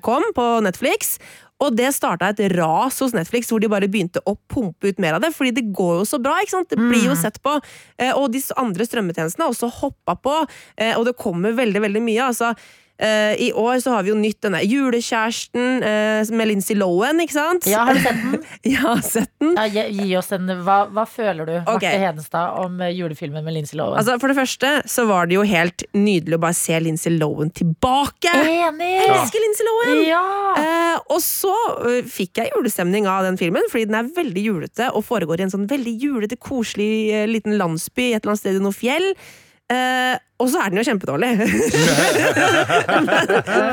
kom 0.00 0.24
på 0.32 0.44
Netflix. 0.64 1.18
Og 1.64 1.76
det 1.78 1.90
starta 1.96 2.30
et 2.30 2.42
ras 2.54 3.00
hos 3.02 3.14
Netflix, 3.16 3.50
hvor 3.50 3.62
de 3.62 3.70
bare 3.72 3.88
begynte 3.90 4.22
å 4.28 4.36
pumpe 4.50 4.90
ut 4.90 5.02
mer 5.02 5.16
av 5.16 5.24
det. 5.24 5.32
Fordi 5.36 5.54
det 5.56 5.66
går 5.74 6.00
jo 6.02 6.06
så 6.08 6.20
bra. 6.22 6.36
ikke 6.42 6.56
sant? 6.56 6.70
Det 6.70 6.80
blir 6.80 7.08
jo 7.08 7.16
sett 7.18 7.40
på. 7.44 7.56
Eh, 7.98 8.12
og 8.12 8.30
de 8.34 8.42
andre 8.60 8.86
strømmetjenestene 8.86 9.46
har 9.46 9.54
også 9.54 9.72
hoppa 9.80 10.16
på, 10.20 10.38
eh, 10.78 10.94
og 10.98 11.06
det 11.08 11.18
kommer 11.20 11.56
veldig 11.56 11.84
veldig 11.88 12.02
mye. 12.04 12.30
altså 12.30 12.54
eh, 12.98 13.34
i 13.42 13.52
år 13.52 13.80
så 13.82 13.94
har 13.94 14.04
vi 14.06 14.12
jo 14.12 14.16
nytt 14.18 14.40
denne 14.44 14.60
julekjæresten 14.64 15.82
uh, 15.84 16.32
med 16.36 16.48
Lindsay 16.50 16.76
Lohan, 16.78 17.20
ikke 17.24 17.36
sant? 17.36 17.66
Ja, 17.70 17.84
har 17.88 17.98
du 17.98 18.02
sett 18.04 18.20
den? 18.22 18.44
ja, 18.74 18.94
sett 19.02 19.30
den. 19.42 19.54
Ja, 19.58 19.84
gi, 19.88 20.08
oss 20.18 20.30
en 20.36 20.50
Hva, 20.66 20.78
hva 20.94 21.04
føler 21.08 21.48
du, 21.48 21.54
okay. 21.62 21.74
Marte 21.74 22.02
Hedenstad, 22.04 22.58
om 22.62 22.80
eh, 22.84 22.94
julefilmen 22.94 23.44
med 23.46 23.56
Lindsay 23.58 23.78
Lohan? 23.78 23.98
Altså, 24.00 24.16
for 24.22 24.30
det 24.30 24.38
første 24.38 24.72
så 24.90 25.06
var 25.10 25.30
det 25.30 25.38
jo 25.38 25.44
helt 25.48 25.86
nydelig 25.96 26.38
å 26.38 26.42
bare 26.46 26.58
se 26.58 26.80
Lindsay 26.82 27.14
Lohan 27.16 27.52
tilbake. 27.54 28.32
Enig! 28.44 28.90
Jeg 28.94 29.12
elsker 29.18 29.46
Lindsay 29.46 29.70
Lohan! 29.70 30.02
Ja! 30.08 30.24
Uh, 30.54 31.14
og 31.16 31.22
så 31.24 31.54
fikk 32.10 32.42
jeg 32.42 32.54
julestemning 32.54 33.08
av 33.10 33.26
den 33.26 33.38
filmen, 33.40 33.66
fordi 33.72 33.88
den 33.90 34.00
er 34.00 34.12
veldig 34.16 34.48
julete 34.48 34.90
og 34.94 35.06
foregår 35.06 35.42
i 35.42 35.48
en 35.48 35.54
sånn 35.54 35.70
veldig 35.70 35.96
julete, 36.02 36.38
koselig 36.40 37.24
liten 37.30 37.58
landsby 37.60 38.12
et 38.12 38.22
eller 38.22 38.34
annet 38.34 38.44
sted 38.44 38.60
i 38.60 38.62
noe 38.62 38.76
fjell. 38.76 39.14
Eh, 39.72 40.16
og 40.42 40.48
så 40.50 40.60
er 40.60 40.72
den 40.72 40.80
jo 40.80 40.84
kjempedårlig. 40.84 41.28
men 43.06 43.06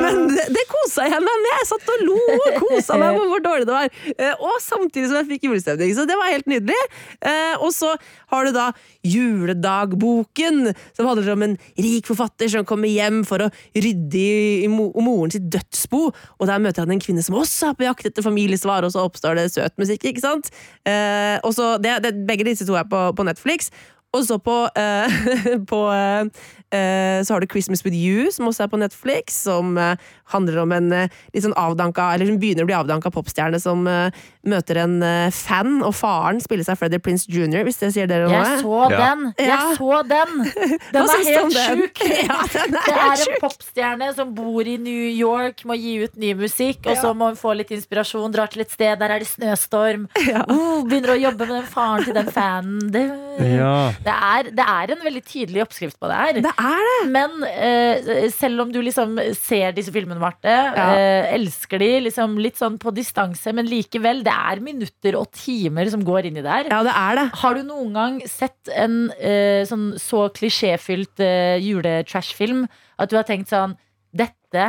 men 0.01 0.19
det, 0.29 0.43
det 0.53 0.63
kosa 0.69 1.07
jeg 1.09 1.19
meg 1.25 1.39
med! 1.43 1.51
Jeg 1.57 1.67
satt 1.71 1.89
og 1.91 2.03
lo 2.05 2.17
og 2.35 2.59
kosa 2.61 2.99
meg 3.01 3.17
med 3.17 3.25
hvor 3.31 3.41
dårlig 3.43 3.65
det 3.67 3.75
var. 3.75 3.89
Eh, 4.13 4.35
og 4.37 4.55
samtidig 4.63 5.09
som 5.09 5.17
jeg 5.19 5.27
fikk 5.33 5.47
julestemning. 5.49 5.91
Så 5.97 6.05
det 6.07 6.17
var 6.19 6.31
helt 6.31 6.47
nydelig. 6.51 6.77
Eh, 7.19 7.55
og 7.57 7.73
så 7.75 7.89
har 8.31 8.47
du 8.47 8.53
da 8.55 8.69
Juledagboken, 9.03 10.69
som 10.95 11.09
handler 11.09 11.33
om 11.33 11.47
en 11.47 11.55
rik 11.81 12.07
forfatter 12.07 12.51
som 12.53 12.67
kommer 12.69 12.91
hjem 12.91 13.23
for 13.27 13.47
å 13.47 13.51
rydde 13.73 14.21
i, 14.21 14.65
i 14.67 14.69
mo 14.71 14.91
moren 15.01 15.33
sitt 15.33 15.49
dødsbo. 15.51 16.03
Og 16.13 16.45
der 16.49 16.61
møter 16.63 16.85
han 16.85 16.93
en 16.93 17.01
kvinne 17.03 17.25
som 17.25 17.39
også 17.41 17.71
er 17.71 17.79
på 17.79 17.87
jakt 17.89 18.05
etter 18.11 18.25
familiesvar, 18.25 18.85
og 18.85 18.93
så 18.93 19.07
oppstår 19.09 19.41
det 19.41 19.49
søt 19.55 19.75
musikk. 19.81 20.05
ikke 20.07 20.23
sant? 20.23 20.53
Eh, 20.85 21.37
og 21.41 21.57
så, 21.57 21.73
det, 21.81 21.99
det, 22.05 22.15
begge 22.29 22.47
disse 22.47 22.69
to 22.69 22.77
er 22.77 22.85
på, 22.87 23.09
på 23.17 23.25
Netflix. 23.27 23.73
Og 24.13 24.25
så 24.27 24.37
på, 24.37 24.57
eh, 24.75 25.07
på 25.71 25.79
eh, 25.91 26.25
Så 26.71 27.33
har 27.35 27.41
du 27.43 27.47
Christmas 27.51 27.83
With 27.85 27.95
You, 27.97 28.29
som 28.31 28.47
også 28.47 28.63
er 28.65 28.71
på 28.71 28.79
Netflix. 28.81 29.35
Som 29.45 29.77
eh, 29.77 29.95
handler 30.31 30.61
om 30.63 30.71
en 30.75 30.91
eh, 30.95 31.09
litt 31.33 31.43
sånn 31.45 31.55
avdanka 31.59 32.13
Eller 32.15 32.29
som 32.29 32.37
begynner 32.41 32.63
å 32.63 32.69
bli 32.69 32.77
avdanka 32.77 33.11
popstjerne 33.13 33.59
som 33.61 33.83
eh, 33.91 34.13
møter 34.47 34.79
en 34.81 34.95
eh, 35.05 35.29
fan, 35.35 35.81
og 35.85 35.93
faren 35.97 36.39
spiller 36.41 36.65
seg 36.65 36.79
Freddie 36.79 37.01
Prince 37.03 37.27
Jr., 37.29 37.61
hvis 37.67 37.77
det 37.81 37.91
sier 37.95 38.07
dere 38.09 38.29
noe. 38.29 38.39
Jeg 38.39 38.61
så 38.63 38.77
Ja. 38.91 39.01
den! 39.03 39.25
Ja. 39.37 39.45
Jeg 39.51 39.77
så 39.77 39.99
den! 40.09 40.31
Den 40.95 41.05
Hva 41.07 41.17
er 41.17 41.27
helt 41.27 41.55
den? 41.55 41.83
sjuk! 41.83 42.01
Ja, 42.21 42.37
den 42.53 42.75
er 42.75 42.85
Det 42.87 42.95
helt 42.95 43.21
er 43.21 43.33
en 43.35 43.41
popstjerne 43.43 44.07
som 44.17 44.31
bor 44.35 44.67
i 44.67 44.77
New 44.81 45.05
York, 45.11 45.61
må 45.69 45.75
gi 45.77 45.93
ut 46.05 46.15
ny 46.19 46.33
musikk, 46.39 46.85
og 46.89 46.97
så 46.99 47.11
må 47.17 47.29
hun 47.31 47.37
få 47.39 47.53
litt 47.59 47.71
inspirasjon, 47.75 48.31
drar 48.33 48.49
til 48.51 48.63
et 48.65 48.71
sted, 48.73 48.95
der 49.01 49.13
er 49.15 49.21
det 49.23 49.29
snøstorm. 49.29 50.07
oh, 50.51 50.81
begynner 50.87 51.13
å 51.15 51.19
jobbe 51.21 51.47
med 51.47 51.55
den 51.59 51.69
faren 51.71 52.05
til 52.07 52.17
den 52.17 52.31
fanen. 52.33 52.79
Det, 52.93 53.03
det, 53.37 54.15
er, 54.15 54.49
det 54.57 54.65
er 54.65 54.95
en 54.95 55.05
veldig 55.05 55.23
tydelig 55.27 55.63
oppskrift 55.67 55.99
på 56.01 56.09
det 56.11 56.17
her. 56.21 56.41
Det 56.47 56.55
er 56.61 56.83
det! 56.87 56.97
Men 57.11 57.45
eh, 57.47 58.27
selv 58.33 58.63
om 58.65 58.71
du 58.73 58.79
liksom 58.83 59.17
ser 59.37 59.73
disse 59.75 59.93
filmene, 59.93 60.21
Marte, 60.21 60.51
eh, 60.51 61.31
elsker 61.35 61.81
de 61.81 61.89
liksom 62.07 62.37
litt 62.41 62.59
sånn 62.59 62.77
på 62.81 62.93
distanse, 62.95 63.53
men 63.57 63.69
likevel, 63.69 64.23
det 64.25 64.33
er 64.33 64.63
minutter 64.63 65.17
og 65.19 65.31
timer 65.35 65.89
som 65.93 66.05
går 66.07 66.29
inn 66.29 66.39
i 66.39 66.45
det 66.45 66.53
her. 66.53 66.71
Ja, 66.71 66.81
det 66.87 66.95
er 66.97 67.19
det. 67.19 67.27
Har 67.41 67.57
du 67.57 67.63
noen 67.67 67.97
gang 67.97 68.21
sett 68.29 68.71
en 68.75 69.01
eh, 69.17 69.63
sånn 69.67 69.91
så 70.01 70.27
klisjéfylt 70.33 71.21
uh, 71.23 71.57
juletrashfilm 71.61 72.65
at 73.01 73.11
du 73.11 73.17
har 73.17 73.27
tenkt 73.27 73.51
sånn 73.51 73.75
Dette 74.11 74.65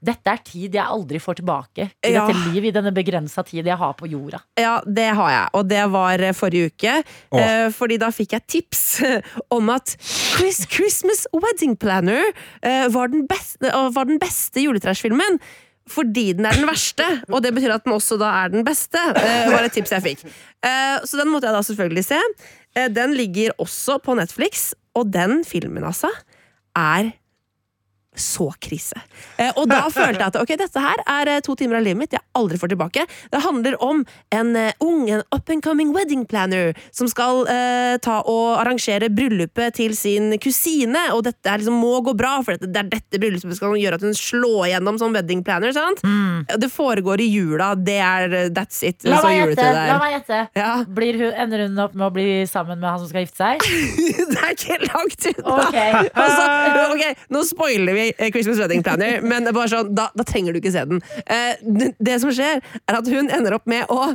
dette 0.00 0.32
er 0.32 0.40
tid 0.44 0.74
jeg 0.78 0.84
aldri 0.84 1.18
får 1.20 1.40
tilbake 1.42 1.90
i 2.06 2.12
Ja. 2.14 2.26
dette 2.26 2.52
liv, 2.54 2.64
i 2.64 2.72
denne 2.72 2.92
begrensa 2.96 3.44
tid 3.44 3.66
jeg 3.68 3.76
har 3.76 3.92
på 3.98 4.08
jorda. 4.08 4.40
Ja, 4.58 4.80
det 4.86 5.08
har 5.14 5.30
jeg, 5.30 5.48
og 5.54 5.68
det 5.68 5.82
var 5.92 6.22
eh, 6.24 6.32
forrige 6.32 6.70
uke. 6.72 6.94
Åh. 7.32 7.40
Eh, 7.40 7.70
fordi 7.76 7.98
da 8.00 8.08
fikk 8.10 8.32
jeg 8.38 8.46
tips 8.46 8.84
om 9.56 9.68
at 9.74 9.96
Chris 10.00 10.62
Christmas 10.72 11.26
Wedding 11.36 11.76
Planner 11.76 12.22
eh, 12.62 12.86
var, 12.88 13.08
den 13.12 13.26
beste, 13.28 13.68
var 13.68 14.08
den 14.08 14.18
beste 14.22 14.64
juletrashfilmen. 14.64 15.40
Fordi 15.90 16.32
den 16.38 16.46
er 16.46 16.54
den 16.54 16.68
verste, 16.68 17.04
og 17.32 17.40
det 17.42 17.50
betyr 17.56 17.72
at 17.74 17.84
den 17.84 17.96
også 17.96 18.14
da 18.20 18.28
er 18.44 18.52
den 18.52 18.62
beste. 18.64 19.00
Eh, 19.20 19.48
var 19.50 19.64
et 19.66 19.72
tips 19.74 19.90
jeg 19.96 20.04
fikk. 20.04 20.20
Eh, 20.62 21.00
så 21.04 21.18
den 21.18 21.32
måtte 21.32 21.48
jeg 21.48 21.56
da 21.56 21.62
selvfølgelig 21.66 22.04
se. 22.06 22.18
Eh, 22.78 22.86
den 22.94 23.16
ligger 23.18 23.56
også 23.58 23.96
på 24.04 24.14
Netflix, 24.14 24.68
og 24.94 25.10
den 25.12 25.40
filmen, 25.44 25.82
altså, 25.88 26.08
er 26.78 27.10
så 28.16 28.50
krise. 28.58 28.98
Eh, 29.36 29.52
og 29.56 29.68
da 29.70 29.84
følte 29.94 30.18
jeg 30.20 30.32
at 30.32 30.38
ok, 30.40 30.52
dette 30.58 30.82
her 30.82 31.02
er 31.06 31.30
eh, 31.36 31.42
to 31.46 31.54
timer 31.58 31.78
av 31.78 31.86
livet 31.86 32.00
mitt 32.00 32.16
jeg 32.16 32.24
aldri 32.36 32.58
får 32.60 32.72
tilbake. 32.72 33.06
Det 33.30 33.42
handler 33.44 33.76
om 33.84 34.02
en 34.34 34.50
eh, 34.58 34.72
ung, 34.82 35.04
en 35.10 35.22
up 35.34 35.50
and 35.52 35.62
coming 35.62 35.92
wedding 35.94 36.26
planner 36.28 36.74
som 36.96 37.08
skal 37.10 37.44
eh, 37.50 37.94
ta 38.02 38.20
og 38.28 38.60
arrangere 38.60 39.10
bryllupet 39.14 39.78
til 39.78 39.94
sin 39.96 40.34
kusine, 40.42 41.06
og 41.14 41.24
dette 41.28 41.50
er 41.50 41.62
liksom 41.62 41.78
må 41.80 42.00
gå 42.04 42.14
bra, 42.18 42.36
for 42.46 42.58
det 42.60 42.82
er 42.82 42.90
dette 42.90 43.20
bryllupet 43.20 43.46
som 43.46 43.54
skal 43.56 43.78
gjøre 43.78 44.00
at 44.00 44.06
hun 44.06 44.16
slår 44.16 44.72
gjennom 44.72 44.98
som 45.00 45.14
wedding 45.14 45.44
planner. 45.46 45.72
sant? 45.76 46.02
Det 46.60 46.70
foregår 46.72 47.22
i 47.22 47.28
jula, 47.30 47.72
det 47.78 47.98
er 48.02 48.36
that's 48.50 48.82
it. 48.86 49.06
La 49.06 49.22
meg 49.24 49.38
gjette! 49.38 49.68
La 49.70 49.98
meg 50.02 50.16
gjette. 50.18 50.42
Ja. 50.58 50.72
Blir 50.98 51.18
hun, 51.20 51.30
ender 51.44 51.64
hun 51.66 51.78
opp 51.86 51.94
med 51.94 52.08
å 52.08 52.12
bli 52.14 52.28
sammen 52.50 52.80
med 52.82 52.90
han 52.90 53.00
som 53.02 53.10
skal 53.10 53.24
gifte 53.24 53.38
seg? 53.40 53.64
det 54.34 54.40
er 54.40 54.54
ikke 54.56 54.80
langt 54.88 55.30
unna! 55.34 55.58
Okay. 55.68 56.08
Altså, 56.20 56.44
ok, 56.92 57.22
nå 57.32 57.40
spoiler 57.46 57.96
vi 57.96 57.99
eh, 58.08 58.30
Christmas 58.32 58.60
Wedding 58.62 58.84
Planner, 58.86 59.20
men 59.26 59.48
sånn, 59.50 59.92
da, 59.96 60.08
da 60.16 60.26
trenger 60.26 60.54
du 60.54 60.60
ikke 60.62 60.74
se 60.74 60.86
den. 60.88 61.04
Eh, 61.26 61.60
det, 61.62 61.92
det 61.98 62.18
som 62.22 62.32
skjer, 62.34 62.60
er 62.60 63.00
at 63.00 63.08
hun 63.10 63.30
ender 63.30 63.56
opp 63.58 63.68
med 63.70 63.90
å 63.92 64.12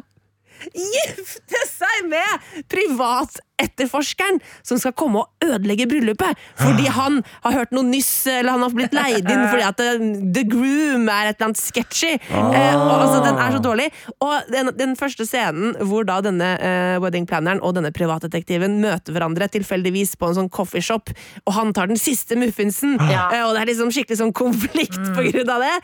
gifte 0.73 1.61
seg 1.69 2.07
med 2.09 2.65
privatetterforskeren 2.71 4.39
som 4.65 4.79
skal 4.81 4.93
komme 4.97 5.21
og 5.23 5.45
ødelegge 5.45 5.87
bryllupet 5.89 6.39
fordi 6.59 6.87
han 6.91 7.21
har 7.45 7.55
hørt 7.55 7.73
noe 7.75 7.85
nyss, 7.87 8.11
eller 8.31 8.55
han 8.55 8.63
har 8.65 8.73
blitt 8.75 8.95
leid 8.95 9.29
inn 9.31 9.43
fordi 9.51 9.65
at 9.67 9.83
eh, 9.83 10.05
The 10.35 10.43
Groom 10.51 11.07
er 11.11 11.29
et 11.31 11.37
eller 11.39 11.49
annet 11.51 11.61
sketchy. 11.61 12.13
Eh, 12.15 12.75
og, 12.75 12.93
altså, 12.95 13.21
den 13.25 13.39
er 13.41 13.55
så 13.55 13.61
dårlig. 13.63 13.87
Og 14.23 14.51
den, 14.51 14.71
den 14.79 14.95
første 14.99 15.27
scenen 15.27 15.75
hvor 15.85 16.05
da 16.07 16.19
denne 16.25 16.51
eh, 16.59 16.97
weddingplanneren 17.03 17.61
og 17.65 17.75
denne 17.77 17.91
privatdetektiven 17.95 18.79
møter 18.83 19.15
hverandre 19.15 19.49
tilfeldigvis 19.53 20.15
på 20.19 20.29
en 20.31 20.39
sånn 20.41 20.51
coffeeshop, 20.53 21.11
og 21.45 21.55
han 21.57 21.73
tar 21.75 21.91
den 21.91 21.99
siste 22.01 22.37
muffinsen, 22.39 22.97
Ja. 23.11 23.27
eh, 23.33 23.43
og 23.45 23.55
det 23.55 23.63
er 23.65 23.71
liksom 23.73 23.91
skikkelig 23.95 24.19
sånn 24.23 24.35
konflikt 24.35 24.99
på 25.15 25.27
grunn 25.29 25.51
av 25.55 25.63
det. 25.65 25.75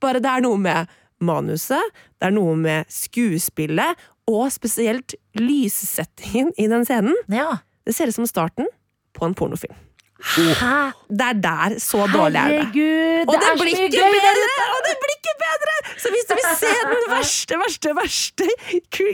Bare 0.00 0.20
det 0.24 0.30
er 0.32 0.40
noe 0.44 0.56
med 0.60 0.88
manuset, 1.24 1.92
det 2.20 2.30
er 2.30 2.34
noe 2.36 2.56
med 2.58 2.88
skuespillet, 2.92 3.98
og 4.30 4.50
spesielt 4.54 5.16
lyssettingen 5.38 6.52
i 6.58 6.68
den 6.70 6.86
scenen. 6.86 7.16
Ja. 7.32 7.60
Det 7.86 7.96
ser 7.96 8.10
ut 8.10 8.18
som 8.18 8.28
starten 8.28 8.68
på 9.16 9.26
en 9.26 9.34
pornofilm. 9.34 9.74
Hæ? 10.20 10.74
Det 11.10 11.26
er 11.26 11.38
der 11.42 11.76
så 11.82 12.04
dårlig 12.06 12.38
er 12.38 12.48
det. 12.48 12.58
Herregud, 12.60 13.28
Og 13.28 13.34
det, 13.34 13.40
det, 13.40 13.48
er 13.50 13.56
blir 13.60 13.80
ikke 13.86 14.10
bedre! 14.14 14.66
Og 14.74 14.80
det 14.86 14.94
blir 15.02 15.14
ikke 15.16 15.34
bedre! 15.44 15.74
Så 16.02 16.12
hvis 16.14 16.28
du 16.28 16.34
vil 16.38 16.46
se 16.60 16.72
den 16.90 17.06
verste, 17.10 17.58
verste, 17.60 17.94
verste 17.98 18.48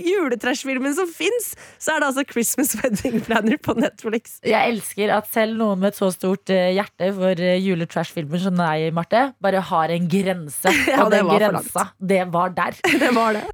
juletrashfilmen 0.06 0.96
som 0.98 1.08
fins, 1.10 1.52
så 1.78 1.94
er 1.94 2.02
det 2.02 2.10
altså 2.10 2.26
Christmas 2.30 2.74
Wedding 2.80 3.24
Planner 3.26 3.58
på 3.62 3.76
Netflix. 3.78 4.38
Jeg 4.46 4.74
elsker 4.74 5.14
at 5.16 5.30
selv 5.32 5.56
noen 5.60 5.82
med 5.82 5.94
et 5.94 6.00
så 6.00 6.10
stort 6.14 6.52
eh, 6.52 6.74
hjerte 6.76 7.10
for 7.16 7.46
uh, 7.46 7.54
juletrashfilmer 7.62 8.44
som 8.46 8.60
deg, 8.60 8.90
Marte, 8.96 9.30
bare 9.42 9.64
har 9.72 9.96
en 9.96 10.10
grense. 10.10 10.76
Og 11.00 11.10
det 11.12 11.22
den 11.22 11.32
grensa, 11.32 11.90
det 11.98 12.22
var 12.34 12.54
der. 12.56 12.78
Det 13.06 13.14
var 13.14 13.36
det. 13.36 13.44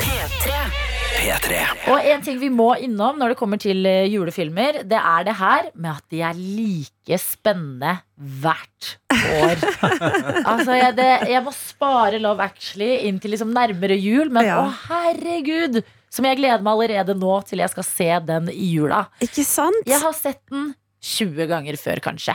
P3. 0.00 0.95
Og 1.92 2.06
en 2.12 2.22
ting 2.24 2.38
vi 2.40 2.48
må 2.52 2.68
innom 2.82 3.18
når 3.20 3.32
det 3.32 3.38
kommer 3.40 3.60
til 3.62 3.86
eh, 3.88 4.06
julefilmer, 4.12 4.82
det 4.88 4.98
er 5.00 5.26
det 5.28 5.34
her 5.38 5.68
med 5.74 5.90
at 5.96 6.04
de 6.12 6.22
er 6.28 6.38
like 6.38 7.18
spennende 7.22 7.96
hvert 8.42 8.90
år. 9.12 9.62
altså, 10.50 10.76
jeg, 10.76 10.96
det, 10.98 11.10
jeg 11.32 11.42
må 11.46 11.52
spare 11.56 12.20
Love 12.22 12.44
Actually 12.46 12.92
inn 13.08 13.20
til 13.22 13.34
liksom 13.36 13.52
nærmere 13.56 13.96
jul, 13.98 14.30
men 14.32 14.48
Ja. 14.48 14.62
å 14.64 14.72
herregud! 14.88 15.82
Som 16.16 16.24
jeg 16.28 16.38
gleder 16.38 16.62
meg 16.64 16.72
allerede 16.72 17.16
nå 17.18 17.32
til 17.44 17.60
jeg 17.60 17.72
skal 17.72 17.84
se 17.84 18.10
den 18.24 18.46
i 18.52 18.70
jula. 18.76 19.02
Ikke 19.24 19.42
sant? 19.44 19.82
Jeg 19.88 20.00
har 20.00 20.14
sett 20.16 20.40
den 20.52 20.70
20 21.06 21.50
ganger 21.50 21.78
før, 21.80 22.02
kanskje. 22.04 22.34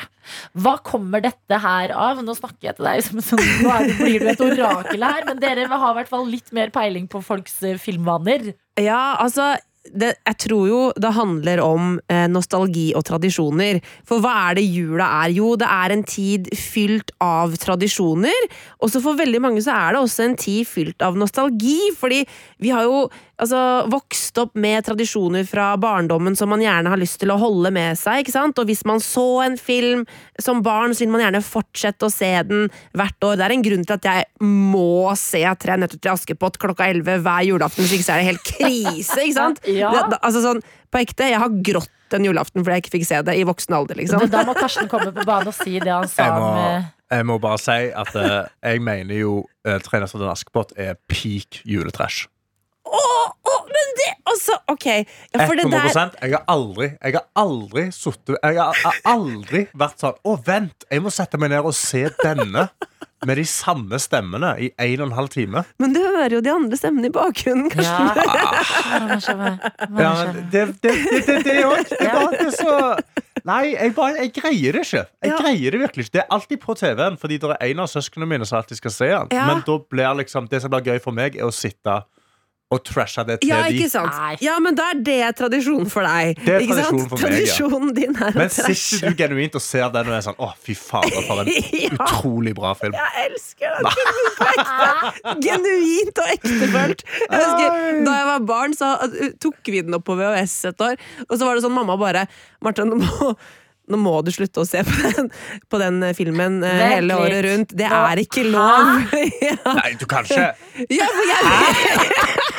Hva 0.63 0.77
kommer 0.85 1.23
dette 1.23 1.59
her 1.63 1.93
av? 1.95 2.21
Nå 2.23 2.35
snakker 2.37 2.71
jeg 2.71 2.79
til 2.79 2.87
deg 2.87 3.03
som 3.07 3.23
sånn, 3.25 3.43
nå 3.65 3.79
blir 3.99 4.23
du 4.23 4.31
et 4.31 4.45
orakel 4.45 5.07
her, 5.07 5.25
men 5.27 5.41
dere 5.43 5.67
har 5.71 5.91
i 5.91 5.99
hvert 5.99 6.11
fall 6.11 6.29
litt 6.29 6.53
mer 6.55 6.71
peiling 6.73 7.09
på 7.11 7.23
folks 7.25 7.59
eh, 7.67 7.79
filmvaner. 7.81 8.53
Ja, 8.79 9.17
altså 9.19 9.53
det, 9.89 10.11
jeg 10.27 10.37
tror 10.43 10.65
jo 10.69 10.79
det 11.01 11.11
handler 11.15 11.61
om 11.63 11.95
eh, 12.11 12.27
nostalgi 12.29 12.91
og 12.97 13.05
tradisjoner. 13.07 13.79
For 14.07 14.21
hva 14.21 14.33
er 14.49 14.59
det 14.59 14.65
jula 14.67 15.07
er? 15.23 15.33
Jo, 15.33 15.55
det 15.59 15.67
er 15.67 15.95
en 15.95 16.03
tid 16.07 16.51
fylt 16.57 17.13
av 17.23 17.55
tradisjoner. 17.61 18.47
Og 18.79 18.93
så 18.93 19.01
for 19.03 19.17
veldig 19.19 19.41
mange 19.41 19.63
så 19.65 19.73
er 19.73 19.95
det 19.95 20.03
også 20.03 20.27
en 20.27 20.37
tid 20.39 20.69
fylt 20.69 21.05
av 21.05 21.17
nostalgi. 21.19 21.79
Fordi 21.97 22.21
vi 22.61 22.73
har 22.73 22.85
jo 22.87 23.07
altså, 23.41 23.59
vokst 23.91 24.37
opp 24.41 24.53
med 24.61 24.85
tradisjoner 24.87 25.45
fra 25.49 25.71
barndommen 25.81 26.35
som 26.37 26.51
man 26.53 26.61
gjerne 26.63 26.91
har 26.93 26.99
lyst 27.01 27.19
til 27.21 27.33
å 27.33 27.39
holde 27.41 27.71
med 27.73 27.97
seg. 27.99 28.21
ikke 28.23 28.33
sant? 28.35 28.59
Og 28.61 28.69
hvis 28.69 28.83
man 28.87 29.01
så 29.03 29.25
en 29.45 29.57
film 29.59 30.05
som 30.41 30.61
barn, 30.65 30.93
så 30.95 31.03
vil 31.05 31.11
man 31.13 31.23
gjerne 31.25 31.41
fortsette 31.45 32.07
å 32.07 32.13
se 32.13 32.29
den 32.47 32.69
hvert 32.97 33.27
år. 33.27 33.39
Det 33.41 33.47
er 33.47 33.55
en 33.57 33.65
grunn 33.65 33.85
til 33.87 33.97
at 33.97 34.07
jeg 34.11 34.29
må 34.45 35.11
se 35.19 35.41
Tre 35.61 35.75
nøtter 35.81 35.99
til 35.99 36.13
Askepott 36.13 36.57
klokka 36.61 36.87
11 36.93 37.19
hver 37.25 37.43
julaften, 37.49 37.83
hvis 37.85 37.97
ikke 37.97 38.07
så 38.07 38.13
er 38.15 38.21
det 38.21 38.29
helt 38.31 38.45
krise. 38.47 39.17
ikke 39.25 39.37
sant? 39.39 39.59
Ja. 39.81 39.89
Det, 39.93 40.01
da- 40.13 40.19
altså 40.27 40.41
sånn, 40.43 40.59
På 40.91 40.99
ekte, 40.99 41.27
jeg 41.31 41.39
har 41.39 41.53
grått 41.63 42.15
en 42.15 42.25
julaften 42.27 42.59
fordi 42.65 42.75
jeg 42.75 42.83
ikke 42.83 42.93
fikk 42.97 43.05
se 43.07 43.21
det 43.23 43.35
i 43.39 43.45
voksen 43.47 43.75
alder. 43.77 43.95
liksom. 44.01 44.25
Da 44.31 44.41
må 44.47 44.53
Karsten 44.57 44.89
komme 44.91 45.13
på 45.15 45.23
banen 45.27 45.47
og 45.47 45.55
si 45.55 45.77
det 45.79 45.91
han 45.93 46.09
sa 46.11 46.25
Jeg 46.27 46.33
må, 46.43 46.49
eh, 46.67 46.89
Jeg 47.15 47.27
må 47.29 47.37
bare 47.43 47.61
si 47.63 47.77
at 48.03 48.11
eh, 48.19 48.49
jeg 48.73 48.83
mener 48.83 49.15
jo 49.21 49.37
uh, 49.67 49.77
Tre 49.83 50.01
nøtter 50.03 50.19
til 50.19 50.27
Askepott 50.33 50.73
er 50.75 50.97
peak 51.07 51.61
juletrash. 51.63 52.27
Åh, 52.91 53.27
åh, 53.51 53.61
men 53.71 53.91
det 53.99 54.09
Altså, 54.31 54.55
OK. 54.71 54.85
Ja, 54.85 55.45
for 55.47 55.55
det 55.57 55.65
100 55.65 55.93
der 55.95 56.11
Jeg 56.27 56.35
har 56.37 56.43
aldri 56.51 56.89
Jeg 57.01 57.13
har 57.17 57.25
aldri 57.39 57.85
suttet 57.95 58.37
Jeg 58.43 58.57
har, 58.59 58.77
har 58.83 58.99
aldri 59.11 59.65
vært 59.77 59.99
sånn 60.03 60.17
Å, 60.27 60.35
vent, 60.45 60.85
jeg 60.91 61.03
må 61.03 61.11
sette 61.13 61.39
meg 61.41 61.51
ned 61.53 61.65
og 61.67 61.75
se 61.77 62.05
denne 62.23 62.67
med 63.21 63.37
de 63.37 63.43
samme 63.45 63.99
stemmene 64.01 64.55
i 64.65 64.71
en 64.81 65.01
og 65.03 65.11
en 65.11 65.13
halv 65.13 65.29
time. 65.29 65.61
Men 65.77 65.91
du 65.93 65.99
hører 66.01 66.33
jo 66.33 66.39
de 66.41 66.49
andre 66.49 66.77
stemmene 66.79 67.05
i 67.05 67.13
bakgrunnen, 67.13 67.67
Karsten. 67.69 68.07
Ja. 70.01 70.13
Det 70.51 70.63
det, 70.81 70.81
det, 70.81 70.93
det, 71.27 71.35
det 71.45 71.53
er 71.53 71.83
det 71.85 71.99
er 72.01 72.15
bare 72.15 72.31
det 72.31 72.47
er 72.47 72.55
så 72.55 72.73
Nei, 73.45 73.59
jeg, 73.75 73.93
bare, 73.97 74.15
jeg 74.21 74.31
greier 74.35 74.75
det 74.75 74.81
ikke. 74.87 75.03
Jeg 75.21 75.31
Ja. 75.31 75.37
greier 75.41 75.71
det 75.73 75.79
virkelig 75.81 76.03
ikke. 76.07 76.13
Det 76.17 76.21
er 76.23 76.33
alltid 76.35 76.59
på 76.61 76.73
TV-en, 76.77 77.15
fordi 77.21 77.37
det 77.41 77.49
er 77.55 77.69
en 77.71 77.79
av 77.85 77.87
søsknene 77.93 78.27
mine 78.29 78.45
som 78.45 78.57
alltid 78.59 78.77
skal 78.81 78.93
se 78.93 79.07
den. 79.13 79.31
Ja. 79.33 79.45
Men 79.49 79.63
da 79.65 79.77
blir 79.89 80.17
liksom, 80.19 80.49
det 80.51 80.61
som 80.61 80.69
blir 80.73 80.85
gøy 80.89 80.99
for 81.01 81.13
meg, 81.17 81.37
er 81.37 81.45
å 81.47 81.53
sitte 81.53 81.95
og 82.71 82.79
trasha 82.87 83.25
det 83.27 83.39
til 83.41 83.49
Ja, 83.51 83.61
ikke 83.67 83.89
sant? 83.91 84.13
De. 84.15 84.45
Ja, 84.45 84.53
men 84.63 84.77
da 84.79 84.85
er 84.93 84.99
det 85.03 85.17
tradisjon 85.39 85.89
for 85.91 86.07
deg. 86.07 86.37
Det 86.45 86.53
er 86.55 86.63
ikke 86.65 86.77
sant? 86.77 86.87
tradisjon 86.87 87.09
for 87.11 87.19
meg, 87.19 87.35
ja. 87.35 87.39
Tradisjonen 87.51 87.93
din 87.97 88.15
er 88.15 88.31
å 88.31 88.39
Men 88.39 88.53
sitter 88.55 89.11
du 89.11 89.19
genuint 89.21 89.57
og 89.59 89.63
ser 89.65 89.91
den 89.95 90.11
og 90.11 90.15
er 90.17 90.23
sånn 90.25 90.39
Å, 90.39 90.49
fy 90.63 90.75
fader, 90.79 91.19
for 91.27 91.43
en 91.43 91.51
Ja. 91.81 91.91
utrolig 91.97 92.53
bra 92.57 92.71
film. 92.79 92.95
Jeg 92.95 93.27
elsker 93.27 93.75
den 93.75 93.91
filmen 93.97 94.31
på 94.37 94.49
ekte! 94.55 95.13
Genuint 95.45 96.21
og 96.23 96.31
ektefølt. 96.37 97.03
Jeg 97.27 97.41
husker, 97.43 97.79
da 98.07 98.17
jeg 98.21 98.29
var 98.31 98.45
barn, 98.53 98.75
så 98.77 98.93
uh, 99.03 99.17
tok 99.43 99.59
vi 99.73 99.81
den 99.83 99.97
opp 99.97 100.05
på 100.07 100.15
VHS 100.19 100.55
et 100.71 100.85
år. 100.87 100.95
Og 101.27 101.35
så 101.37 101.47
var 101.47 101.57
det 101.59 101.65
sånn 101.65 101.75
mamma 101.75 101.97
bare 101.99 102.25
Martha, 102.63 102.85
nå 102.87 102.99
må, 103.01 103.33
nå 103.89 103.97
må 103.99 104.13
du 104.25 104.31
slutte 104.33 104.61
å 104.61 104.67
se 104.67 104.83
på 104.87 104.93
den, 105.01 105.29
på 105.71 105.79
den 105.81 105.99
filmen 106.17 106.61
uh, 106.63 106.69
hele 106.69 107.17
året 107.17 107.37
litt. 107.37 107.47
rundt. 107.47 107.75
Det 107.81 107.89
er 107.89 108.21
ikke 108.23 108.45
lov! 108.47 109.13
ja. 109.47 109.57
Nei, 109.81 109.91
du 109.99 110.05
kan 110.09 110.27
ikke 110.27 110.51
ja, 110.93 111.09
for 111.11 111.31
jeg 111.33 111.41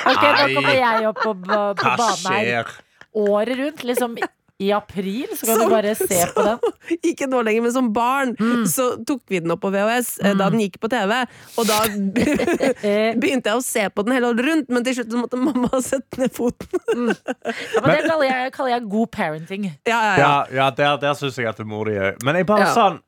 Ok, 0.02 0.22
nå 0.22 0.46
kommer 0.56 0.76
jeg 0.76 1.08
opp 1.12 1.20
på, 1.22 1.34
på 1.38 1.96
banen 2.02 2.30
her. 2.34 2.72
Året 3.22 3.58
rundt, 3.60 3.84
liksom 3.86 4.16
i 4.62 4.70
april, 4.76 5.26
så 5.36 5.46
kan 5.48 5.58
Som- 5.58 5.68
du 5.68 5.74
bare 5.74 5.94
se 5.98 6.20
på 6.36 6.44
den. 6.46 6.72
Ikke 7.10 7.26
nå 7.30 7.42
lenger, 7.44 7.64
men 7.66 7.74
som 7.74 7.90
barn 7.94 8.34
så 8.70 8.88
tok 9.08 9.22
vi 9.32 9.40
den 9.42 9.50
opp 9.54 9.62
på 9.64 9.70
VHS 9.74 10.14
mm. 10.22 10.38
da 10.40 10.48
den 10.54 10.62
gikk 10.64 10.78
på 10.82 10.90
TV. 10.92 11.18
Og 11.58 11.66
da 11.68 11.80
Eh, 12.82 13.14
begynte 13.20 13.50
jeg 13.52 13.58
å 13.58 13.62
se 13.64 13.84
på 13.92 14.04
den 14.06 14.14
hele 14.16 14.30
året 14.32 14.44
rundt, 14.46 14.68
men 14.72 14.84
til 14.86 14.96
slutt 15.00 15.12
så 15.14 15.20
måtte 15.20 15.40
mamma 15.40 15.80
sette 15.84 16.20
ned 16.22 16.32
foten. 16.34 17.12
Ja, 17.12 17.82
men 17.84 17.96
det 17.96 18.02
kaller 18.08 18.26
jeg, 18.28 18.52
kaller 18.56 18.74
jeg 18.76 18.88
god 18.92 19.10
parenting. 19.14 19.68
Ja, 19.88 19.96
ja, 19.96 20.02
ja. 20.02 20.18
Ja, 20.22 20.34
ja 20.60 20.68
der, 20.76 20.98
der 21.02 21.16
syns 21.18 21.38
jeg 21.40 21.48
at 21.50 21.58
mor 21.66 21.88
di 21.90 21.96
er 21.98 22.14
Men 22.24 22.38
jeg 22.38 22.46
bare 22.48 22.68
Ja. 22.68 22.74
sånn 22.76 23.00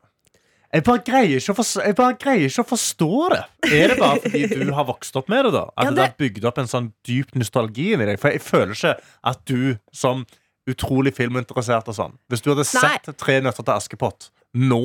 jeg 0.74 0.82
bare, 0.82 1.04
greier 1.06 1.38
ikke 1.38 1.52
å 1.52 1.56
forstå, 1.60 1.82
jeg 1.86 1.94
bare 1.94 2.14
greier 2.18 2.48
ikke 2.48 2.62
å 2.64 2.66
forstå 2.66 3.08
det. 3.30 3.42
Er 3.68 3.92
det 3.92 3.96
bare 4.00 4.16
fordi 4.24 4.40
du 4.64 4.72
har 4.74 4.86
vokst 4.88 5.14
opp 5.20 5.28
med 5.30 5.44
det? 5.46 5.52
da? 5.54 5.60
At 5.78 5.84
Ja, 5.86 5.90
det... 5.90 5.94
det- 6.00 6.06
har 6.08 6.16
bygd 6.24 6.46
opp 6.50 6.58
en 6.58 6.70
sånn 6.72 6.88
dyp 7.06 7.36
nostalgi 7.38 7.92
inni 7.94 8.08
deg? 8.08 8.18
For 8.18 8.34
jeg 8.34 8.42
føler 8.42 8.72
ikke 8.74 8.94
at 9.30 9.44
du 9.46 9.76
som 9.94 10.24
utrolig 10.70 11.14
filminteressert 11.14 11.88
og 11.88 11.94
sånn 11.98 12.14
Hvis 12.30 12.42
du 12.44 12.50
hadde 12.54 12.64
Nei. 12.64 12.98
sett 12.98 13.16
Tre 13.18 13.40
nøtter 13.40 13.64
til 13.64 13.74
Askepott 13.74 14.30
nå, 14.54 14.80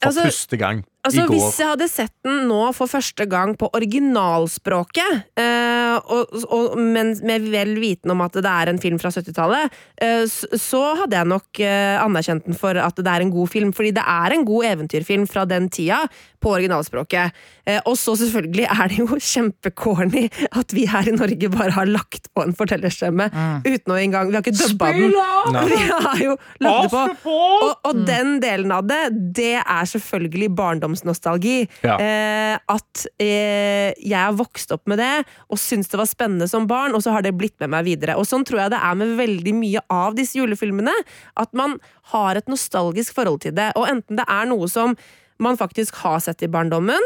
for 0.00 0.08
Altså- 0.08 0.22
første 0.28 0.56
gang 0.56 0.84
Altså, 1.00 1.24
hvis 1.30 1.56
jeg 1.56 1.70
hadde 1.70 1.86
sett 1.88 2.12
den 2.26 2.42
nå 2.50 2.60
for 2.76 2.90
første 2.90 3.24
gang 3.30 3.54
på 3.56 3.70
originalspråket, 3.76 5.22
eh, 5.40 5.96
og, 6.12 6.34
og, 6.52 6.74
men 6.76 7.14
med 7.24 7.46
vel 7.52 7.72
viten 7.80 8.12
om 8.12 8.20
at 8.24 8.36
det 8.36 8.50
er 8.50 8.68
en 8.68 8.80
film 8.82 8.98
fra 9.00 9.12
70-tallet, 9.14 9.78
eh, 10.04 10.26
så 10.28 10.82
hadde 11.00 11.16
jeg 11.16 11.30
nok 11.32 11.62
eh, 11.64 11.96
anerkjent 12.02 12.50
den 12.50 12.58
for 12.58 12.76
at 12.76 13.00
det 13.00 13.08
er 13.08 13.24
en 13.24 13.32
god 13.32 13.48
film. 13.52 13.72
Fordi 13.76 13.94
det 13.96 14.04
er 14.04 14.36
en 14.36 14.44
god 14.44 14.68
eventyrfilm 14.74 15.24
fra 15.30 15.46
den 15.48 15.70
tida 15.72 16.02
på 16.40 16.52
originalspråket. 16.58 17.40
Eh, 17.64 17.80
og 17.88 17.96
så 18.00 18.14
selvfølgelig 18.20 18.66
er 18.68 18.92
det 18.92 19.00
jo 19.00 19.18
kjempecorny 19.32 20.26
at 20.50 20.76
vi 20.76 20.86
her 20.90 21.08
i 21.08 21.16
Norge 21.16 21.52
bare 21.52 21.74
har 21.76 21.88
lagt 21.88 22.28
på 22.34 22.44
en 22.44 22.56
fortellerstemme 22.56 23.30
uten 23.64 23.94
å 23.94 23.98
engang 24.00 24.30
Vi 24.30 24.36
har 24.36 24.44
ikke 24.44 24.56
dubba 24.56 24.92
den. 24.96 25.16
Nei. 25.56 25.64
Vi 25.70 25.80
har 25.90 26.22
jo 26.26 26.36
lagt 26.60 26.92
det 26.92 27.16
på. 27.24 27.36
Og, 27.40 27.72
Og, 27.88 27.96
mm. 27.96 28.04
den 28.08 28.36
delen 28.42 28.72
av 28.74 28.84
det, 28.88 29.02
det 29.36 29.56
er 29.60 29.88
selvfølgelig 29.88 30.50
barndomsnostalgi. 30.90 31.68
Ja. 31.82 31.96
Eh, 32.00 32.58
at 32.70 33.06
eh, 33.20 33.92
jeg 33.96 34.18
har 34.18 34.36
vokst 34.36 34.72
opp 34.72 34.86
med 34.90 34.98
det 34.98 35.24
og 35.48 35.58
syntes 35.58 35.90
det 35.90 36.00
var 36.00 36.08
spennende 36.08 36.48
som 36.48 36.66
barn, 36.66 36.94
og 36.94 37.02
så 37.02 37.14
har 37.14 37.22
det 37.22 37.36
blitt 37.38 37.58
med 37.60 37.70
meg 37.70 37.86
videre. 37.86 38.16
Og 38.18 38.26
sånn 38.26 38.44
tror 38.44 38.64
jeg 38.64 38.74
det 38.74 38.82
er 38.82 38.98
med 38.98 39.16
veldig 39.18 39.54
mye 39.54 39.84
av 39.90 40.16
disse 40.18 40.38
julefilmene. 40.38 40.94
At 41.36 41.52
man 41.52 41.78
har 42.12 42.36
et 42.36 42.48
nostalgisk 42.48 43.14
forhold 43.14 43.42
til 43.44 43.54
det. 43.54 43.72
Og 43.76 43.88
enten 43.88 44.18
det 44.18 44.26
er 44.28 44.48
noe 44.50 44.68
som 44.68 44.96
man 45.40 45.56
faktisk 45.56 46.02
har 46.02 46.20
sett 46.20 46.42
i 46.44 46.50
barndommen, 46.50 47.00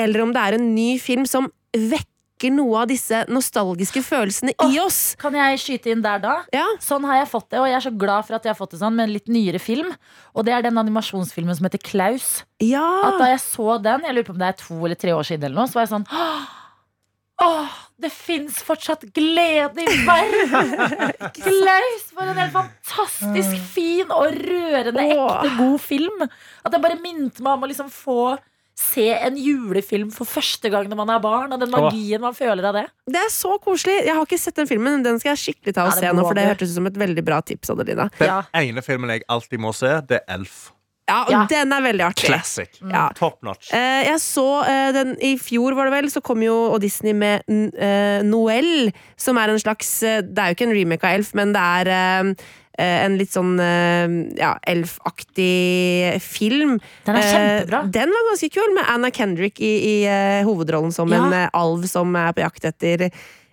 eller 0.00 0.22
om 0.22 0.34
det 0.34 0.40
er 0.40 0.56
en 0.56 0.72
ny 0.74 0.98
film 1.00 1.26
som 1.28 1.48
vekker 1.72 2.09
noe 2.48 2.80
av 2.80 2.88
disse 2.88 3.18
nostalgiske 3.28 4.00
følelsene 4.06 4.54
i 4.64 4.78
oss. 4.80 5.14
Kan 5.20 5.36
jeg 5.36 5.60
skyte 5.60 5.92
inn 5.92 6.00
der 6.04 6.22
da? 6.22 6.38
Ja. 6.56 6.64
Sånn 6.80 7.04
har 7.04 7.20
jeg 7.20 7.28
fått 7.28 7.50
det, 7.52 7.60
og 7.60 7.68
jeg 7.68 7.76
er 7.76 7.84
så 7.84 7.92
glad 7.92 8.24
for 8.24 8.38
at 8.38 8.48
jeg 8.48 8.54
har 8.54 8.58
fått 8.58 8.72
det 8.72 8.80
sånn 8.80 8.96
med 8.96 9.08
en 9.08 9.14
litt 9.18 9.28
nyere 9.28 9.60
film. 9.60 9.92
Og 10.32 10.48
det 10.48 10.54
er 10.56 10.64
den 10.64 10.80
animasjonsfilmen 10.80 11.58
som 11.58 11.68
heter 11.68 11.82
Klaus. 11.84 12.30
At 12.62 13.20
da 13.20 13.28
jeg 13.34 13.44
så 13.44 13.76
den, 13.84 14.08
jeg 14.08 14.16
lurer 14.16 14.30
på 14.30 14.34
om 14.38 14.40
det 14.40 14.48
er 14.48 14.58
to 14.62 14.80
eller 14.80 14.98
tre 15.04 15.12
år 15.12 15.28
siden, 15.28 15.50
eller 15.50 15.60
noe, 15.60 15.68
så 15.68 15.80
var 15.80 15.86
jeg 15.88 15.94
sånn 15.98 16.08
Åh, 17.40 17.76
det 17.96 18.10
fins 18.12 18.58
fortsatt 18.64 19.06
glede 19.16 19.80
i 19.80 19.94
verden! 20.04 20.74
Klaus, 21.38 22.02
for 22.12 22.28
en 22.28 22.36
helt 22.36 22.52
fantastisk 22.52 23.54
fin 23.72 24.12
og 24.12 24.36
rørende, 24.36 25.06
ekte 25.06 25.54
god 25.56 25.80
film. 25.80 26.26
At 26.60 26.76
jeg 26.76 26.84
bare 26.84 27.00
minte 27.00 27.44
meg 27.44 27.56
om 27.56 27.64
å 27.64 27.70
liksom 27.70 27.88
få 27.92 28.34
se 28.80 29.04
en 29.12 29.36
julefilm 29.36 30.08
for 30.14 30.24
første 30.28 30.70
gang 30.72 30.88
når 30.88 30.96
man 31.02 31.10
er 31.12 31.20
barn, 31.22 31.52
og 31.52 31.60
den 31.60 31.70
magien 31.70 32.20
man 32.24 32.32
føler 32.34 32.64
av 32.70 32.78
det. 32.80 32.86
Det 33.12 33.20
er 33.20 33.30
så 33.34 33.54
koselig. 33.62 33.98
Jeg 34.06 34.16
har 34.16 34.24
ikke 34.26 34.40
sett 34.40 34.56
den 34.56 34.66
filmen. 34.70 35.02
Den 35.04 35.20
skal 35.20 35.34
jeg 35.36 35.42
skikkelig 35.44 35.74
ta 35.76 35.84
og 35.86 35.92
Ja, 35.94 36.00
se 36.00 36.12
nå, 36.16 36.24
for 36.26 36.34
det 36.38 36.48
hørtes 36.48 36.72
ut 36.72 36.78
som 36.80 36.86
et 36.90 36.96
veldig 37.00 37.24
bra 37.28 37.40
tips. 37.44 37.70
Adelina. 37.76 38.08
Den 38.18 38.28
Ja. 38.32 38.42
ene 38.54 38.82
filmen 38.82 39.10
jeg 39.10 39.22
alltid 39.28 39.60
må 39.60 39.74
se, 39.76 40.00
det 40.08 40.22
er 40.24 40.34
Elf. 40.40 40.70
Ja, 41.10 41.24
Ja. 41.28 41.44
Den 41.50 41.72
er 41.74 41.80
veldig 41.82 42.04
artig. 42.06 42.26
Classic. 42.28 42.68
Ja. 42.88 43.08
Top 43.18 43.42
notch. 43.42 43.72
Eh, 43.74 44.04
jeg 44.06 44.20
så 44.22 44.44
eh, 44.64 44.92
den 44.94 45.16
I 45.20 45.32
fjor 45.42 45.74
var 45.74 45.90
det 45.90 45.92
vel, 45.96 46.10
så 46.10 46.22
kom 46.22 46.40
jo 46.40 46.54
og 46.72 46.80
Disney 46.80 47.12
med 47.12 47.42
n- 47.50 47.72
eh, 47.76 48.22
Noel, 48.22 48.92
som 49.18 49.36
er 49.38 49.50
en 49.50 49.58
slags 49.58 50.02
eh, 50.06 50.20
Det 50.22 50.38
er 50.38 50.52
jo 50.52 50.54
ikke 50.54 50.68
en 50.70 50.76
remake 50.76 51.02
av 51.04 51.18
Elf, 51.18 51.34
men 51.34 51.52
det 51.52 51.60
er 51.60 51.90
eh, 51.90 52.34
en 52.80 53.16
litt 53.20 53.32
sånn 53.34 53.54
eh, 53.60 54.36
ja, 54.40 54.54
Elf-aktig 54.68 56.20
film. 56.24 56.78
Den 57.06 57.16
er 57.16 57.20
Eh, 57.20 57.32
kjempebra. 57.32 57.82
den 57.92 58.08
var 58.14 58.28
ganske 58.30 58.50
kul, 58.54 58.74
med 58.74 58.84
Anna 58.88 59.10
Kendrick 59.10 59.60
i, 59.60 59.72
i 60.00 60.04
eh, 60.06 60.44
hovedrollen 60.46 60.92
som 60.92 61.08
Ja. 61.12 61.26
en 61.26 61.32
eh, 61.32 61.48
alv 61.52 61.86
som 61.86 62.14
er 62.16 62.32
på 62.32 62.40
jakt 62.44 62.64
etter 62.64 63.10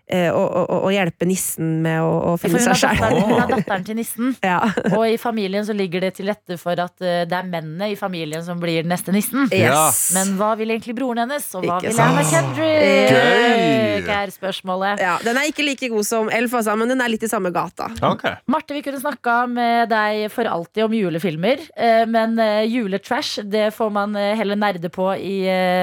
eh, 0.07 0.29
å, 0.31 0.41
å, 0.41 0.79
å 0.87 0.91
hjelpe 0.93 1.27
nissen 1.27 1.77
med 1.83 1.99
å, 2.03 2.11
å 2.31 2.35
finne 2.39 2.61
seg 2.63 2.77
sjøl. 2.79 2.99
hun 3.17 3.33
er 3.37 3.49
datteren 3.55 3.85
til 3.87 3.97
nissen. 3.99 4.33
Ja. 4.45 4.59
Og 4.93 5.03
i 5.09 5.17
familien 5.21 5.65
så 5.67 5.75
ligger 5.75 6.05
det 6.07 6.13
til 6.19 6.29
rette 6.31 6.57
for 6.61 6.79
at 6.79 7.03
eh, 7.03 7.25
det 7.27 7.37
er 7.37 7.49
mennene 7.49 7.91
i 7.91 7.97
familien 7.99 8.43
som 8.45 8.61
blir 8.61 8.81
den 8.83 8.91
neste 8.93 9.13
nissen. 9.15 9.49
Yes. 9.53 10.07
Men 10.15 10.35
hva 10.39 10.53
vil 10.59 10.71
egentlig 10.73 10.95
broren 10.97 11.25
hennes, 11.25 11.47
og 11.57 11.67
hva 11.67 11.79
Ikke 11.81 11.91
vil. 11.91 12.01
Anna 12.07 12.23
Kendrick? 12.27 14.11
Er 14.17 14.31
spørsmålet. 14.31 15.01
ja, 15.03 15.17
Den 15.25 15.39
er 15.39 15.49
ikke 15.49 15.65
like 15.67 15.89
god 15.91 16.07
som 16.07 16.31
Elf, 16.31 16.53
altså, 16.55 16.75
men 16.79 16.91
den 16.91 17.01
er 17.03 17.11
litt 17.11 17.25
i 17.25 17.31
samme 17.31 17.51
gata. 17.55 17.89
Okay. 18.13 18.37
Marte, 18.51 18.75
vi 18.77 18.83
kunne 18.85 19.01
snakka 19.01 19.37
med 19.51 19.91
deg 19.91 20.27
for 20.33 20.47
alltid 20.47 20.85
om 20.85 20.95
julefilmer, 20.95 21.63
eh, 21.75 22.03
men 22.09 22.37
juletrash 22.67 23.43
det 23.47 23.69
får 23.75 23.91
man 23.93 24.15
heller 24.15 24.59
nerde 24.59 24.89
på 24.93 25.09
i 25.17 25.35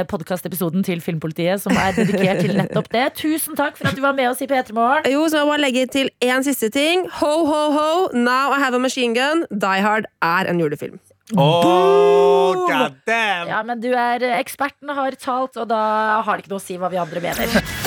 podkastepisoden 0.08 0.84
til 0.86 1.02
Filmpolitiet, 1.04 1.62
som 1.62 1.74
er 1.76 1.94
dedikert 1.96 2.42
til 2.44 2.54
nettopp 2.58 2.88
det. 2.94 3.04
Tusen 3.20 3.58
takk 3.58 3.76
for 3.78 3.90
at 3.90 3.98
du 3.98 4.02
var 4.04 4.13
med 4.16 4.30
oss 4.30 4.42
i 4.44 4.48
P3 4.50 4.74
Morgen. 4.76 5.08
Jo, 5.12 5.24
så 5.28 5.40
må 5.40 5.44
jeg 5.44 5.52
bare 5.52 5.64
legge 5.64 5.86
til 5.92 6.12
én 6.24 6.44
siste 6.46 6.70
ting. 6.74 7.06
Ho, 7.20 7.32
ho, 7.48 7.62
ho, 7.74 7.88
now 8.16 8.54
I 8.54 8.60
have 8.62 8.76
a 8.76 8.82
machine 8.82 9.14
gun. 9.16 9.44
Die 9.50 9.82
Hard 9.84 10.08
er 10.22 10.50
en 10.50 10.62
julefilm. 10.62 11.00
Oh, 11.40 12.52
god 12.68 12.98
damn! 13.08 13.48
Ja, 13.48 13.62
men 13.64 13.80
du 13.80 13.88
er 13.96 14.20
eh, 14.20 14.36
Eksperten 14.42 14.92
har 14.92 15.16
talt, 15.16 15.56
og 15.56 15.70
da 15.70 15.80
har 16.20 16.36
det 16.36 16.44
ikke 16.44 16.52
noe 16.52 16.60
å 16.60 16.66
si 16.66 16.76
hva 16.76 16.92
vi 16.92 17.00
andre 17.00 17.22
mener. 17.24 17.83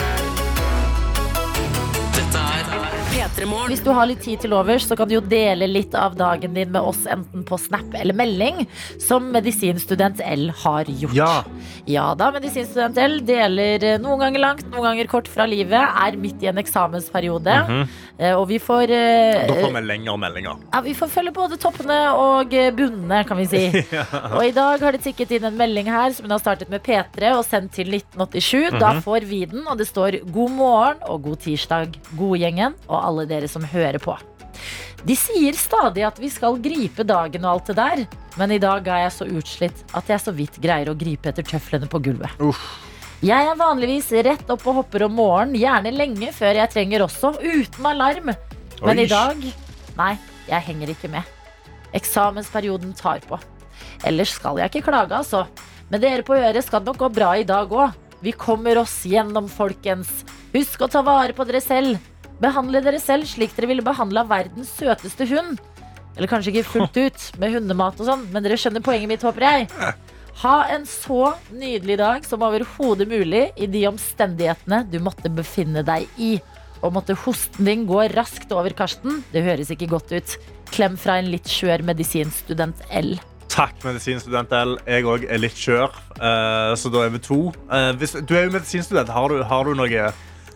Hvis 3.37 3.83
du 3.85 3.91
har 3.93 4.07
litt 4.09 4.23
tid 4.25 4.39
til 4.41 4.53
overs, 4.57 4.87
så 4.89 4.95
kan 4.97 5.05
du 5.05 5.13
jo 5.13 5.21
dele 5.21 5.67
litt 5.69 5.93
av 5.93 6.15
dagen 6.17 6.55
din 6.55 6.71
med 6.73 6.81
oss, 6.81 7.03
enten 7.05 7.43
på 7.45 7.59
Snap 7.61 7.93
eller 7.93 8.15
melding, 8.17 8.63
som 8.97 9.27
medisinstudent 9.29 10.23
L 10.25 10.47
har 10.63 10.89
gjort. 10.89 11.13
Ja. 11.13 11.43
Ja 11.85 12.07
da, 12.17 12.31
medisinstudent 12.33 12.97
L 12.97 13.19
deler 13.27 13.85
eh, 13.85 13.99
noen 14.01 14.23
ganger 14.23 14.41
langt, 14.41 14.63
noen 14.71 14.87
ganger 14.89 15.09
kort 15.11 15.29
fra 15.29 15.45
livet, 15.47 15.77
er 15.77 16.17
midt 16.17 16.41
i 16.41 16.49
en 16.49 16.57
eksamensperiode, 16.63 17.59
eh, 18.17 18.33
og 18.33 18.47
vi 18.49 18.57
får 18.63 18.95
eh, 18.95 19.45
Da 19.51 19.59
får 19.59 19.75
vi 19.77 19.83
lengre 19.85 20.17
meldinger. 20.23 20.57
ja, 20.73 20.81
Vi 20.87 20.95
får 20.97 21.13
følge 21.13 21.35
både 21.37 21.59
toppene 21.61 21.99
og 22.17 22.57
bunnene, 22.79 23.21
kan 23.29 23.37
vi 23.37 23.45
si. 23.51 23.63
Og 24.37 24.41
i 24.47 24.51
dag 24.55 24.81
har 24.81 24.97
det 24.97 25.03
tikket 25.05 25.35
inn 25.37 25.45
en 25.51 25.57
melding 25.61 25.91
her 25.93 26.09
som 26.15 26.25
hun 26.25 26.33
har 26.33 26.41
startet 26.41 26.73
med 26.73 26.81
P3 26.85 27.35
og 27.37 27.45
sendt 27.45 27.75
til 27.77 27.93
1987. 27.93 28.79
Da 28.81 28.95
får 29.05 29.29
vi 29.29 29.43
den, 29.45 29.61
og 29.69 29.77
det 29.77 29.87
står 29.91 30.19
'God 30.25 30.57
morgen 30.57 31.05
og 31.05 31.21
god 31.29 31.37
tirsdag, 31.45 31.93
godgjengen 32.17 32.73
og 32.89 32.97
alle 32.97 33.26
dere 33.29 33.47
som 33.47 33.63
hører 33.63 33.99
på'. 33.99 34.17
De 35.05 35.15
sier 35.15 35.53
stadig 35.53 36.03
at 36.03 36.17
vi 36.19 36.29
skal 36.29 36.57
gripe 36.59 37.05
dagen 37.05 37.45
og 37.45 37.51
alt 37.51 37.69
det 37.69 37.75
der, 37.77 38.03
men 38.37 38.51
i 38.51 38.59
dag 38.59 38.87
er 38.87 39.05
jeg 39.05 39.13
så 39.13 39.27
utslitt 39.29 39.83
at 39.93 40.09
jeg 40.09 40.19
så 40.19 40.33
vidt 40.33 40.57
greier 40.61 40.89
å 40.89 40.97
gripe 40.97 41.29
etter 41.29 41.45
tøflene 41.45 41.87
på 41.87 42.01
gulvet. 42.01 42.33
Uff. 42.41 42.59
Jeg 43.25 43.47
er 43.49 43.57
vanligvis 43.57 44.11
rett 44.25 44.49
opp 44.53 44.65
og 44.69 44.83
hopper 44.83 45.07
om 45.07 45.15
morgenen, 45.17 45.57
gjerne 45.57 45.93
lenge 45.93 46.29
før 46.35 46.59
jeg 46.59 46.69
trenger 46.69 47.05
også, 47.07 47.31
uten 47.41 47.85
alarm. 47.89 48.33
Men 48.83 48.99
Oi. 48.99 49.05
i 49.05 49.09
dag, 49.09 49.47
nei, 49.97 50.11
jeg 50.49 50.65
henger 50.67 50.91
ikke 50.93 51.09
med. 51.09 51.23
Eksamensperioden 51.97 52.93
tar 52.97 53.23
på. 53.25 53.39
Ellers 54.05 54.35
skal 54.37 54.61
jeg 54.61 54.69
ikke 54.69 54.91
klage, 54.91 55.17
altså. 55.17 55.47
Med 55.89 56.03
dere 56.03 56.25
på 56.27 56.35
øret 56.37 56.65
skal 56.65 56.83
det 56.83 56.91
nok 56.91 56.99
gå 57.05 57.09
bra 57.15 57.31
i 57.39 57.47
dag 57.47 57.71
òg. 57.73 57.95
Vi 58.21 58.33
kommer 58.37 58.83
oss 58.83 58.99
gjennom, 59.05 59.49
folkens. 59.49 60.09
Husk 60.53 60.85
å 60.85 60.89
ta 60.91 61.01
vare 61.05 61.33
på 61.37 61.45
dere 61.47 61.61
selv. 61.63 61.97
Behandle 62.43 62.83
dere 62.85 62.99
selv 63.01 63.25
slik 63.29 63.55
dere 63.57 63.71
ville 63.71 63.85
behandla 63.85 64.25
verdens 64.29 64.69
søteste 64.77 65.25
hund. 65.31 65.57
Eller 66.17 66.29
kanskje 66.29 66.53
ikke 66.53 66.69
fullt 66.71 66.99
ut 67.05 67.25
med 67.41 67.55
hundemat 67.55 67.97
og 68.01 68.09
sånn, 68.09 68.27
men 68.33 68.45
dere 68.45 68.57
skjønner 68.59 68.85
poenget 68.85 69.11
mitt, 69.11 69.25
håper 69.25 69.47
jeg. 69.47 69.95
Ha 70.43 70.57
en 70.69 70.83
så 70.85 71.31
nydelig 71.49 71.97
dag 71.97 72.25
som 72.25 72.43
overhodet 72.45 73.07
mulig 73.09 73.47
i 73.57 73.69
de 73.73 73.87
omstendighetene 73.89 74.83
du 74.91 74.99
måtte 75.01 75.31
befinne 75.33 75.81
deg 75.85 76.05
i. 76.21 76.35
Og 76.85 76.93
måtte 76.93 77.15
hosten 77.17 77.65
din 77.65 77.87
gå 77.89 78.03
raskt 78.13 78.51
over, 78.53 78.69
Karsten. 78.77 79.23
Det 79.33 79.41
høres 79.41 79.71
ikke 79.73 79.89
godt 79.89 80.13
ut. 80.13 80.35
Klem 80.69 80.93
fra 80.99 81.17
en 81.17 81.31
litt 81.33 81.49
skjør 81.49 81.81
medisinstudent 81.87 82.85
L. 82.93 83.15
Takk, 83.49 83.79
medisinstudent 83.81 84.53
L. 84.53 84.75
Jeg 84.85 85.07
òg 85.09 85.25
er 85.25 85.41
litt 85.41 85.57
skjør, 85.57 85.95
eh, 86.19 86.75
så 86.77 86.91
da 86.93 87.07
er 87.07 87.15
vi 87.15 87.23
to. 87.25 87.39
Eh, 87.73 87.91
du 88.21 88.35
er 88.37 88.45
jo 88.45 88.53
medisinstudent. 88.53 89.09
Har 89.09 89.33
du, 89.33 89.41
har 89.41 89.65
du, 89.65 89.73
noe, 89.79 90.11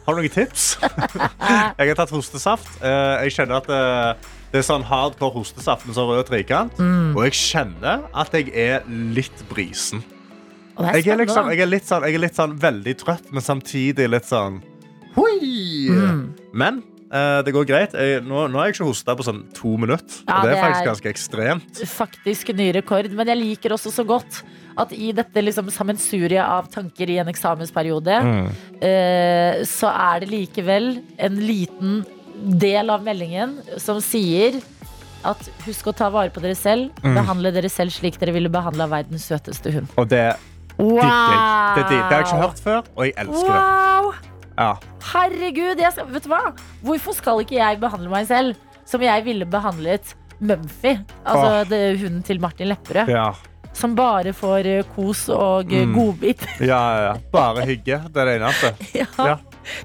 har 0.05 0.15
du 0.15 0.21
noen 0.21 0.33
tips? 0.33 0.67
jeg 1.79 1.91
har 1.91 1.97
tatt 1.99 2.13
hostesaft. 2.13 2.69
Eh, 2.81 3.25
jeg 3.27 3.35
kjenner 3.37 3.59
at 3.59 3.69
det, 3.69 3.81
det 4.53 4.61
er 4.61 4.65
sånn 4.67 4.85
hardcore 4.87 5.35
hostesaft 5.39 5.85
med 5.87 5.97
sånn 5.97 6.09
rød 6.09 6.25
trikant. 6.31 6.81
Og 7.15 7.21
jeg 7.27 7.37
kjenner 7.37 8.07
at 8.11 8.33
jeg 8.37 8.49
er 8.53 8.87
litt 8.89 9.45
brisen. 9.51 10.03
Er 10.81 10.97
Jeg 10.97 11.11
er, 11.13 11.19
liksom, 11.19 11.49
jeg, 11.51 11.61
er 11.61 11.69
litt 11.69 11.85
sånn, 11.85 12.05
jeg 12.07 12.15
er 12.17 12.23
litt 12.23 12.37
sånn 12.37 12.53
veldig 12.57 12.93
trøtt, 12.97 13.27
men 13.35 13.43
samtidig 13.43 14.07
litt 14.09 14.25
sånn 14.25 14.61
Hui! 15.17 15.91
Men 16.55 16.79
eh, 16.79 16.90
det 17.11 17.51
går 17.53 17.65
greit. 17.67 17.93
Jeg, 17.97 18.21
nå, 18.23 18.45
nå 18.47 18.59
har 18.61 18.69
jeg 18.69 18.77
ikke 18.77 18.87
hosta 18.87 19.15
på 19.19 19.25
sånn 19.27 19.41
to 19.57 19.73
minutter. 19.77 20.21
Ja, 20.27 20.37
og 20.39 20.45
det 20.47 20.51
er 20.51 20.55
det 20.55 20.63
faktisk 20.63 20.81
er- 20.81 20.89
ganske 20.91 21.11
ekstremt. 21.11 21.81
faktisk 21.91 22.53
ny 22.55 22.69
rekord. 22.77 23.11
Men 23.11 23.27
jeg 23.33 23.37
liker 23.41 23.75
også 23.75 23.91
så 23.91 24.05
godt 24.07 24.41
at 24.79 24.93
i 24.95 25.11
dette 25.11 25.43
liksom 25.43 25.67
sammensuriet 25.69 26.39
av 26.45 26.69
tanker 26.71 27.09
i 27.11 27.17
en 27.19 27.27
eksamensperiode, 27.27 28.15
eh, 28.81 29.63
så 29.67 29.91
er 29.91 30.23
det 30.23 30.29
likevel 30.31 31.01
en 31.19 31.35
liten 31.43 32.05
del 32.57 32.89
av 32.89 33.03
meldingen 33.03 33.57
som 33.77 33.99
sier 34.01 34.61
at 35.27 35.37
husk 35.67 35.91
å 35.91 35.93
ta 35.93 36.07
vare 36.09 36.31
på 36.33 36.41
dere 36.41 36.55
selv. 36.57 36.95
Behandle 37.03 37.51
dere 37.53 37.69
selv 37.69 37.91
slik 37.93 38.17
dere 38.17 38.33
ville 38.33 38.49
behandla 38.49 38.87
verdens 38.89 39.27
søteste 39.29 39.69
hund. 39.75 39.91
Og 39.97 40.07
det 40.09 40.23
digger 40.79 41.03
jeg. 41.03 41.75
Det, 41.75 41.83
det, 41.83 41.89
det 41.91 42.01
har 42.07 42.21
jeg 42.23 42.25
ikke 42.31 42.41
hørt 42.47 42.59
før, 42.63 42.81
og 42.95 43.05
jeg 43.05 43.13
elsker 43.21 43.51
det. 43.53 44.30
Ja. 44.61 44.71
Herregud, 45.11 45.79
jeg 45.81 45.91
skal, 45.95 46.09
vet 46.13 46.25
du 46.27 46.31
hva? 46.31 46.41
Hvorfor 46.85 47.15
skal 47.17 47.41
ikke 47.43 47.57
jeg 47.57 47.79
behandle 47.81 48.11
meg 48.13 48.27
selv 48.29 48.55
som 48.87 49.01
jeg 49.03 49.23
ville 49.25 49.47
behandlet 49.49 50.13
Mumphy? 50.41 50.95
Altså 51.25 51.63
det, 51.69 51.79
hunden 52.01 52.21
til 52.27 52.39
Martin 52.43 52.69
Lepperød. 52.71 53.09
Ja. 53.11 53.31
Som 53.77 53.93
bare 53.95 54.33
får 54.35 54.67
eh, 54.67 54.83
kos 54.95 55.25
og 55.31 55.71
eh, 55.73 55.85
Mm. 55.87 55.93
godbit. 55.95 56.41
Ja, 56.71 56.79
ja, 56.95 57.03
ja. 57.07 57.13
Bare 57.31 57.63
hygge. 57.65 58.01
Det 58.11 58.21
er 58.21 58.25
det 58.29 58.37
eneste. 58.41 58.71
ja. 58.99 59.37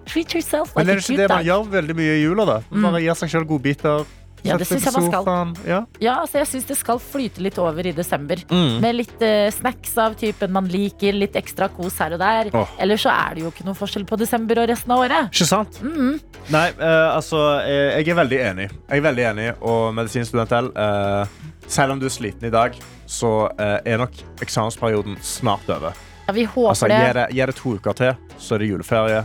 Treat 0.08 0.32
yourself 0.34 0.72
Men 0.76 0.88
er 0.88 0.98
det 0.98 1.04
ikke 1.04 1.20
det 1.22 1.28
man 1.30 1.44
gjør 1.46 1.66
veldig 1.70 1.96
mye 1.98 2.14
i 2.16 2.22
jula? 2.24 2.46
da? 2.48 2.56
Bare 2.72 3.02
gir 3.04 3.14
seg 3.20 3.30
selv 3.30 3.46
godbiter. 3.50 4.04
Ja, 4.44 4.56
det 4.58 4.66
syns 4.68 4.84
synes 4.84 4.94
jeg 4.94 5.02
man 5.24 5.54
skal. 5.56 5.68
Ja. 5.70 5.78
Ja, 6.00 6.14
altså 6.22 6.38
jeg 6.38 6.48
syns 6.50 6.66
det 6.68 6.76
skal 6.78 7.00
flyte 7.02 7.42
litt 7.42 7.56
over 7.58 7.86
i 7.86 7.92
desember. 7.96 8.40
Mm. 8.50 8.76
Med 8.84 8.98
litt 9.00 9.22
uh, 9.24 9.48
snacks 9.54 9.96
av 9.98 10.14
typen 10.20 10.52
man 10.54 10.68
liker, 10.70 11.16
litt 11.16 11.36
ekstra 11.38 11.68
kos 11.72 11.96
her 12.02 12.14
og 12.14 12.22
der. 12.22 12.50
Oh. 12.54 12.70
Eller 12.82 13.00
så 13.00 13.10
er 13.14 13.34
det 13.34 13.46
jo 13.46 13.50
ikke 13.50 13.66
noen 13.66 13.78
forskjell 13.78 14.06
på 14.08 14.18
desember 14.20 14.60
og 14.62 14.68
resten 14.70 14.94
av 14.94 15.02
året. 15.06 15.30
Ikke 15.32 15.48
sant? 15.48 15.80
Mm. 15.82 16.20
Nei, 16.54 16.66
uh, 16.78 17.16
altså 17.16 17.40
eh, 17.64 17.96
Jeg 17.98 18.12
er 18.12 18.18
veldig 18.20 18.40
enig. 18.52 18.68
Jeg 18.86 19.00
er 19.00 19.06
veldig 19.08 19.24
enig, 19.32 19.46
og 19.66 19.88
medisinstudent 19.96 20.52
L 20.60 20.68
uh, 20.76 21.46
Selv 21.66 21.96
om 21.96 22.02
du 22.02 22.06
er 22.06 22.14
sliten 22.14 22.46
i 22.46 22.52
dag, 22.54 22.76
så 23.10 23.48
er 23.58 23.98
nok 23.98 24.14
eksamensperioden 24.42 25.16
snart 25.22 25.66
over. 25.70 25.96
Ja, 26.26 26.34
vi 26.34 26.44
håper 26.46 26.68
Altså, 26.70 26.86
Gi 26.90 27.12
det. 27.14 27.24
gi 27.34 27.46
det 27.50 27.54
to 27.58 27.72
uker 27.78 27.96
til, 27.98 28.12
så 28.38 28.54
er 28.54 28.62
det 28.62 28.68
juleferie. 28.70 29.24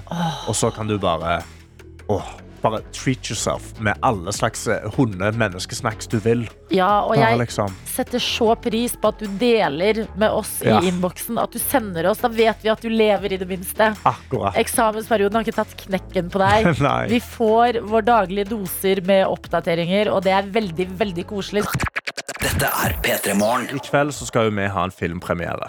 Og 0.49 0.55
så 0.57 0.71
kan 0.73 0.89
du 0.89 0.97
bare 1.01 1.43
åh, 2.09 2.31
Bare 2.61 2.81
treat 2.93 3.29
yourself 3.31 3.71
med 3.81 3.97
alle 4.05 4.31
slags 4.35 4.67
eh, 4.69 4.83
hunde-menneskesnacks 4.97 6.07
du 6.11 6.19
vil. 6.21 6.43
Ja, 6.71 7.01
og 7.03 7.15
jeg 7.17 7.39
liksom 7.41 7.73
setter 7.91 8.21
så 8.23 8.53
pris 8.61 8.93
på 9.01 9.09
at 9.11 9.19
du 9.19 9.27
deler 9.41 10.03
med 10.15 10.29
oss 10.31 10.61
Ja. 10.63 10.79
i 10.79 10.87
innboksen. 10.91 11.39
At 11.41 11.51
du 11.51 11.59
sender 11.59 12.07
oss. 12.11 12.21
Da 12.23 12.29
vet 12.31 12.61
vi 12.63 12.69
at 12.71 12.81
du 12.81 12.89
lever 12.89 13.33
i 13.33 13.39
det 13.41 13.47
minste. 13.49 13.91
Akkurat. 14.07 14.55
Eksamensperioden 14.61 15.35
har 15.39 15.43
ikke 15.47 15.57
tatt 15.57 15.75
knekken 15.85 16.29
på 16.31 16.39
deg. 16.39 16.69
Vi 17.11 17.19
får 17.19 17.81
vår 17.89 18.05
daglige 18.07 18.47
doser 18.53 19.01
med 19.05 19.25
oppdateringer, 19.27 20.11
og 20.13 20.23
det 20.23 20.31
er 20.37 20.47
veldig, 20.53 20.87
veldig 21.01 21.25
koselig. 21.29 21.65
Dette 22.41 22.65
er 22.65 22.95
P3 23.05 23.35
Morgen. 23.37 23.67
I 23.77 23.81
kveld 23.85 24.13
så 24.17 24.25
skal 24.25 24.47
jo 24.49 24.53
vi 24.57 24.63
ha 24.73 24.85
en 24.87 24.93
filmpremiere. 24.93 25.67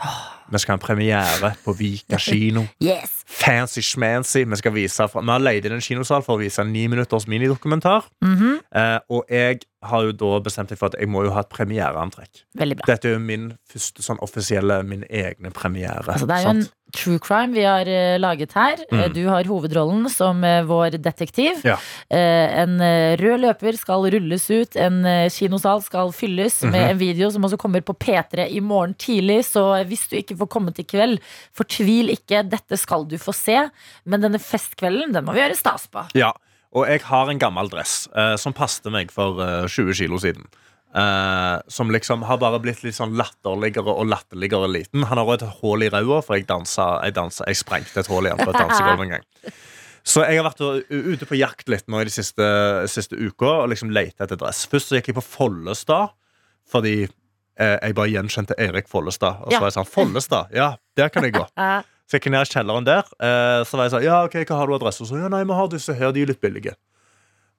Vi 0.53 0.61
skal 0.61 0.73
ha 0.73 0.79
en 0.79 0.83
premiere 0.85 1.51
på 1.65 1.75
Vika 1.77 2.17
kino. 2.21 2.63
Yes! 2.81 3.19
Fancy 3.29 3.83
schmancy. 3.85 4.45
Vi, 4.49 4.57
skal 4.57 4.73
vise 4.73 5.09
fra, 5.13 5.21
vi 5.21 5.33
har 5.35 5.43
leid 5.45 5.69
inn 5.69 5.77
en 5.77 5.85
kinosal 5.85 6.25
for 6.25 6.39
å 6.39 6.41
vise 6.41 6.65
en 6.65 6.73
ni 6.73 6.87
minutters 6.89 7.29
minidokumentar. 7.29 8.09
Mhm. 8.25 8.59
eh, 8.75 8.99
og 9.13 9.29
jeg 9.29 9.61
har 9.83 10.05
jo 10.07 10.13
da 10.17 10.41
bestemt 10.41 10.71
meg 10.73 10.79
for 10.81 10.93
at 10.93 10.97
jeg 11.01 11.11
må 11.13 11.25
jo 11.27 11.33
ha 11.35 11.43
et 11.45 11.53
premiereantrekk. 11.53 12.45
Dette 12.57 13.09
er 13.09 13.17
jo 13.17 13.21
min 13.21 13.51
første 13.69 14.05
sånn 14.05 14.21
offisielle, 14.25 14.81
min 14.87 15.05
egne 15.11 15.51
premiere. 15.53 16.07
Altså, 16.07 16.29
det 16.31 16.39
er 16.39 16.47
jo 16.47 16.55
en 16.55 16.63
sant? 16.63 16.75
True 16.93 17.19
crime 17.23 17.55
vi 17.57 17.65
har 17.67 17.89
eh, 17.89 18.19
laget 18.21 18.53
her. 18.57 18.81
Eh, 18.91 18.99
Mm. 19.03 19.13
Du 19.17 19.23
har 19.27 19.49
hovedrollen 19.49 20.05
som 20.13 20.43
eh, 20.45 20.63
vår 20.69 20.99
detektiv. 21.03 21.63
Ja. 21.65 21.79
En 22.13 22.77
rød 23.19 23.41
løper 23.43 23.77
skal 23.79 24.05
rulles 24.13 24.45
ut. 24.51 24.77
En 24.77 25.01
kinosal 25.33 25.83
skal 25.83 26.13
fylles 26.15 26.61
med 26.69 26.91
en 26.91 27.01
video 27.01 27.31
som 27.33 27.45
også 27.45 27.59
kommer 27.61 27.81
på 27.81 27.95
P3 27.97 28.47
i 28.53 28.61
morgen 28.61 28.95
tidlig. 28.95 29.41
Så 29.49 29.65
hvis 29.89 30.05
du 30.11 30.17
ikke 30.21 30.37
får 30.43 30.51
komme 30.53 30.75
til 30.77 30.87
kveld, 30.89 31.19
fortvil 31.57 32.13
ikke. 32.15 32.45
Dette 32.53 32.79
skal 32.81 33.07
du 33.09 33.17
få 33.21 33.35
se. 33.37 33.59
Men 34.05 34.23
denne 34.25 34.41
festkvelden, 34.43 35.13
den 35.17 35.25
må 35.27 35.35
vi 35.37 35.43
gjøre 35.43 35.59
stas 35.59 35.89
på. 35.93 36.05
Ja, 36.19 36.33
og 36.73 36.87
jeg 36.89 37.03
har 37.09 37.29
en 37.33 37.41
gammel 37.43 37.69
dress 37.73 38.07
som 38.41 38.55
passte 38.57 38.93
meg 38.93 39.11
for 39.13 39.41
eh, 39.43 39.67
20 39.69 39.97
kilo 40.05 40.21
siden. 40.23 40.47
Eh, 40.95 41.59
som 41.73 41.89
liksom 41.91 42.23
har 42.29 42.37
bare 42.37 42.59
blitt 42.61 42.83
litt 42.85 42.97
sånn 42.99 43.15
latterligere 43.17 43.95
og 43.97 44.11
latterligere 44.13 44.69
liten. 44.69 45.07
Han 45.09 45.17
har 45.17 45.25
òg 45.25 45.39
et 45.41 45.55
hull 45.63 45.83
i 45.87 45.89
ræva, 45.89 46.19
for 46.25 46.37
jeg 46.37 46.45
dansa, 46.51 46.99
jeg, 47.07 47.15
dansa, 47.17 47.47
jeg 47.49 47.57
sprengte 47.63 48.03
et 48.03 48.11
hull 48.13 48.29
igjen 48.29 48.43
på 48.43 48.51
et 48.53 48.59
dansegulv 48.61 49.07
en 49.07 49.15
gang. 49.17 49.25
Så 50.05 50.25
jeg 50.27 50.41
har 50.41 50.45
vært 50.49 50.61
ute 50.91 51.27
på 51.31 51.37
jakt 51.39 51.69
litt 51.71 51.87
nå 51.89 52.01
i 52.03 52.09
de 52.09 52.11
siste, 52.11 52.43
siste 52.91 53.15
uka 53.15 53.47
og 53.63 53.69
liksom 53.71 53.93
leita 53.95 54.25
etter 54.27 54.37
dress. 54.41 54.65
Først 54.67 54.91
så 54.91 54.97
gikk 54.99 55.13
jeg 55.13 55.17
på 55.21 55.23
Follestad, 55.23 56.11
fordi 56.73 57.05
eh, 57.07 57.77
jeg 57.79 57.95
bare 57.95 58.11
gjenkjente 58.11 58.57
Erik 58.59 58.91
Follestad. 58.91 59.39
Og 59.47 59.53
så 59.53 59.55
Ja. 59.55 59.61
var 59.63 59.71
jeg 59.71 59.77
sånn, 59.79 59.89
Follestad, 59.95 60.51
ja, 60.59 60.73
der 60.99 61.09
kan 61.15 61.23
jeg 61.25 61.37
gå. 61.39 61.47
Så 62.11 62.19
jeg 62.19 62.25
gikk 62.27 62.33
ned 62.35 62.45
i 62.45 62.51
kjelleren 62.53 62.85
der. 62.85 63.07
Eh, 63.25 63.63
så 63.65 63.79
var 63.79 63.87
jeg 63.87 63.93
sånn, 63.95 64.03
ja, 64.05 64.17
ok, 64.27 64.35
hva 64.45 64.57
har 64.59 64.67
du 64.69 64.75
adresse? 64.75 65.01
Og 65.01 65.09
så, 65.09 65.17
ja, 65.23 65.29
nei, 65.33 65.45
vi 65.49 65.55
har 65.57 65.69
disse 65.73 65.95
her, 65.97 66.11
de 66.13 66.27
er 66.27 66.33
litt 66.35 66.43
billige. 66.43 66.75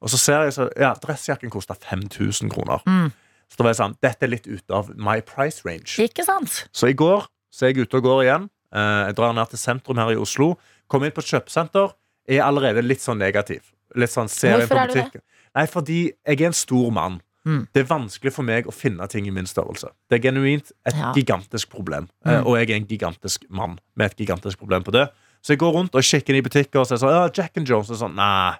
Og 0.03 0.11
så 0.11 0.19
ser 0.19 0.43
jeg 0.45 0.53
så, 0.59 0.67
ja, 0.77 0.91
dressjakken 1.01 1.49
koster 1.49 1.79
5000 1.79 2.51
kroner. 2.53 2.83
Mm. 2.85 3.07
Så 3.53 3.59
da 3.61 3.63
var 3.67 3.73
jeg 3.75 3.77
sånn, 3.83 3.95
dette 4.01 4.25
er 4.25 4.31
litt 4.33 4.47
ute 4.49 4.73
av 4.73 4.89
my 4.97 5.19
price 5.21 5.61
range. 5.63 5.93
ikke 6.01 6.25
sant? 6.25 6.63
Så 6.73 6.89
i 6.89 6.95
går 6.97 7.27
så 7.53 7.67
er 7.67 7.73
jeg 7.73 7.85
ute 7.85 7.99
og 7.99 8.03
går 8.07 8.23
igjen. 8.25 8.47
Eh, 8.73 9.05
jeg 9.11 9.15
drar 9.19 9.33
ned 9.37 9.49
til 9.51 9.59
sentrum 9.61 9.99
her 10.01 10.09
i 10.09 10.17
Oslo. 10.17 10.55
Kommer 10.89 11.05
inn 11.05 11.13
på 11.13 11.21
et 11.21 11.29
kjøpesenter. 11.29 11.93
Er 12.27 12.41
allerede 12.41 12.81
litt 12.81 13.03
sånn 13.03 13.19
negativ. 13.21 13.61
Litt 13.95 14.09
sånn, 14.09 14.27
ser 14.27 14.57
inn 14.63 14.67
på 14.67 14.73
er 14.79 14.87
butikken. 14.89 15.21
Nei, 15.53 15.67
fordi 15.69 15.99
jeg 16.25 16.41
er 16.41 16.47
en 16.49 16.53
stor 16.57 16.89
mann. 16.91 17.21
Mm. 17.45 17.67
Det 17.75 17.83
er 17.83 17.87
vanskelig 17.93 18.31
for 18.33 18.41
meg 18.47 18.65
å 18.65 18.73
finne 18.73 19.05
ting 19.11 19.27
i 19.27 19.29
min 19.35 19.45
størrelse. 19.45 19.91
Det 20.09 20.17
er 20.17 20.31
genuint 20.31 20.71
et 20.87 20.95
Ja. 20.95 21.11
gigantisk 21.13 21.69
problem. 21.69 22.07
Eh, 22.25 22.39
Mm. 22.41 22.47
og 22.47 22.57
jeg 22.57 22.69
er 22.71 22.75
en 22.77 22.85
gigantisk 22.87 23.43
mann 23.51 23.77
med 23.95 24.11
et 24.11 24.17
gigantisk 24.25 24.57
problem 24.57 24.81
på 24.83 24.91
det. 24.93 25.09
Så 25.43 25.49
jeg 25.53 25.59
går 25.59 25.73
rundt 25.73 25.93
og 25.93 26.01
kikker 26.01 26.29
inn 26.33 26.37
i 26.37 26.41
butikker 26.49 26.79
og 26.79 26.87
sier 26.87 26.97
sånn, 26.97 27.11
ja, 27.11 27.29
Jack 27.29 27.51
and 27.57 27.67
Jones 27.67 27.89
er 27.91 27.95
sånn, 27.95 28.15
nei, 28.15 28.55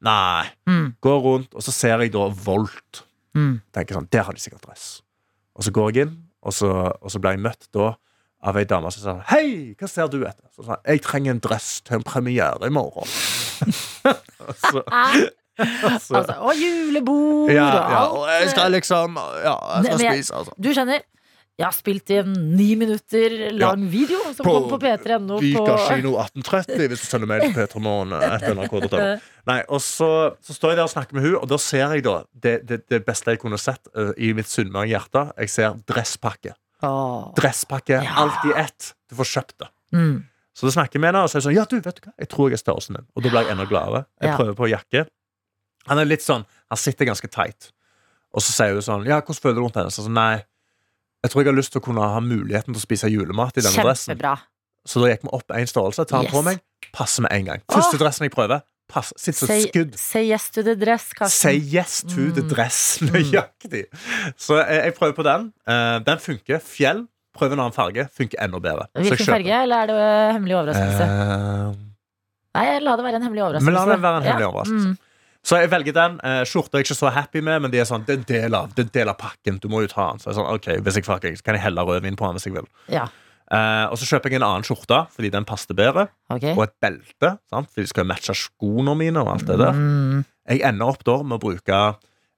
nei. 0.00 0.46
Mm. 0.66 0.94
Går 1.02 1.20
rundt, 1.22 1.54
og 1.54 1.60
så 1.60 1.72
ser 1.72 1.98
jeg 1.98 2.12
da 2.12 2.28
Volt. 2.30 3.02
Mm. 3.38 3.54
Tenker 3.76 3.98
sånn, 3.98 4.10
der 4.14 4.26
har 4.26 4.34
de 4.36 4.42
sikkert 4.42 4.66
dress. 4.66 4.88
Og 5.58 5.66
så 5.66 5.72
går 5.74 5.90
jeg 5.94 6.08
inn, 6.08 6.14
og 6.42 6.54
så, 6.54 6.70
og 6.90 7.10
så 7.12 7.20
ble 7.22 7.36
jeg 7.36 7.44
møtt 7.46 7.68
da 7.74 7.92
av 8.48 8.58
ei 8.60 8.66
dame 8.70 8.90
som 8.94 9.02
sa 9.02 9.14
Hei, 9.32 9.74
hva 9.78 9.88
ser 9.90 10.10
du 10.12 10.20
etter? 10.22 10.46
Så 10.54 10.62
sånn, 10.66 10.78
jeg 10.86 11.02
trenger 11.06 11.34
en 11.34 11.42
dress 11.42 11.70
til 11.86 11.98
en 11.98 12.06
premiere 12.06 12.68
i 12.68 12.74
morgen. 12.74 13.08
Og 14.48 14.54
så, 14.54 14.80
så, 16.06 16.20
Altså, 16.20 16.36
og 16.38 16.54
julebord 16.54 17.50
ja, 17.50 17.64
og 17.66 17.74
ja, 17.74 17.96
alt. 17.98 18.12
og 18.14 18.28
jeg 18.30 18.50
skal 18.52 18.70
liksom 18.70 19.16
Ja, 19.18 19.54
jeg 19.82 19.88
skal 19.88 19.98
spise, 20.04 20.34
altså. 20.38 20.54
Du 20.62 20.68
skjønner, 20.70 21.02
Jeg 21.58 21.66
har 21.66 21.74
spilt 21.74 22.10
i 22.14 22.18
en 22.20 22.32
ni 22.54 22.68
minutter 22.78 23.32
lang 23.58 23.88
video 23.90 24.20
som 24.30 24.46
På 24.46 24.52
kom 24.54 24.68
på 24.70 24.78
P3.no. 24.84 25.40
Vika 25.42 25.58
på- 25.66 25.78
kino 25.88 26.12
1830 26.22 26.86
hvis 26.92 27.00
du 27.02 27.06
sender 27.08 27.26
mail 27.26 27.40
til 27.48 27.56
p3morgen. 27.56 28.12
Nei, 29.48 29.56
og 29.68 29.80
så, 29.82 30.10
så 30.44 30.54
står 30.54 30.70
jeg 30.70 30.78
der 30.78 30.84
og 30.86 30.92
snakker 30.92 31.16
med 31.18 31.24
hun 31.26 31.34
Og 31.40 31.48
da 31.50 31.58
ser 31.58 31.94
jeg 31.96 32.04
da 32.06 32.14
det, 32.32 32.54
det, 32.68 32.78
det 32.92 33.00
beste 33.08 33.34
jeg 33.34 33.40
kunne 33.42 33.58
sett 33.58 33.90
uh, 33.98 34.12
i 34.16 34.30
mitt 34.38 34.46
sunnmøre 34.50 34.86
hjerte. 34.92 35.24
Jeg 35.42 35.50
ser 35.50 35.78
dresspakke. 35.90 36.54
Oh. 36.86 37.32
Dresspakke, 37.34 37.98
Ja. 38.06 38.14
alt 38.22 38.44
i 38.46 38.52
ett. 38.54 38.92
Du 39.10 39.16
får 39.18 39.30
kjøpt 39.32 39.56
det. 39.64 39.68
Mm. 39.98 40.20
Så 40.54 40.66
da 40.68 40.72
snakker 40.76 40.98
jeg 40.98 41.02
med 41.02 41.10
henne 41.10 41.24
og 41.26 41.30
så 41.32 41.38
er 41.38 41.42
sier 41.42 41.48
sånn 41.48 41.56
Ja, 41.58 41.64
du, 41.70 41.80
vet 41.82 41.98
du 41.98 42.06
hva? 42.06 42.12
Jeg 42.22 42.28
tror 42.30 42.50
jeg 42.52 42.58
er 42.58 42.62
størrelsen 42.62 42.98
din. 43.00 43.08
Og 43.16 43.24
da 43.24 43.32
blir 43.34 43.42
jeg 43.48 43.56
enda 43.56 43.66
gladere. 43.70 44.04
Jeg 44.22 44.30
Ja. 44.30 44.36
prøver 44.38 44.54
på 44.58 44.70
jakke. 44.70 45.04
Han 45.90 45.98
er 45.98 46.04
litt 46.06 46.22
sånn 46.22 46.46
Han 46.70 46.76
sitter 46.78 47.06
ganske 47.08 47.26
teit. 47.32 47.72
Og 48.34 48.42
så 48.46 48.52
sier 48.54 48.74
hun 48.78 48.82
sånn 48.86 49.06
Ja, 49.10 49.18
hvordan 49.22 49.42
føler 49.42 49.58
du 49.58 49.62
rundt 49.66 49.74
henne? 49.80 49.90
Så 49.90 50.04
sånn, 50.06 50.14
nei, 50.14 50.44
jeg 51.24 51.30
tror 51.32 51.42
jeg 51.42 51.50
har 51.52 51.56
lyst 51.58 51.72
til 51.74 51.80
å 51.80 51.84
kunne 51.84 52.00
ha 52.14 52.20
muligheten 52.20 52.72
til 52.74 52.80
å 52.80 52.84
spise 52.84 53.10
julemat 53.10 53.56
i 53.58 53.64
denne 53.64 53.84
dressen. 53.84 54.18
Så 54.88 55.00
da 55.02 55.10
gikk 55.10 55.22
vi 55.26 55.32
opp 55.36 55.50
en 55.52 55.66
størrelse, 55.68 56.04
tar 56.08 56.22
den 56.22 56.28
Yes. 56.30 56.32
på 56.32 56.42
meg, 56.46 56.60
passer 56.94 57.22
med 57.22 57.32
en 57.32 57.44
gang. 57.44 57.60
Første 57.68 57.96
Åh. 57.98 58.00
dressen 58.00 58.24
jeg 58.24 58.32
prøver, 58.32 58.62
pass, 58.88 59.12
sitter 59.20 59.46
som 59.46 59.50
et 59.56 59.66
skudd. 59.68 59.98
say 59.98 60.22
yes 60.30 60.48
to 60.50 60.62
the 60.62 60.74
dress, 60.76 61.12
Karsten. 61.12 61.36
Say 61.36 61.56
yes 61.58 62.02
to 62.08 62.30
the 62.32 62.40
Mm. 62.42 62.48
dress. 62.48 62.78
Nøyaktig. 63.02 63.84
Så 64.38 64.56
jeg, 64.64 64.84
jeg 64.84 64.94
prøver 64.94 65.12
på 65.18 65.24
den. 65.26 65.52
Uh, 65.68 65.98
den 66.06 66.18
funker. 66.18 66.60
Fjell. 66.64 67.06
Prøv 67.36 67.52
en 67.52 67.58
annen 67.60 67.72
farge. 67.76 68.08
Funker 68.16 68.40
enda 68.42 68.58
bedre. 68.58 68.86
Hvilken 68.96 69.26
farge, 69.28 69.62
eller 69.62 69.76
er 69.76 69.86
det 69.86 69.98
øh, 69.98 70.32
hemmelig 70.38 70.56
overraskelse? 70.56 71.04
Uh, 71.04 71.74
Nei, 72.58 72.78
la 72.80 72.96
det 72.96 73.04
være 73.04 73.16
en 73.20 73.22
hemmelig 73.28 73.42
overraskelse. 73.44 73.64
Men 73.68 73.74
la 73.76 73.84
det 73.92 74.00
være 74.02 74.16
en 74.16 74.22
hemmelig 74.26 74.46
Ja. 74.46 74.48
overraskelse. 74.48 74.88
Mm. 74.88 74.96
Så 75.48 75.56
jeg 75.62 75.70
velger 75.72 75.94
den. 75.96 76.18
Eh, 76.26 76.42
Skjorta 76.48 76.76
er 76.76 76.82
jeg 76.82 76.90
ikke 76.90 76.98
så 76.98 77.12
happy 77.14 77.40
med, 77.46 77.62
men 77.64 77.72
de 77.72 77.78
er 77.80 77.86
sånn, 77.88 78.02
det 78.04 78.12
er 78.16 78.18
en 78.20 78.26
del 78.28 78.56
av, 78.58 78.68
det 78.74 78.82
er 78.84 78.88
en 78.88 78.96
del 78.98 79.12
av 79.14 79.16
pakken. 79.22 79.56
Du 79.62 79.68
må 79.72 79.80
jo 79.84 79.88
ta 79.92 80.10
den. 80.10 80.20
Så 80.20 80.28
jeg 80.28 80.34
er 80.34 80.38
sånn, 80.42 80.50
ok, 80.58 80.68
Hvis 80.84 80.98
jeg 81.00 81.06
fucker, 81.08 81.38
kan 81.46 81.56
jeg 81.56 81.62
helle 81.64 81.84
rødvin 81.88 82.18
på 82.20 82.26
den 82.28 82.36
hvis 82.38 82.48
jeg 82.50 82.58
vil. 82.58 82.68
Ja, 82.92 83.08
Eh, 83.48 83.86
og 83.88 83.96
så 83.96 84.04
kjøper 84.04 84.28
jeg 84.28 84.36
en 84.36 84.44
annen 84.44 84.64
skjorte 84.68 84.96
fordi 85.14 85.30
den 85.32 85.46
passer 85.48 85.72
bedre. 85.72 86.02
ok. 86.28 86.42
Og 86.52 86.58
et 86.66 86.74
belte, 86.84 87.30
sant? 87.48 87.70
For 87.72 87.80
de 87.80 87.88
skal 87.88 88.04
jo 88.04 88.08
matche 88.10 88.34
skoene 88.36 88.92
mine. 88.94 89.16
og 89.22 89.30
alt 89.32 89.46
det 89.48 89.56
der 89.56 89.72
Mm. 89.72 90.24
Jeg 90.50 90.60
ender 90.68 90.84
opp 90.86 91.02
da 91.02 91.14
med 91.22 91.38
å 91.38 91.40
bruke 91.40 91.78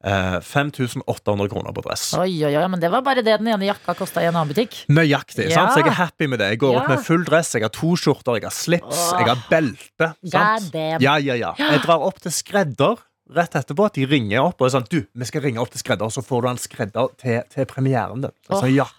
5800 0.00 1.48
kroner 1.52 1.74
på 1.76 1.82
dress. 1.84 2.06
Oi, 2.16 2.32
oi, 2.46 2.54
oi, 2.56 2.64
men 2.72 2.80
det 2.80 2.88
var 2.92 3.04
bare 3.04 3.24
det 3.26 3.36
den 3.42 3.50
ene 3.52 3.68
jakka 3.68 3.94
kosta 3.98 4.22
i 4.22 4.28
en 4.30 4.36
annen 4.36 4.48
butikk. 4.52 4.78
Nøyaktig. 4.88 5.50
Ja. 5.50 5.58
sant? 5.60 5.74
Så 5.74 5.82
jeg 5.82 5.92
er 5.92 5.98
happy 6.00 6.30
med 6.30 6.40
det. 6.40 6.52
Jeg 6.54 6.62
går 6.64 6.80
opp 6.80 6.88
med 6.92 7.04
full 7.04 7.26
dress, 7.28 7.52
jeg 7.56 7.66
har 7.66 7.74
to 7.74 7.92
skjorter, 8.00 8.40
jeg 8.40 8.48
har 8.48 8.56
slips, 8.56 9.04
Åh. 9.10 9.20
jeg 9.20 9.28
har 9.28 9.44
belte. 9.50 10.10
Sant? 10.32 10.80
Ja, 11.04 11.18
ja, 11.20 11.36
ja. 11.36 11.54
Jeg 11.60 11.84
drar 11.84 12.06
opp 12.08 12.20
til 12.24 12.32
skredder 12.34 13.00
rett 13.34 13.54
etterpå. 13.54 13.86
At 13.90 13.98
de 13.98 14.06
ringer 14.10 14.42
opp 14.42 14.60
og 14.60 14.68
er 14.68 14.74
sånn 14.78 14.88
Du, 14.90 15.02
vi 15.04 15.28
skal 15.28 15.44
ringe 15.44 15.62
opp 15.62 15.70
til 15.74 15.82
skredder, 15.82 16.10
så 16.12 16.24
får 16.24 16.42
du 16.42 16.50
en 16.52 16.60
skredder 16.60 17.12
til, 17.20 17.42
til 17.52 17.68
premieren 17.70 18.26
din. 18.26 18.34
Altså, 18.48 18.66
Åh. 18.66 18.96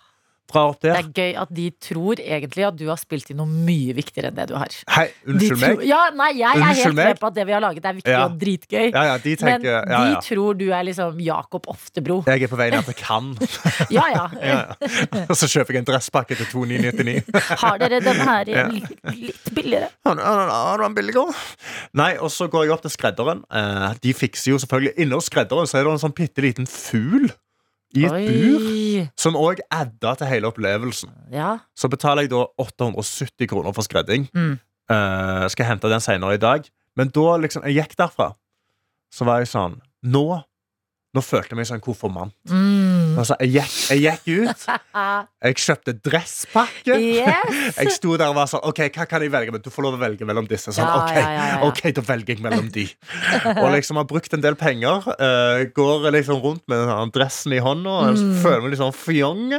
Drar 0.51 0.71
opp 0.73 0.81
Det 0.81 0.89
der. 0.91 0.97
er 0.99 1.11
gøy 1.15 1.35
at 1.39 1.51
de 1.55 1.65
tror 1.79 2.19
egentlig 2.19 2.65
at 2.67 2.75
du 2.75 2.87
har 2.89 2.97
spilt 2.99 3.29
i 3.31 3.35
noe 3.37 3.47
mye 3.47 3.93
viktigere 3.95 4.27
enn 4.31 4.35
det 4.35 4.47
du 4.49 4.55
har. 4.59 4.67
Hei, 4.89 5.05
unnskyld 5.25 5.59
tror- 5.61 5.77
meg. 5.77 5.85
Ja, 5.87 5.99
nei, 6.11 6.31
jeg 6.39 6.57
er 6.57 6.73
helt 6.81 6.95
med 6.97 7.19
på 7.21 7.27
at 7.27 7.33
det 7.37 7.45
vi 7.47 7.53
har 7.55 7.61
laget, 7.63 7.85
er 7.85 7.93
viktig 7.93 8.11
Ja. 8.11 8.25
og 8.25 8.35
dritgøy. 8.41 8.91
Ja, 8.91 9.03
ja, 9.03 9.17
de 9.17 9.29
Men 9.29 9.37
tenker 9.61 9.87
ja, 9.87 10.01
de 10.09 10.21
tror 10.27 10.57
du 10.57 10.65
er 10.71 10.83
liksom 10.83 11.19
Jakob 11.23 11.67
Oftebro. 11.71 12.23
Jeg 12.27 12.43
er 12.43 12.47
på 12.51 12.57
vei 12.59 12.69
ned 12.69 12.83
til 12.83 12.93
Cannes. 12.99 13.59
Ja, 13.91 14.03
ja. 14.41 14.75
Og 15.29 15.35
så 15.39 15.47
kjøper 15.47 15.71
jeg 15.73 15.85
en 15.85 15.85
dresspakke 15.93 16.35
til 16.35 16.45
2999. 16.51 17.23
Har 17.63 17.77
dere 17.77 18.01
den 18.03 18.19
her 18.19 18.43
i 18.51 18.81
litt, 19.15 19.53
billigere? 19.55 19.87
Ja, 20.03 20.13
du 20.75 20.83
den 20.83 20.95
det 20.95 21.03
billigere. 21.05 21.33
Nei, 21.93 22.17
og 22.17 22.27
så 22.29 22.49
går 22.51 22.65
jeg 22.65 22.71
opp 22.75 22.81
til 22.81 22.91
skredderen. 22.91 23.45
Eh, 23.51 23.93
de 24.03 24.13
fikser 24.13 24.51
jo 24.51 24.57
selvfølgelig 24.57 24.97
Inne 24.99 25.15
hos 25.15 25.29
skredderen 25.31 25.67
så 25.69 25.79
er 25.79 25.83
det 25.87 25.93
en 25.95 26.03
sånn 26.03 26.15
bitte 26.17 26.41
liten 26.43 26.67
fugl 26.67 27.31
i 27.97 28.05
et 28.07 28.27
bur. 28.27 29.07
Som 29.19 29.37
òg 29.39 29.61
adda 29.73 30.15
til 30.19 30.29
hele 30.29 30.51
opplevelsen. 30.51 31.11
Ja. 31.33 31.57
Så 31.77 31.89
betaler 31.91 32.25
jeg 32.25 32.33
da 32.33 32.45
870 32.61 33.49
kroner 33.51 33.75
for 33.75 33.87
skredding. 33.87 34.27
Mm. 34.35 34.55
Uh, 34.91 35.47
skal 35.51 35.69
hente 35.69 35.91
den 35.91 36.03
senere 36.03 36.37
i 36.37 36.41
dag. 36.41 36.67
Men 36.99 37.11
da 37.15 37.37
liksom, 37.39 37.65
jeg 37.67 37.79
gikk 37.79 37.97
derfra, 37.99 38.33
så 39.11 39.27
var 39.27 39.43
jeg 39.43 39.51
sånn 39.51 39.79
Nå 40.11 40.41
Nå 41.11 41.19
følte 41.19 41.51
jeg 41.51 41.57
meg 41.59 41.67
som 41.67 41.75
en 41.75 41.81
konfirmant. 41.83 42.31
Mm. 42.47 43.17
Altså, 43.19 43.35
jeg, 43.43 43.51
gikk, 43.57 43.73
jeg 43.91 43.99
gikk 44.05 44.45
ut, 44.47 44.61
jeg 45.43 45.57
kjøpte 45.59 45.93
dresspakke. 46.07 46.95
Yes! 46.95 47.75
Jeg 47.75 47.91
sto 47.97 48.13
der 48.15 48.29
og 48.31 48.37
var 48.37 48.47
sånn 48.47 48.63
OK, 48.69 48.79
hva 48.95 49.07
kan 49.11 49.25
jeg 49.25 49.33
velge? 49.33 49.51
Men 49.51 49.63
du 49.65 49.67
får 49.73 49.83
lov 49.89 49.97
å 49.97 50.01
velge 50.01 50.27
mellom 50.29 50.47
disse. 50.47 50.71
Sånn, 50.71 50.87
Ja, 50.87 51.01
ok, 51.01 51.17
ja, 51.17 51.31
ja, 51.35 51.47
ja. 51.49 51.57
ok, 51.67 51.81
da 51.97 52.03
velger 52.07 52.37
jeg 52.37 52.45
mellom 52.45 52.69
de. 52.71 52.85
Og 53.57 53.67
liksom 53.75 53.99
har 53.99 54.07
brukt 54.07 54.37
en 54.37 54.43
del 54.45 54.55
penger. 54.59 55.09
Uh, 55.19 55.65
går 55.75 56.07
liksom 56.15 56.39
rundt 56.45 56.63
med 56.71 56.85
den 56.87 57.11
dressen 57.17 57.57
i 57.57 57.59
hånda. 57.63 57.97
og 58.05 58.21
Mm. 58.21 58.31
Føler 58.43 58.63
meg 58.63 58.71
litt 58.73 58.81
sånn 58.81 58.95
fjong. 58.95 59.51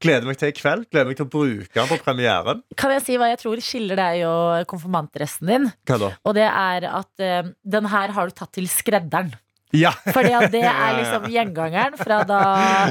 Gleder 0.00 0.28
meg 0.28 0.38
til 0.38 0.52
i 0.52 0.54
kveld. 0.54 0.86
Gleder 0.92 1.08
meg 1.10 1.16
til 1.18 1.26
å 1.26 1.30
bruke 1.32 1.74
den 1.74 1.88
på 1.90 1.98
premieren. 2.04 2.60
Kan 2.78 2.92
jeg 2.94 3.02
si 3.04 3.16
hva 3.18 3.28
jeg 3.32 3.40
tror 3.42 3.60
skiller 3.64 3.98
deg 3.98 4.22
og 4.28 4.64
konfirmantdressen 4.70 5.50
din? 5.50 5.68
Hva 5.88 5.98
da? 6.04 6.10
Og 6.24 6.36
det 6.38 6.46
er 6.48 6.86
at 6.92 7.24
uh, 7.24 7.52
den 7.76 7.88
her 7.92 8.14
har 8.16 8.30
du 8.32 8.36
tatt 8.38 8.52
til 8.56 8.68
skredderen. 8.70 9.34
Ja! 9.76 9.90
Fordi 10.16 10.32
at 10.32 10.52
det 10.52 10.62
er 10.64 10.94
liksom 10.96 11.26
gjengangeren 11.32 11.98
fra 12.00 12.22
da 12.24 12.38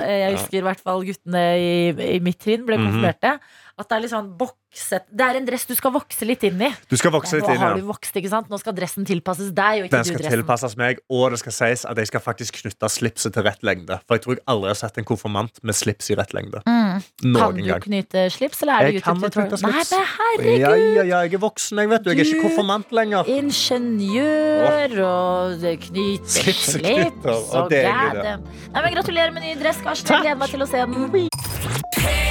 eh, 0.04 0.20
jeg 0.28 0.36
husker 0.38 0.60
i 0.60 0.66
hvert 0.68 0.84
fall 0.86 1.06
guttene 1.08 1.46
i, 1.58 1.72
i 2.18 2.20
mitt 2.24 2.38
trinn 2.44 2.66
ble 2.68 2.78
Mhm. 2.78 2.86
konfirmerte. 2.92 3.38
At 3.78 3.86
det 3.92 3.94
er 3.94 4.02
litt 4.02 4.10
sånn 4.10 4.30
bokset 4.40 5.04
Det 5.14 5.22
er 5.22 5.38
en 5.38 5.46
dress 5.46 5.68
du 5.70 5.76
skal 5.78 5.92
vokse 5.94 6.26
litt 6.26 6.42
inn 6.48 6.58
i. 6.66 6.70
Du 6.90 6.96
skal 6.98 7.12
vokse 7.14 7.38
Ja, 7.38 7.44
litt 7.44 7.50
inn. 7.54 7.60
har 7.62 7.76
Ja. 7.76 7.78
du 7.78 7.86
vokst? 7.86 8.16
Nå 8.50 8.58
skal 8.60 8.74
dressen 8.74 9.06
tilpasses 9.06 9.52
deg, 9.54 9.84
og 9.84 9.86
ikke 9.86 9.92
Den 9.92 10.02
du 10.02 10.10
skal 10.10 10.18
dressen. 10.18 10.34
tilpasses 10.42 10.78
meg, 10.78 10.98
og 11.12 11.30
det 11.32 11.40
skal 11.40 11.52
sies 11.54 11.86
at 11.86 11.96
jeg 11.98 12.08
skal 12.08 12.20
faktisk 12.20 12.58
knytte 12.64 12.90
slipset 12.90 13.34
til 13.34 13.44
rett 13.44 13.62
lengde. 13.62 14.00
For 14.08 14.18
jeg 14.18 14.22
tror 14.24 14.34
jeg 14.38 14.44
aldri 14.48 14.68
har 14.74 14.80
sett 14.82 14.98
en 14.98 15.06
konfirmant 15.06 15.62
med 15.64 15.76
slips 15.76 16.10
i 16.10 16.16
rett 16.16 16.34
lengde. 16.34 16.62
Mm. 16.66 17.04
Kan 17.38 17.56
du 17.56 17.62
gang. 17.68 17.82
knyte 17.82 18.26
slips, 18.34 18.62
eller 18.64 18.74
er 18.74 18.82
Jeg 18.90 18.94
YouTube 19.04 19.20
knyte 19.20 19.30
tutorial? 19.30 19.62
Nei, 19.62 19.84
men 19.92 20.06
herregud! 20.18 20.60
Ja, 20.60 20.74
ja, 20.74 21.04
ja, 21.04 21.22
jeg 21.22 21.34
er 21.34 21.38
voksen, 21.38 21.78
jeg 21.78 21.90
vet 21.90 22.04
du. 22.04 22.10
Jeg 22.10 22.20
er 22.20 22.26
ikke 22.34 22.42
konfirmant 22.50 22.92
lenger. 22.92 23.24
Ingeniør 23.30 24.92
og 25.06 25.62
knyte 25.62 26.28
Slips 26.28 26.76
og 26.76 26.82
slips 26.82 27.26
og 27.26 27.56
og 27.64 27.70
det 27.70 27.84
det. 27.86 28.40
Nei, 28.74 28.82
men 28.82 28.94
Gratulerer 28.98 29.32
med 29.34 29.44
ny 29.44 29.54
dress, 29.62 29.78
Karsten. 29.86 30.10
Jeg 30.18 30.22
gleder 30.24 30.38
meg 30.42 30.50
til 30.50 30.62
å 30.62 30.68
se 30.68 30.78
den. 30.82 32.27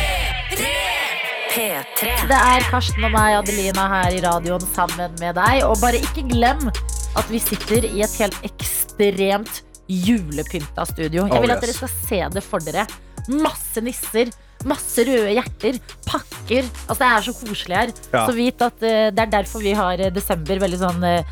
P3. 1.57 2.11
Det 2.29 2.37
er 2.37 2.65
Karsten 2.71 3.05
og 3.07 3.13
meg, 3.15 3.39
Adelina, 3.41 3.87
her 3.95 4.13
i 4.13 4.21
radioen 4.25 4.61
sammen 4.75 5.15
med 5.23 5.33
deg. 5.39 5.63
Og 5.65 5.79
bare 5.81 5.97
ikke 6.05 6.23
glem 6.29 6.67
at 7.17 7.27
vi 7.33 7.39
sitter 7.41 7.87
i 7.89 8.03
et 8.05 8.17
helt 8.21 8.37
ekstremt 8.45 9.63
julepynta 9.89 10.85
studio. 10.91 11.25
Jeg 11.25 11.33
Oh, 11.37 11.41
vil 11.45 11.55
at 11.55 11.63
dere 11.65 11.73
skal 11.77 11.89
se 11.95 12.21
det 12.35 12.43
for 12.45 12.59
dere. 12.67 12.85
Masse 13.33 13.81
nisser. 13.85 14.27
Masse 14.67 15.05
røde 15.07 15.31
hjerter, 15.37 15.77
pakker. 16.09 16.65
Altså 16.89 17.01
Det 17.01 17.09
er 17.09 17.21
så 17.27 17.33
koselig 17.39 17.77
her. 17.77 17.91
Ja. 18.13 18.23
Så 18.27 18.33
vit 18.35 18.63
at 18.65 18.79
uh, 18.83 19.11
Det 19.15 19.23
er 19.23 19.31
derfor 19.37 19.61
vi 19.63 19.73
har 19.77 20.01
eh, 20.01 20.11
desember 20.11 20.59
veldig 20.65 20.79
sånn 20.81 21.05
eh, 21.07 21.23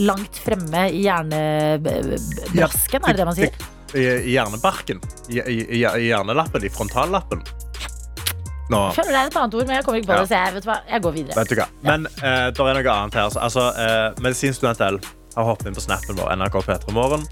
langt 0.00 0.38
fremme 0.40 0.86
i 0.94 1.02
hjernebrasken, 1.04 3.02
er 3.04 3.12
det 3.12 3.18
det 3.20 3.26
man 3.28 3.36
sier? 3.38 3.54
I, 3.90 4.04
i 4.30 4.32
hjernebarken. 4.36 4.98
I, 5.28 5.40
i, 5.42 5.58
i, 5.80 5.84
I 5.84 6.06
hjernelappen. 6.08 6.64
I 6.64 6.70
frontallappen. 6.72 7.42
Nå, 8.70 8.80
føler 8.94 9.10
det 9.10 9.20
er 9.20 9.30
et 9.32 9.36
annet 9.40 9.54
ord, 9.58 9.66
men 9.66 9.76
jeg 9.76 9.84
kommer 9.84 9.98
ikke 10.02 10.12
på 10.12 10.18
det, 10.20 10.28
så 10.30 10.40
jeg, 10.40 10.54
vet 10.60 10.66
hva, 10.70 10.76
jeg 10.90 11.02
går 11.02 11.14
videre. 11.18 11.68
Men 11.82 12.06
uh, 12.06 12.48
det 12.54 12.66
er 12.66 12.80
noe 12.80 12.96
annet 12.96 13.14
her. 13.18 13.38
Altså, 13.42 13.68
uh, 13.74 14.22
Medisinstudent 14.22 14.82
L 14.86 15.00
har 15.36 15.46
hoppet 15.48 15.70
inn 15.70 15.74
på 15.78 15.82
snappen 15.84 16.18
vår, 16.18 16.34
NRK 16.38 16.60
P3 16.68 16.94
Morgen. 16.94 17.24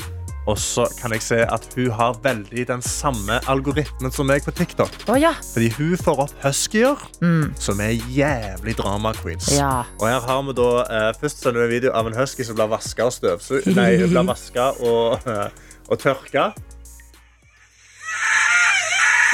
Og 0.49 0.57
så 0.57 0.87
kan 0.97 1.13
jeg 1.13 1.21
se 1.21 1.37
at 1.45 1.67
hun 1.77 1.91
har 1.93 2.15
veldig 2.25 2.63
den 2.71 2.81
samme 2.81 3.37
algoritmen 3.53 4.09
som 4.15 4.25
meg 4.31 4.47
på 4.47 4.55
TikTok. 4.57 4.95
Oh, 5.13 5.19
ja. 5.21 5.35
Fordi 5.53 5.69
hun 5.77 5.93
får 6.01 6.23
opp 6.25 6.33
huskyer, 6.47 7.03
Mm. 7.21 7.51
som 7.61 7.81
er 7.85 7.99
jævlig 8.17 8.75
drama 8.79 9.13
queens. 9.19 9.51
ja. 9.59 9.83
Og 10.01 10.09
her 10.09 10.21
har 10.25 10.43
vi 10.49 10.55
da 10.57 10.71
uh, 10.89 11.13
Først 11.21 11.43
sender 11.45 11.67
en 11.67 11.71
video 11.71 11.93
av 11.93 12.07
en 12.09 12.17
husky 12.17 12.47
som 12.49 12.57
blir 12.57 12.71
vaska 12.73 13.05
og 13.05 13.13
støvsugd. 13.13 13.69
Nei, 13.77 13.91
blir 14.07 14.25
vaska 14.25 14.71
og, 14.81 15.21
uh, 15.29 15.51
og 15.91 16.01
tørka. 16.01 16.49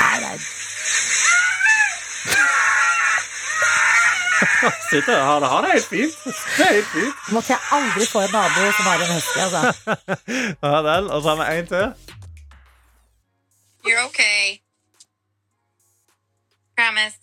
Nei, 0.00 0.20
nei. 0.20 0.36
Sitter 4.90 5.16
og 5.20 5.26
har 5.26 5.40
det, 5.40 5.48
har 5.48 5.60
det 5.64 5.70
helt 5.72 5.86
fint. 5.86 6.16
Det 6.56 6.66
er 6.66 6.72
helt 6.72 6.90
fint. 6.92 7.14
Måtte 7.32 7.52
jeg 7.52 7.60
aldri 7.72 8.06
få 8.06 8.20
en 8.26 8.32
nabo 8.32 8.66
som 8.76 8.84
har 8.90 9.04
en 9.04 9.12
husky, 9.14 9.38
altså. 9.46 9.60
Ja, 10.64 10.76
den. 10.88 11.10
Og 11.10 11.22
så 11.22 11.28
har 11.34 11.36
vi 11.42 11.58
en 11.58 11.66
til. 11.66 11.86
You're 13.86 14.04
okay. 14.08 14.58
Promise. 16.76 17.16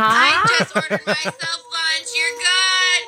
I 0.00 0.44
just 0.58 0.76
ordered 0.76 1.06
myself 1.06 1.60
lunch. 1.74 2.08
You're 2.18 2.38
good. 2.48 3.02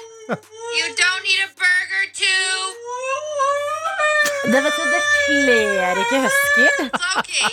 You 0.77 0.85
don't 0.97 1.23
need 1.23 1.41
a 1.47 1.51
burger 1.59 2.05
too. 2.15 3.80
Det, 4.45 4.61
vet 4.65 4.73
du, 4.79 4.85
det 4.95 5.03
kler 5.27 6.01
ikke 6.05 6.17
huskyer. 6.27 6.77
Okay. 7.21 7.49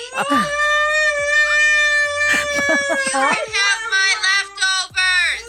You 2.68 2.76
can 3.12 3.48
have 3.58 3.82
my 3.94 4.10
leftovers. 4.26 5.44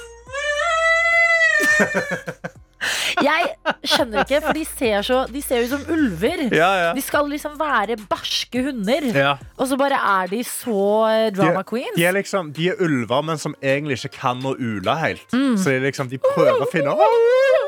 Jeg 3.22 3.43
skjønner 3.84 4.22
ikke, 4.22 4.41
for 4.45 4.53
de 4.57 4.64
ser, 4.66 5.03
så, 5.07 5.26
de 5.30 5.43
ser 5.43 5.64
ut 5.64 5.72
som 5.72 5.82
ulver. 5.93 6.45
Ja, 6.55 6.70
ja. 6.82 6.91
De 6.95 7.03
skal 7.03 7.26
liksom 7.30 7.57
være 7.61 7.97
barske 8.11 8.62
hunder. 8.68 9.09
Ja. 9.14 9.32
Og 9.59 9.70
så 9.70 9.78
bare 9.80 9.99
er 10.22 10.30
de 10.30 10.43
så 10.47 10.84
eh, 11.11 11.30
drama 11.34 11.62
queens. 11.66 11.97
De 11.97 12.05
er, 12.07 12.14
liksom, 12.18 12.53
de 12.57 12.68
er 12.72 12.82
ulver, 12.84 13.22
men 13.22 13.39
som 13.39 13.55
egentlig 13.62 13.99
ikke 13.99 14.16
kan 14.20 14.43
å 14.47 14.55
ule 14.59 14.99
helt. 15.03 15.26
Mm. 15.34 15.57
Så 15.59 15.74
de, 15.74 15.80
liksom, 15.86 16.11
de 16.12 16.18
prøver 16.30 16.62
å 16.62 16.70
finne 16.72 16.95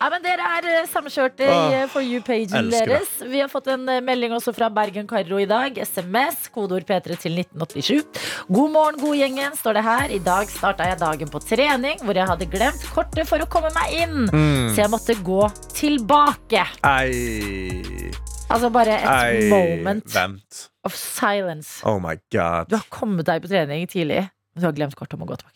Ja, 0.00 0.08
men 0.12 0.24
Dere 0.24 0.46
er 0.58 0.66
eh, 0.68 0.86
samkjørte 0.90 1.46
i 1.46 1.76
eh, 1.78 1.84
For 1.92 2.04
you-pagen 2.04 2.70
deres. 2.72 3.12
Vi 3.30 3.40
har 3.40 3.48
fått 3.52 3.70
en 3.72 3.86
eh, 3.88 4.02
melding 4.04 4.34
også 4.36 4.52
fra 4.56 4.68
Bergen 4.74 5.06
Karro 5.10 5.38
i 5.40 5.46
dag. 5.48 5.78
SMS, 5.80 6.48
kodeord 6.54 6.86
P3 6.88 7.16
til 7.22 7.38
1987. 7.40 8.02
God 8.48 8.74
morgen, 8.74 9.00
god 9.00 9.16
gjengen, 9.20 9.56
står 9.58 9.78
det 9.78 9.84
her. 9.86 10.14
I 10.16 10.20
dag 10.24 10.50
starta 10.52 10.90
jeg 10.90 11.00
dagen 11.00 11.32
på 11.32 11.40
trening, 11.46 12.02
hvor 12.04 12.18
jeg 12.18 12.28
hadde 12.28 12.50
glemt 12.52 12.84
kortet 12.94 13.30
for 13.30 13.44
å 13.44 13.48
komme 13.50 13.72
meg 13.76 13.96
inn. 14.02 14.20
Mm. 14.28 14.74
Så 14.74 14.84
jeg 14.84 14.92
måtte 14.92 15.16
gå 15.24 15.40
tilbake. 15.72 16.66
Ei, 16.84 18.12
Altså 18.52 18.68
bare 18.70 18.98
et 19.00 19.08
ei, 19.08 19.48
moment 19.48 20.04
Vent. 20.14 20.66
of 20.84 20.94
silence. 20.94 21.80
Oh 21.86 21.96
my 22.02 22.18
god. 22.34 22.68
Du 22.68 22.76
har 22.76 22.86
kommet 22.92 23.26
deg 23.26 23.40
på 23.42 23.50
trening 23.50 23.88
tidlig, 23.90 24.26
men 24.52 24.60
du 24.60 24.68
har 24.68 24.76
glemt 24.76 24.98
kortet 24.98 25.16
om 25.16 25.24
å 25.24 25.30
gå 25.32 25.38
tilbake. 25.40 25.53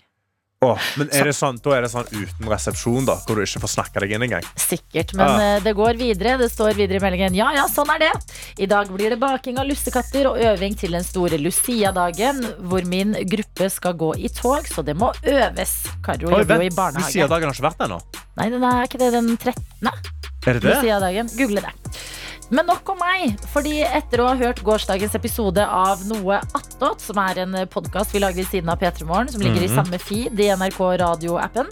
Åh, 0.61 0.79
men 0.99 1.07
er 1.15 1.29
det 1.29 1.37
sånn, 1.39 1.55
Da 1.63 1.77
er 1.77 1.85
det 1.85 1.89
sånn 1.93 2.09
uten 2.11 2.49
resepsjon, 2.51 3.05
da 3.07 3.15
hvor 3.23 3.39
du 3.39 3.45
ikke 3.45 3.61
får 3.63 3.71
snakka 3.77 4.01
deg 4.03 4.17
inn 4.17 4.25
engang. 4.27 4.47
Sikkert, 4.59 5.13
men 5.15 5.29
Ah. 5.31 5.41
eh, 5.41 5.61
det 5.63 5.75
går 5.79 5.95
videre. 6.01 6.37
Det 6.37 6.49
står 6.51 6.75
videre 6.75 6.97
i 6.99 7.03
meldingen. 7.05 7.33
Ja, 7.37 7.53
ja, 7.55 7.67
sånn 7.71 7.87
er 7.95 7.99
det. 8.03 8.11
I 8.59 8.67
dag 8.67 8.89
blir 8.91 9.11
det 9.15 9.21
baking 9.21 9.57
av 9.63 9.67
lussekatter 9.71 10.27
og 10.27 10.37
øving 10.43 10.75
til 10.77 10.91
den 10.91 11.05
store 11.05 11.39
Lucia-dagen, 11.39 12.43
hvor 12.67 12.83
min 12.85 13.15
gruppe 13.31 13.71
skal 13.71 13.95
gå 13.95 14.17
i 14.19 14.27
tog, 14.29 14.67
så 14.67 14.83
det 14.85 14.97
må 14.99 15.13
øves. 15.23 15.77
Karo 16.03 16.27
Oi, 16.35 16.43
jobber 16.43 16.57
jo 16.57 16.67
i 16.67 16.75
barnehage. 16.75 17.07
Lucia-dagen 17.07 17.47
har 17.47 17.55
ikke 17.55 17.69
vært 17.71 17.79
der 17.79 17.87
ennå. 17.87 18.01
Nei, 18.37 18.49
den 18.51 18.65
er 18.65 18.83
ikke 18.83 18.99
det 18.99 19.13
den 19.13 19.37
13. 19.37 19.93
Er 20.47 20.53
det 20.55 20.63
det? 20.63 20.75
Lucia-dagen. 20.75 21.31
Google 21.39 21.61
det. 21.61 21.73
Men 22.51 22.65
nok 22.67 22.89
om 22.89 22.97
meg, 23.03 23.35
fordi 23.53 23.83
etter 23.85 24.23
å 24.25 24.29
ha 24.31 24.37
hørt 24.41 24.63
gårsdagens 24.65 25.13
episode 25.19 25.61
av 25.69 26.01
Noe 26.09 26.39
attåt, 26.57 27.03
som 27.05 27.19
er 27.21 27.43
en 27.43 27.53
podkast 27.69 28.15
vi 28.15 28.23
lager 28.23 28.41
ved 28.41 28.49
siden 28.49 28.71
av 28.73 28.81
P3 28.81 29.05
Morgen, 29.05 29.29
som 29.29 29.43
ligger 29.45 29.61
i 29.67 29.69
Mhm. 29.69 29.75
samme 29.77 29.99
feed 30.01 30.41
i 30.41 30.49
NRK 30.57 30.81
radioappen, 31.03 31.69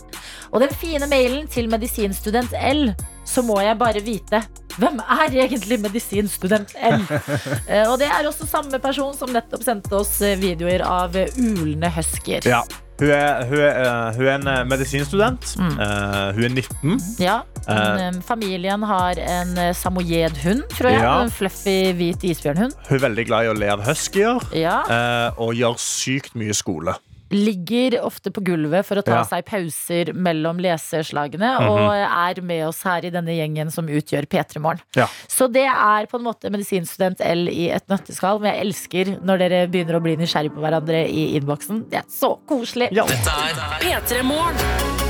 og 0.53 0.61
den 0.61 0.69
fine 0.77 1.09
mailen 1.09 1.49
til 1.49 1.69
medisinstudent 1.73 2.53
L, 2.53 2.95
så 3.25 3.43
må 3.43 3.57
jeg 3.63 3.79
bare 3.79 4.01
vite 4.05 4.43
hvem 4.77 5.01
er 5.01 5.33
egentlig 5.49 5.81
medisinstudent 5.81 6.75
L? 6.77 7.01
Eh, 7.69 7.89
og 7.91 7.99
det 7.99 8.09
er 8.13 8.29
også 8.29 8.47
samme 8.47 8.79
person 8.79 9.15
som 9.17 9.33
nettopp 9.33 9.65
sendte 9.65 9.97
oss 9.97 10.21
eh, 10.21 10.37
videoer 10.37 10.85
av 10.85 11.17
ulende 11.39 11.89
husker. 11.91 12.45
Ja. 12.45 12.61
Hun 12.97 13.11
er, 13.13 13.45
hun, 13.45 13.59
er, 13.61 13.81
eh, 13.85 14.15
hun 14.17 14.27
er 14.27 14.35
en 14.39 14.47
eh, 14.49 14.63
medisinstudent. 14.65 15.51
Mm. 15.61 15.75
Uh, 15.77 16.31
hun 16.37 16.45
er 16.45 16.49
19. 16.49 17.01
Ja, 17.21 17.41
men, 17.69 18.01
eh, 18.17 18.23
Familien 18.25 18.83
har 18.89 19.21
en 19.21 19.75
samoyed-hund, 19.77 20.63
tror 20.79 20.89
jeg. 20.91 21.03
Ja. 21.05 21.17
En 21.27 21.31
fluffy, 21.31 21.93
hvit 21.99 22.25
isbjørnhund. 22.25 22.73
Hun 22.89 22.97
er 22.97 23.05
veldig 23.09 23.27
glad 23.29 23.45
i 23.45 23.51
å 23.53 23.59
le 23.59 23.69
av 23.75 23.85
huskyer 23.85 24.41
Ja. 24.57 24.79
uh, 24.89 25.43
og 25.45 25.53
gjør 25.59 25.77
sykt 25.83 26.33
mye 26.41 26.57
skole. 26.57 26.97
Ligger 27.31 27.99
ofte 28.07 28.31
på 28.31 28.41
gulvet 28.45 28.87
for 28.87 28.97
å 29.01 29.03
ta 29.05 29.11
Ja. 29.17 29.23
Mhm. 29.23 29.29
seg 29.29 29.45
pauser 29.45 30.13
mellom 30.15 30.59
leseslagene, 30.63 31.51
og 31.69 31.91
er 31.93 32.41
med 32.43 32.67
oss 32.69 32.83
her 32.83 33.05
i 33.05 33.11
denne 33.11 33.35
gjengen 33.35 33.71
som 33.73 33.87
utgjør 33.87 34.27
P3 34.27 34.61
Morgen. 34.61 34.81
Ja. 34.95 35.07
Så 35.29 35.51
det 35.51 35.67
er 35.67 36.07
på 36.07 36.19
en 36.19 36.25
måte 36.25 36.51
medisinstudent 36.51 37.21
L 37.21 37.49
i 37.49 37.71
et 37.71 37.87
nøtteskall, 37.89 38.41
men 38.41 38.55
jeg 38.55 38.67
elsker 38.67 39.05
når 39.25 39.39
dere 39.39 39.67
begynner 39.69 39.97
å 39.99 40.03
bli 40.03 40.17
nysgjerrig 40.17 40.55
på 40.55 40.61
hverandre 40.61 41.09
i 41.09 41.39
innboksen. 41.39 41.89
Det 41.91 41.99
er 41.99 42.09
så 42.09 42.39
koselig. 42.47 42.91
Ja. 42.93 43.05
P3 43.07 44.23
Morgen. 44.23 45.06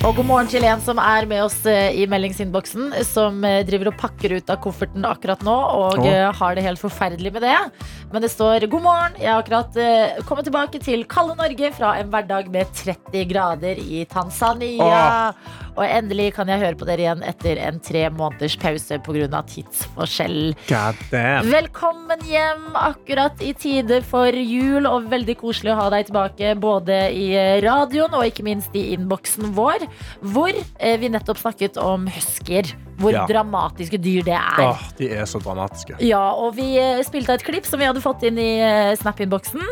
Og 0.00 0.14
god 0.16 0.24
morgen 0.24 0.48
til 0.48 0.64
en 0.64 0.80
som 0.80 0.96
er 0.96 1.26
med 1.28 1.42
oss 1.44 1.58
eh, 1.68 1.92
i 2.00 2.06
meldingsinnboksen, 2.08 2.94
som 3.04 3.42
eh, 3.44 3.58
driver 3.68 3.90
og 3.90 3.98
pakker 4.00 4.32
ut 4.38 4.48
av 4.48 4.56
kofferten 4.64 5.04
akkurat 5.04 5.42
nå, 5.44 5.52
og 5.52 6.06
eh, 6.08 6.24
har 6.38 6.56
det 6.56 6.64
helt 6.64 6.80
forferdelig 6.80 7.34
med 7.34 7.44
det. 7.44 7.58
Men 8.10 8.24
det 8.24 8.30
står 8.32 8.64
'God 8.64 8.82
morgen'. 8.82 9.18
Jeg 9.20 9.28
har 9.28 9.42
akkurat 9.44 10.24
kommet 10.24 10.48
tilbake 10.48 10.80
til 10.80 11.04
kalde 11.04 11.36
Norge 11.36 11.68
fra 11.76 11.92
en 12.00 12.08
hverdag 12.10 12.48
med 12.50 12.72
30 12.80 13.28
grader 13.28 13.76
i 13.76 14.06
Tanzania. 14.08 15.34
Og 15.76 15.84
endelig 15.86 16.32
kan 16.34 16.48
jeg 16.50 16.60
høre 16.60 16.78
på 16.80 16.88
dere 16.88 17.04
igjen 17.04 17.22
etter 17.22 17.60
en 17.62 17.78
tre 17.78 18.08
måneders 18.10 18.56
pause 18.60 18.98
pga. 19.04 19.42
tidsforskjell. 19.52 20.56
Velkommen 21.46 22.24
hjem 22.26 22.74
akkurat 22.74 23.40
i 23.44 23.52
tide 23.52 24.00
for 24.02 24.32
jul, 24.32 24.88
og 24.88 25.10
veldig 25.12 25.36
koselig 25.38 25.74
å 25.76 25.78
ha 25.84 25.88
deg 25.94 26.10
tilbake 26.10 26.56
både 26.58 26.98
i 27.14 27.30
radioen 27.62 28.16
og 28.16 28.26
ikke 28.26 28.46
minst 28.48 28.74
i 28.74 28.90
innboksen 28.96 29.54
vår, 29.54 29.86
hvor 30.22 30.50
eh, 30.78 30.96
vi 31.00 31.08
nettopp 31.08 31.38
snakket 31.38 31.76
om 31.82 32.06
husker. 32.06 32.72
Hvor 33.00 33.12
Ja. 33.16 33.22
dramatiske 33.26 33.96
dyr 33.96 34.22
det 34.26 34.34
er. 34.36 34.60
Åh, 34.60 34.80
de 34.98 35.08
er 35.16 35.24
så 35.24 35.38
dramatiske. 35.40 35.96
Ja, 36.04 36.32
og 36.36 36.54
vi 36.58 36.76
eh, 36.78 37.00
spilte 37.06 37.32
et 37.32 37.42
klipp 37.46 37.64
som 37.64 37.80
vi 37.80 37.86
hadde 37.88 38.02
fått 38.04 38.22
inn 38.28 38.36
i 38.38 38.58
eh, 38.60 38.92
Snap-innboksen, 39.00 39.62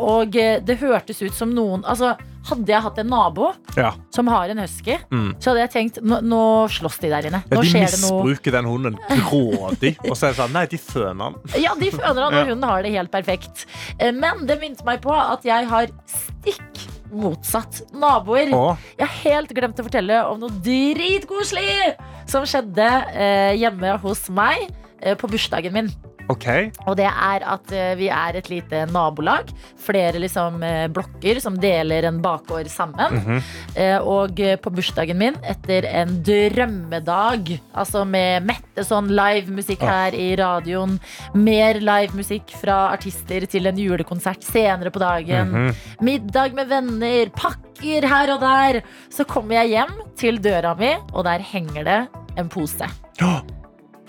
og 0.00 0.32
det 0.32 0.78
hørtes 0.80 1.20
ut 1.22 1.34
som 1.36 1.52
noen 1.52 1.84
Altså, 1.84 2.14
hadde 2.48 2.66
jeg 2.72 2.80
hatt 2.80 2.98
en 3.02 3.10
nabo 3.12 3.50
Ja. 3.76 3.90
som 4.14 4.26
har 4.32 4.48
en 4.48 4.58
husky, 4.62 4.96
Mm. 5.12 5.34
så 5.38 5.50
hadde 5.52 5.66
jeg 5.66 5.70
tenkt 5.74 6.00
nå, 6.02 6.22
nå 6.24 6.40
slåss 6.72 6.98
de 7.02 7.10
der 7.12 7.28
inne. 7.28 7.42
Ja, 7.50 7.60
de 7.60 7.72
misbruker 7.76 8.52
den 8.56 8.64
hunden 8.64 8.96
grådig. 9.28 9.96
Og 10.08 10.16
så 10.16 10.28
er 10.28 10.32
det 10.32 10.38
sånn 10.40 10.52
Nei, 10.56 10.64
de 10.66 10.78
føner 10.80 11.22
han. 11.28 11.34
Ja, 11.60 11.74
de 11.76 11.90
føner 11.92 12.22
han, 12.24 12.32
Ja. 12.32 12.40
og 12.40 12.48
hun 12.54 12.62
har 12.62 12.82
det 12.82 12.92
helt 12.92 13.10
perfekt. 13.12 13.66
Men 14.00 14.46
det 14.46 14.60
minte 14.62 14.84
meg 14.88 15.02
på 15.04 15.12
at 15.12 15.44
jeg 15.44 15.68
har 15.68 15.88
stikk 16.08 16.86
motsatt 17.12 17.82
naboer. 17.92 18.52
Åh, 18.54 18.76
Jeg 18.98 19.06
har 19.06 19.16
helt 19.24 19.54
glemt 19.56 19.80
å 19.80 19.86
fortelle 19.86 20.20
om 20.28 20.40
noe 20.42 20.52
dritkoselig 20.64 21.94
som 22.28 22.44
skjedde 22.48 22.88
eh, 23.14 23.54
hjemme 23.60 23.96
hos 24.02 24.26
meg 24.30 24.68
eh, 25.00 25.16
på 25.18 25.30
bursdagen 25.30 25.72
min. 25.74 25.90
OK. 26.28 26.46
Og 26.86 26.96
det 26.98 27.06
er 27.08 27.44
at 27.48 27.72
eh, 27.72 27.94
vi 27.98 28.08
er 28.12 28.36
et 28.36 28.50
lite 28.52 28.84
nabolag. 28.92 29.48
Flere 29.80 30.20
liksom, 30.20 30.62
eh, 30.62 30.86
blokker 30.92 31.40
som 31.40 31.56
deler 31.60 32.08
en 32.08 32.20
bakgård 32.24 32.68
sammen. 32.68 33.14
Mm 33.18 33.24
-hmm. 33.24 34.02
og 34.02 34.40
på 34.62 34.70
bursdagen 34.70 35.18
min, 35.18 35.34
etter 35.42 35.84
en 35.84 36.22
drømmedag, 36.22 37.60
altså 37.74 38.04
med 38.04 38.42
mette 38.46 38.84
sånn 38.84 39.08
livemusikk 39.08 39.80
her 39.80 40.14
i 40.14 40.36
radioen, 40.36 40.98
mer 41.34 41.74
livemusikk 41.80 42.50
fra 42.60 42.92
artister 42.92 43.46
til 43.46 43.66
en 43.66 43.76
julekonsert 43.76 44.42
senere 44.42 44.90
på 44.90 44.98
dagen, 44.98 45.48
Mhm. 45.52 45.74
middag 46.00 46.54
med 46.54 46.68
venner, 46.68 47.26
pakker 47.30 48.06
her 48.08 48.34
og 48.34 48.40
der, 48.40 48.82
så 49.10 49.24
kommer 49.24 49.54
jeg 49.54 49.68
hjem 49.68 49.94
til 50.16 50.38
døra 50.38 50.74
mi, 50.78 50.94
og 51.12 51.24
der 51.24 51.38
henger 51.38 51.84
det 51.84 52.08
en 52.36 52.48
pose. 52.48 52.88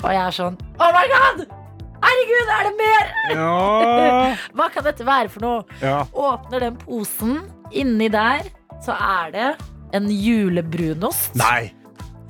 Og 0.03 0.11
jeg 0.11 0.27
er 0.27 0.31
sånn 0.31 0.57
Oh 0.79 0.91
my 0.93 1.07
god! 1.11 1.58
Herregud, 2.29 2.49
er 2.53 2.67
det 2.67 2.75
mer? 2.77 3.09
Ja. 3.33 4.35
Hva 4.57 4.67
kan 4.73 4.85
dette 4.85 5.05
være 5.07 5.31
for 5.33 5.45
noe? 5.45 5.79
ja. 5.81 6.03
Åpner 6.13 6.65
den 6.67 6.77
posen. 6.81 7.39
Inni 7.71 8.09
der 8.09 8.45
så 8.85 8.95
er 8.95 9.31
det 9.33 9.47
en 9.93 10.07
julebrunost 10.09 11.35
Nei, 11.37 11.71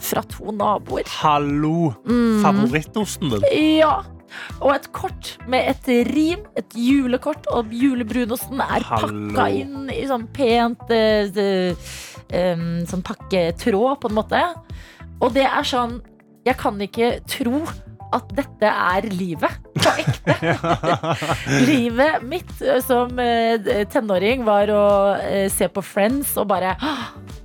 fra 0.03 0.23
to 0.27 0.51
naboer. 0.55 1.07
hallo. 1.21 1.93
Mm. 2.07 2.39
Favorittosten 2.43 3.35
din. 3.35 3.45
Ja. 3.79 4.01
Og 4.61 4.73
et 4.75 4.87
kort 4.93 5.31
med 5.49 5.71
et 5.71 5.87
rim, 6.11 6.43
et 6.59 6.75
julekort, 6.77 7.47
og 7.49 7.71
julebrunosten 7.73 8.59
er 8.61 8.83
Hallo. 8.85 9.07
pakka 9.09 9.47
inn 9.57 9.89
i 9.89 10.03
sånn 10.07 10.27
pent 10.35 10.91
uh, 10.93 11.71
um, 12.29 12.67
Sånn 12.87 13.03
pakketråd, 13.07 13.95
på 14.03 14.11
en 14.11 14.19
måte. 14.19 14.43
Og 15.19 15.33
det 15.35 15.47
er 15.49 15.65
sånn 15.67 15.97
Jeg 16.47 16.55
kan 16.61 16.77
ikke 16.83 17.17
tro 17.27 17.63
at 18.15 18.31
dette 18.35 18.69
er 18.69 19.05
livet 19.13 19.67
på 19.79 19.91
ekte. 20.01 20.35
Livet 21.69 22.23
mitt 22.25 22.61
eh, 22.61 22.79
som 22.83 23.19
eh, 23.21 23.85
tenåring 23.91 24.43
var 24.47 24.71
å 24.73 24.85
eh, 25.21 25.47
se 25.51 25.69
på 25.71 25.83
Friends 25.85 26.33
og 26.39 26.49
bare 26.51 26.73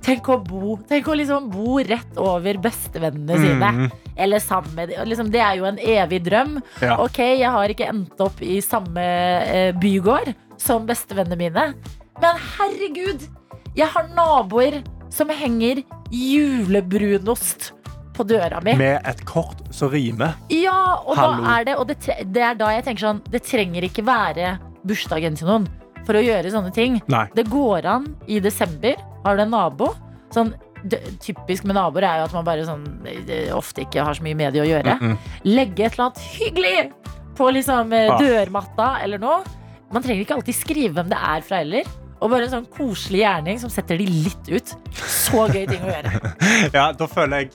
Tenk 0.05 0.27
å 0.29 0.37
bo 0.43 0.75
Tenk 0.89 1.07
å 1.09 1.15
liksom 1.17 1.47
bo 1.53 1.79
rett 1.81 2.19
over 2.21 2.59
bestevennene 2.61 3.37
sine. 3.41 3.69
Mm. 3.77 3.85
Eller 4.25 4.43
sammen 4.43 4.91
liksom, 5.09 5.31
Det 5.33 5.41
er 5.41 5.59
jo 5.59 5.69
en 5.69 5.79
evig 5.81 6.21
drøm. 6.27 6.59
Ja. 6.83 6.99
Ok, 7.01 7.21
jeg 7.23 7.51
har 7.55 7.73
ikke 7.73 7.89
endt 7.89 8.21
opp 8.21 8.41
i 8.45 8.59
samme 8.63 9.05
bygård 9.81 10.33
som 10.61 10.85
bestevennene 10.87 11.39
mine. 11.39 11.65
Men 12.21 12.43
herregud, 12.57 13.25
jeg 13.75 13.89
har 13.91 14.11
naboer 14.13 14.83
som 15.11 15.31
henger 15.33 15.81
julebrunost 16.13 17.71
på 18.15 18.25
døra 18.27 18.61
mi. 18.63 18.73
Med 18.79 19.01
et 19.07 19.23
kort 19.27 19.61
som 19.75 19.89
rimer. 19.93 20.35
Ja, 20.49 21.01
og, 21.05 21.15
Hallo. 21.19 21.43
da 21.43 21.57
er 21.59 21.65
det, 21.69 21.75
og 21.81 21.87
det, 21.87 21.97
det 22.33 22.43
er 22.43 22.55
da 22.59 22.71
jeg 22.73 22.85
tenker 22.87 23.05
sånn 23.07 23.21
Det 23.31 23.41
trenger 23.43 23.83
ikke 23.87 24.05
være 24.07 24.55
bursdagen 24.87 25.35
til 25.39 25.47
noen 25.49 25.67
for 26.05 26.17
å 26.19 26.21
gjøre 26.21 26.51
sånne 26.53 26.71
ting. 26.73 26.99
Nei. 27.09 27.25
Det 27.33 27.47
går 27.49 27.85
an 27.89 28.05
i 28.29 28.39
desember. 28.39 28.95
Har 29.25 29.35
du 29.39 29.41
en 29.41 29.49
nabo? 29.55 29.87
Sånn, 30.35 30.51
typisk 31.23 31.65
med 31.65 31.75
naboer 31.79 32.05
er 32.05 32.19
jo 32.21 32.27
at 32.27 32.33
man 32.35 32.45
bare 32.45 32.65
sånn, 32.67 32.83
ofte 33.57 33.81
ikke 33.87 34.03
har 34.05 34.13
så 34.13 34.21
mye 34.25 34.37
med 34.37 34.53
de 34.53 34.61
å 34.61 34.67
gjøre. 34.69 34.99
Mm 35.01 35.11
-mm. 35.15 35.17
Legge 35.49 35.85
et 35.85 35.93
eller 35.93 36.05
annet 36.05 36.21
hyggelig 36.37 36.91
på 37.35 37.49
liksom, 37.51 37.93
eh, 37.93 38.11
Ah. 38.13 38.19
dørmatta 38.19 38.99
eller 39.03 39.17
noe. 39.17 39.43
Man 39.91 40.03
trenger 40.03 40.21
ikke 40.25 40.35
alltid 40.35 40.55
skrive 40.55 40.93
hvem 40.93 41.09
det 41.09 41.17
er 41.17 41.41
fra 41.41 41.57
heller. 41.57 41.83
Og 42.21 42.29
bare 42.29 42.43
en 42.43 42.49
sånn 42.51 42.67
koselig 42.71 43.19
gjerning 43.21 43.59
som 43.59 43.69
setter 43.69 43.97
de 43.97 44.05
litt 44.05 44.47
ut. 44.49 44.75
Så 44.93 45.47
gøy 45.49 45.67
ting 45.67 45.81
å 45.81 45.91
gjøre. 45.91 46.35
Ja, 46.73 46.91
da 46.91 47.07
føler 47.07 47.37
jeg 47.39 47.51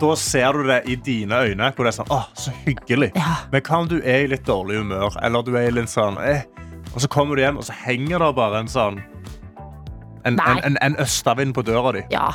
Da 0.00 0.14
ser 0.20 0.52
du 0.52 0.66
det 0.68 0.82
i 0.92 0.94
dine 1.00 1.38
øyne, 1.46 1.70
hvor 1.72 1.86
det 1.86 1.92
er 1.94 1.96
sånn 2.02 2.10
Åh, 2.12 2.26
så 2.36 2.52
hyggelig. 2.66 3.12
Ja. 3.16 3.36
Men 3.52 3.62
hva 3.64 3.78
om 3.80 3.88
du 3.88 3.96
er 4.02 4.24
i 4.26 4.26
litt 4.28 4.44
dårlig 4.44 4.76
humør, 4.82 5.16
eller 5.24 5.42
du 5.46 5.54
er 5.56 5.68
i 5.70 5.72
litt 5.72 5.88
sånn 5.88 6.18
eh, 6.20 6.42
Og 6.94 7.00
så 7.00 7.08
kommer 7.08 7.36
du 7.36 7.40
hjem, 7.42 7.56
og 7.56 7.64
så 7.64 7.72
henger 7.72 8.18
det 8.20 8.34
bare 8.36 8.60
en 8.60 8.68
sånn 8.68 9.00
En, 10.26 10.36
en, 10.40 10.60
en, 10.66 10.76
en 10.82 10.96
østavind 11.00 11.54
på 11.54 11.62
døra 11.62 11.92
di. 11.94 12.02
Ja. 12.10 12.32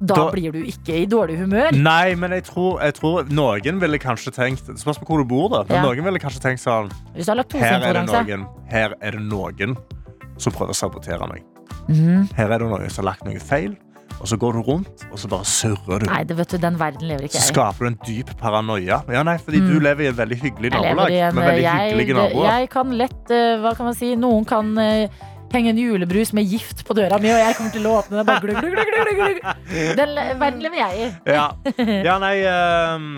Da, 0.00 0.14
Da- 0.14 0.30
blir 0.32 0.52
du 0.54 0.60
ikke 0.64 0.94
i 1.02 1.06
dårlig 1.10 1.36
humør. 1.40 1.72
Nei, 1.76 2.14
men 2.16 2.30
jeg 2.32 2.44
tror, 2.46 2.78
jeg 2.80 2.94
tror 2.96 3.26
noen 3.28 3.80
ville 3.82 3.98
kanskje 4.00 4.30
tenkt 4.32 4.70
spørs 4.80 4.96
på 5.02 5.04
hvor 5.10 5.18
du 5.20 5.26
bor, 5.28 5.48
da. 5.52 5.64
Men 5.68 5.76
Ja. 5.76 5.82
noen 5.90 6.04
ville 6.06 6.18
kanskje 6.22 6.40
tenkt 6.40 6.62
sånn 6.62 6.88
her 7.12 7.82
er, 7.84 8.06
noen, 8.06 8.46
her 8.70 8.94
er 9.02 9.10
det 9.18 9.20
noen 9.20 9.76
som 10.38 10.52
prøver 10.54 10.70
å 10.72 10.78
sabotere 10.78 11.28
meg. 11.28 11.42
Mhm. 11.90 12.30
Her 12.38 12.52
er 12.54 12.58
det 12.62 12.68
noen 12.70 12.88
som 12.90 13.04
har 13.04 13.10
lagt 13.12 13.24
noe 13.26 13.38
feil, 13.42 13.76
og 14.20 14.28
så 14.28 14.36
går 14.36 14.58
du 14.58 14.60
rundt, 14.66 15.04
og 15.10 15.18
så 15.18 15.28
bare 15.32 15.48
surrer 15.48 16.02
du. 16.04 16.06
Nei, 16.10 16.20
det 16.28 16.36
vet 16.36 16.52
du, 16.52 16.58
den 16.60 16.76
verden 16.80 17.08
lever 17.08 17.24
ikke 17.26 17.38
jeg 17.38 17.46
i. 17.46 17.52
skaper 17.54 17.86
du 17.86 17.90
en 17.90 17.98
dyp 18.04 18.34
paranoia. 18.40 19.00
Ja, 19.08 19.22
nei, 19.26 19.38
fordi 19.40 19.62
du 19.64 19.78
lever 19.80 20.04
i 20.04 20.10
en 20.10 20.18
veldig 20.18 20.38
hyggelig 20.42 20.70
Jeg 20.74 20.76
nabolag. 20.76 21.10
i 21.14 21.18
en, 21.24 21.34
Med 21.34 21.48
veldig 21.48 21.64
jeg, 21.64 22.14
naboer. 22.20 22.46
jeg 22.50 22.70
kan 22.76 22.94
lett 23.00 23.32
eh, 23.34 23.56
Hva 23.62 23.74
kan 23.78 23.88
man 23.88 23.96
si? 23.96 24.12
Noen 24.20 24.44
kan 24.48 24.72
eh, 24.82 25.20
henge 25.54 25.72
en 25.72 25.80
julebrus 25.80 26.32
med 26.36 26.46
gift 26.46 26.84
på 26.86 26.94
døra 26.94 27.18
mi, 27.18 27.32
og 27.32 27.40
jeg 27.40 27.56
kommer 27.58 27.72
til 27.74 27.86
å 27.88 27.94
åpne 28.02 28.20
den. 28.20 28.26
Bare 28.28 28.44
glugg, 28.44 28.60
glugg, 28.60 28.76
glugg, 28.76 29.08
glugg, 29.08 29.40
glug. 29.40 29.94
Den 29.98 30.12
verden 30.38 30.60
lever 30.66 30.82
jeg 30.84 31.06
i. 31.06 31.12
Ja, 31.32 31.46
ja 32.10 32.18
nei 32.22 32.36
ehm, 32.46 33.08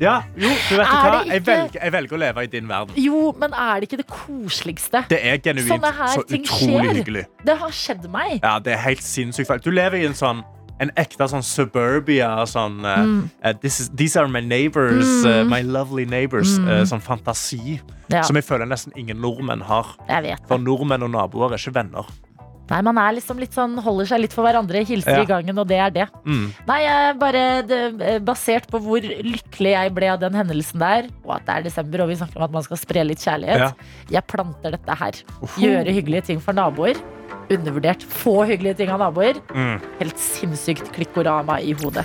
Ja, 0.00 0.22
jo, 0.38 0.48
du 0.48 0.76
vet 0.78 0.84
Er 0.86 0.86
hva. 0.86 1.22
Ikke... 1.24 1.32
Jeg 1.32 1.42
velger, 1.46 1.80
jeg 1.82 1.92
velger 1.92 2.14
å 2.14 2.20
leve 2.22 2.44
i 2.44 2.50
din 2.52 2.68
verden. 2.70 2.94
Jo, 3.02 3.32
men 3.38 3.50
er 3.52 3.80
det 3.80 3.88
ikke 3.88 3.98
det 3.98 4.06
koseligste? 4.06 5.00
Det 5.10 5.18
er 5.26 5.40
genuint 5.42 5.68
så 6.14 6.22
utrolig 6.22 6.44
skjer. 6.46 6.92
hyggelig. 7.00 7.24
Det 7.46 7.56
har 7.58 7.74
skjedd 7.74 8.06
meg. 8.12 8.38
Ja, 8.44 8.58
det 8.62 8.76
er 8.76 8.84
helt 8.84 9.02
sinnssykt. 9.02 9.64
Du 9.66 9.70
lever 9.74 9.98
i 9.98 10.06
en 10.06 10.14
sånn 10.18 10.44
en 10.78 10.92
ekte 10.94 11.26
sånn 11.26 11.42
suburbia 11.42 12.28
sånn 12.46 12.84
eh, 12.86 13.00
Mm. 13.02 13.30
uh, 13.44 13.52
this 13.62 13.80
is, 13.80 13.88
These 13.90 14.16
are 14.16 14.28
my 14.28 14.38
neighbors, 14.40 15.24
eh, 15.26 15.42
my 15.42 15.60
lovely 15.62 16.04
neighbors. 16.06 16.56
eh, 16.58 16.84
sånn 16.86 17.02
fantasi 17.02 17.80
Mm. 17.80 17.94
Ja, 18.14 18.22
som 18.22 18.36
jeg 18.36 18.44
føler 18.44 18.64
nesten 18.64 18.92
ingen 18.96 19.18
nordmenn 19.20 19.60
har. 19.62 19.84
For 20.46 20.56
nordmenn 20.58 21.02
og 21.02 21.10
naboer 21.10 21.52
er 21.52 21.58
ikke 21.58 21.74
venner. 21.74 22.06
Nei, 22.68 22.80
man 22.84 22.98
er 23.00 23.14
liksom 23.16 23.38
litt 23.40 23.54
sånn, 23.56 23.78
holder 23.80 24.06
seg 24.10 24.20
litt 24.20 24.32
for 24.36 24.44
hverandre, 24.44 24.84
hilser 24.84 25.16
Ja. 25.16 25.22
i 25.22 25.28
gangen, 25.30 25.58
og 25.58 25.66
det 25.70 25.78
er 25.80 25.90
det. 25.90 26.08
Mm. 26.26 26.52
Nei, 26.66 26.80
jeg 26.84 27.18
bare 27.18 27.44
det, 27.66 28.00
eh, 28.02 28.18
Basert 28.18 28.66
på 28.68 28.80
hvor 28.84 29.00
lykkelig 29.00 29.72
jeg 29.72 29.94
ble 29.94 30.08
av 30.12 30.20
den 30.20 30.34
hendelsen 30.34 30.78
der, 30.78 31.08
og 31.24 31.36
at 31.36 31.46
det 31.46 31.54
er 31.56 31.62
desember 31.62 32.02
og 32.02 32.08
vi 32.08 32.16
snakker 32.16 32.36
om 32.36 32.42
at 32.44 32.52
man 32.52 32.62
skal 32.62 32.76
spre 32.76 33.04
litt 33.04 33.18
kjærlighet, 33.24 33.58
Ja. 33.58 33.72
jeg 34.10 34.26
planter 34.26 34.70
dette 34.76 34.94
her. 34.98 35.12
Gjøre 35.56 35.94
hyggelige 35.94 36.24
ting 36.24 36.40
for 36.40 36.52
naboer. 36.52 36.94
Undervurdert. 37.50 38.02
Få 38.04 38.44
hyggelige 38.46 38.76
ting 38.76 38.90
av 38.90 39.00
naboer. 39.00 39.40
Mm. 39.54 39.80
Helt 40.00 40.16
sinnssykt 40.18 40.92
klikkorama 40.92 41.60
i 41.64 41.72
hodet. 41.72 42.04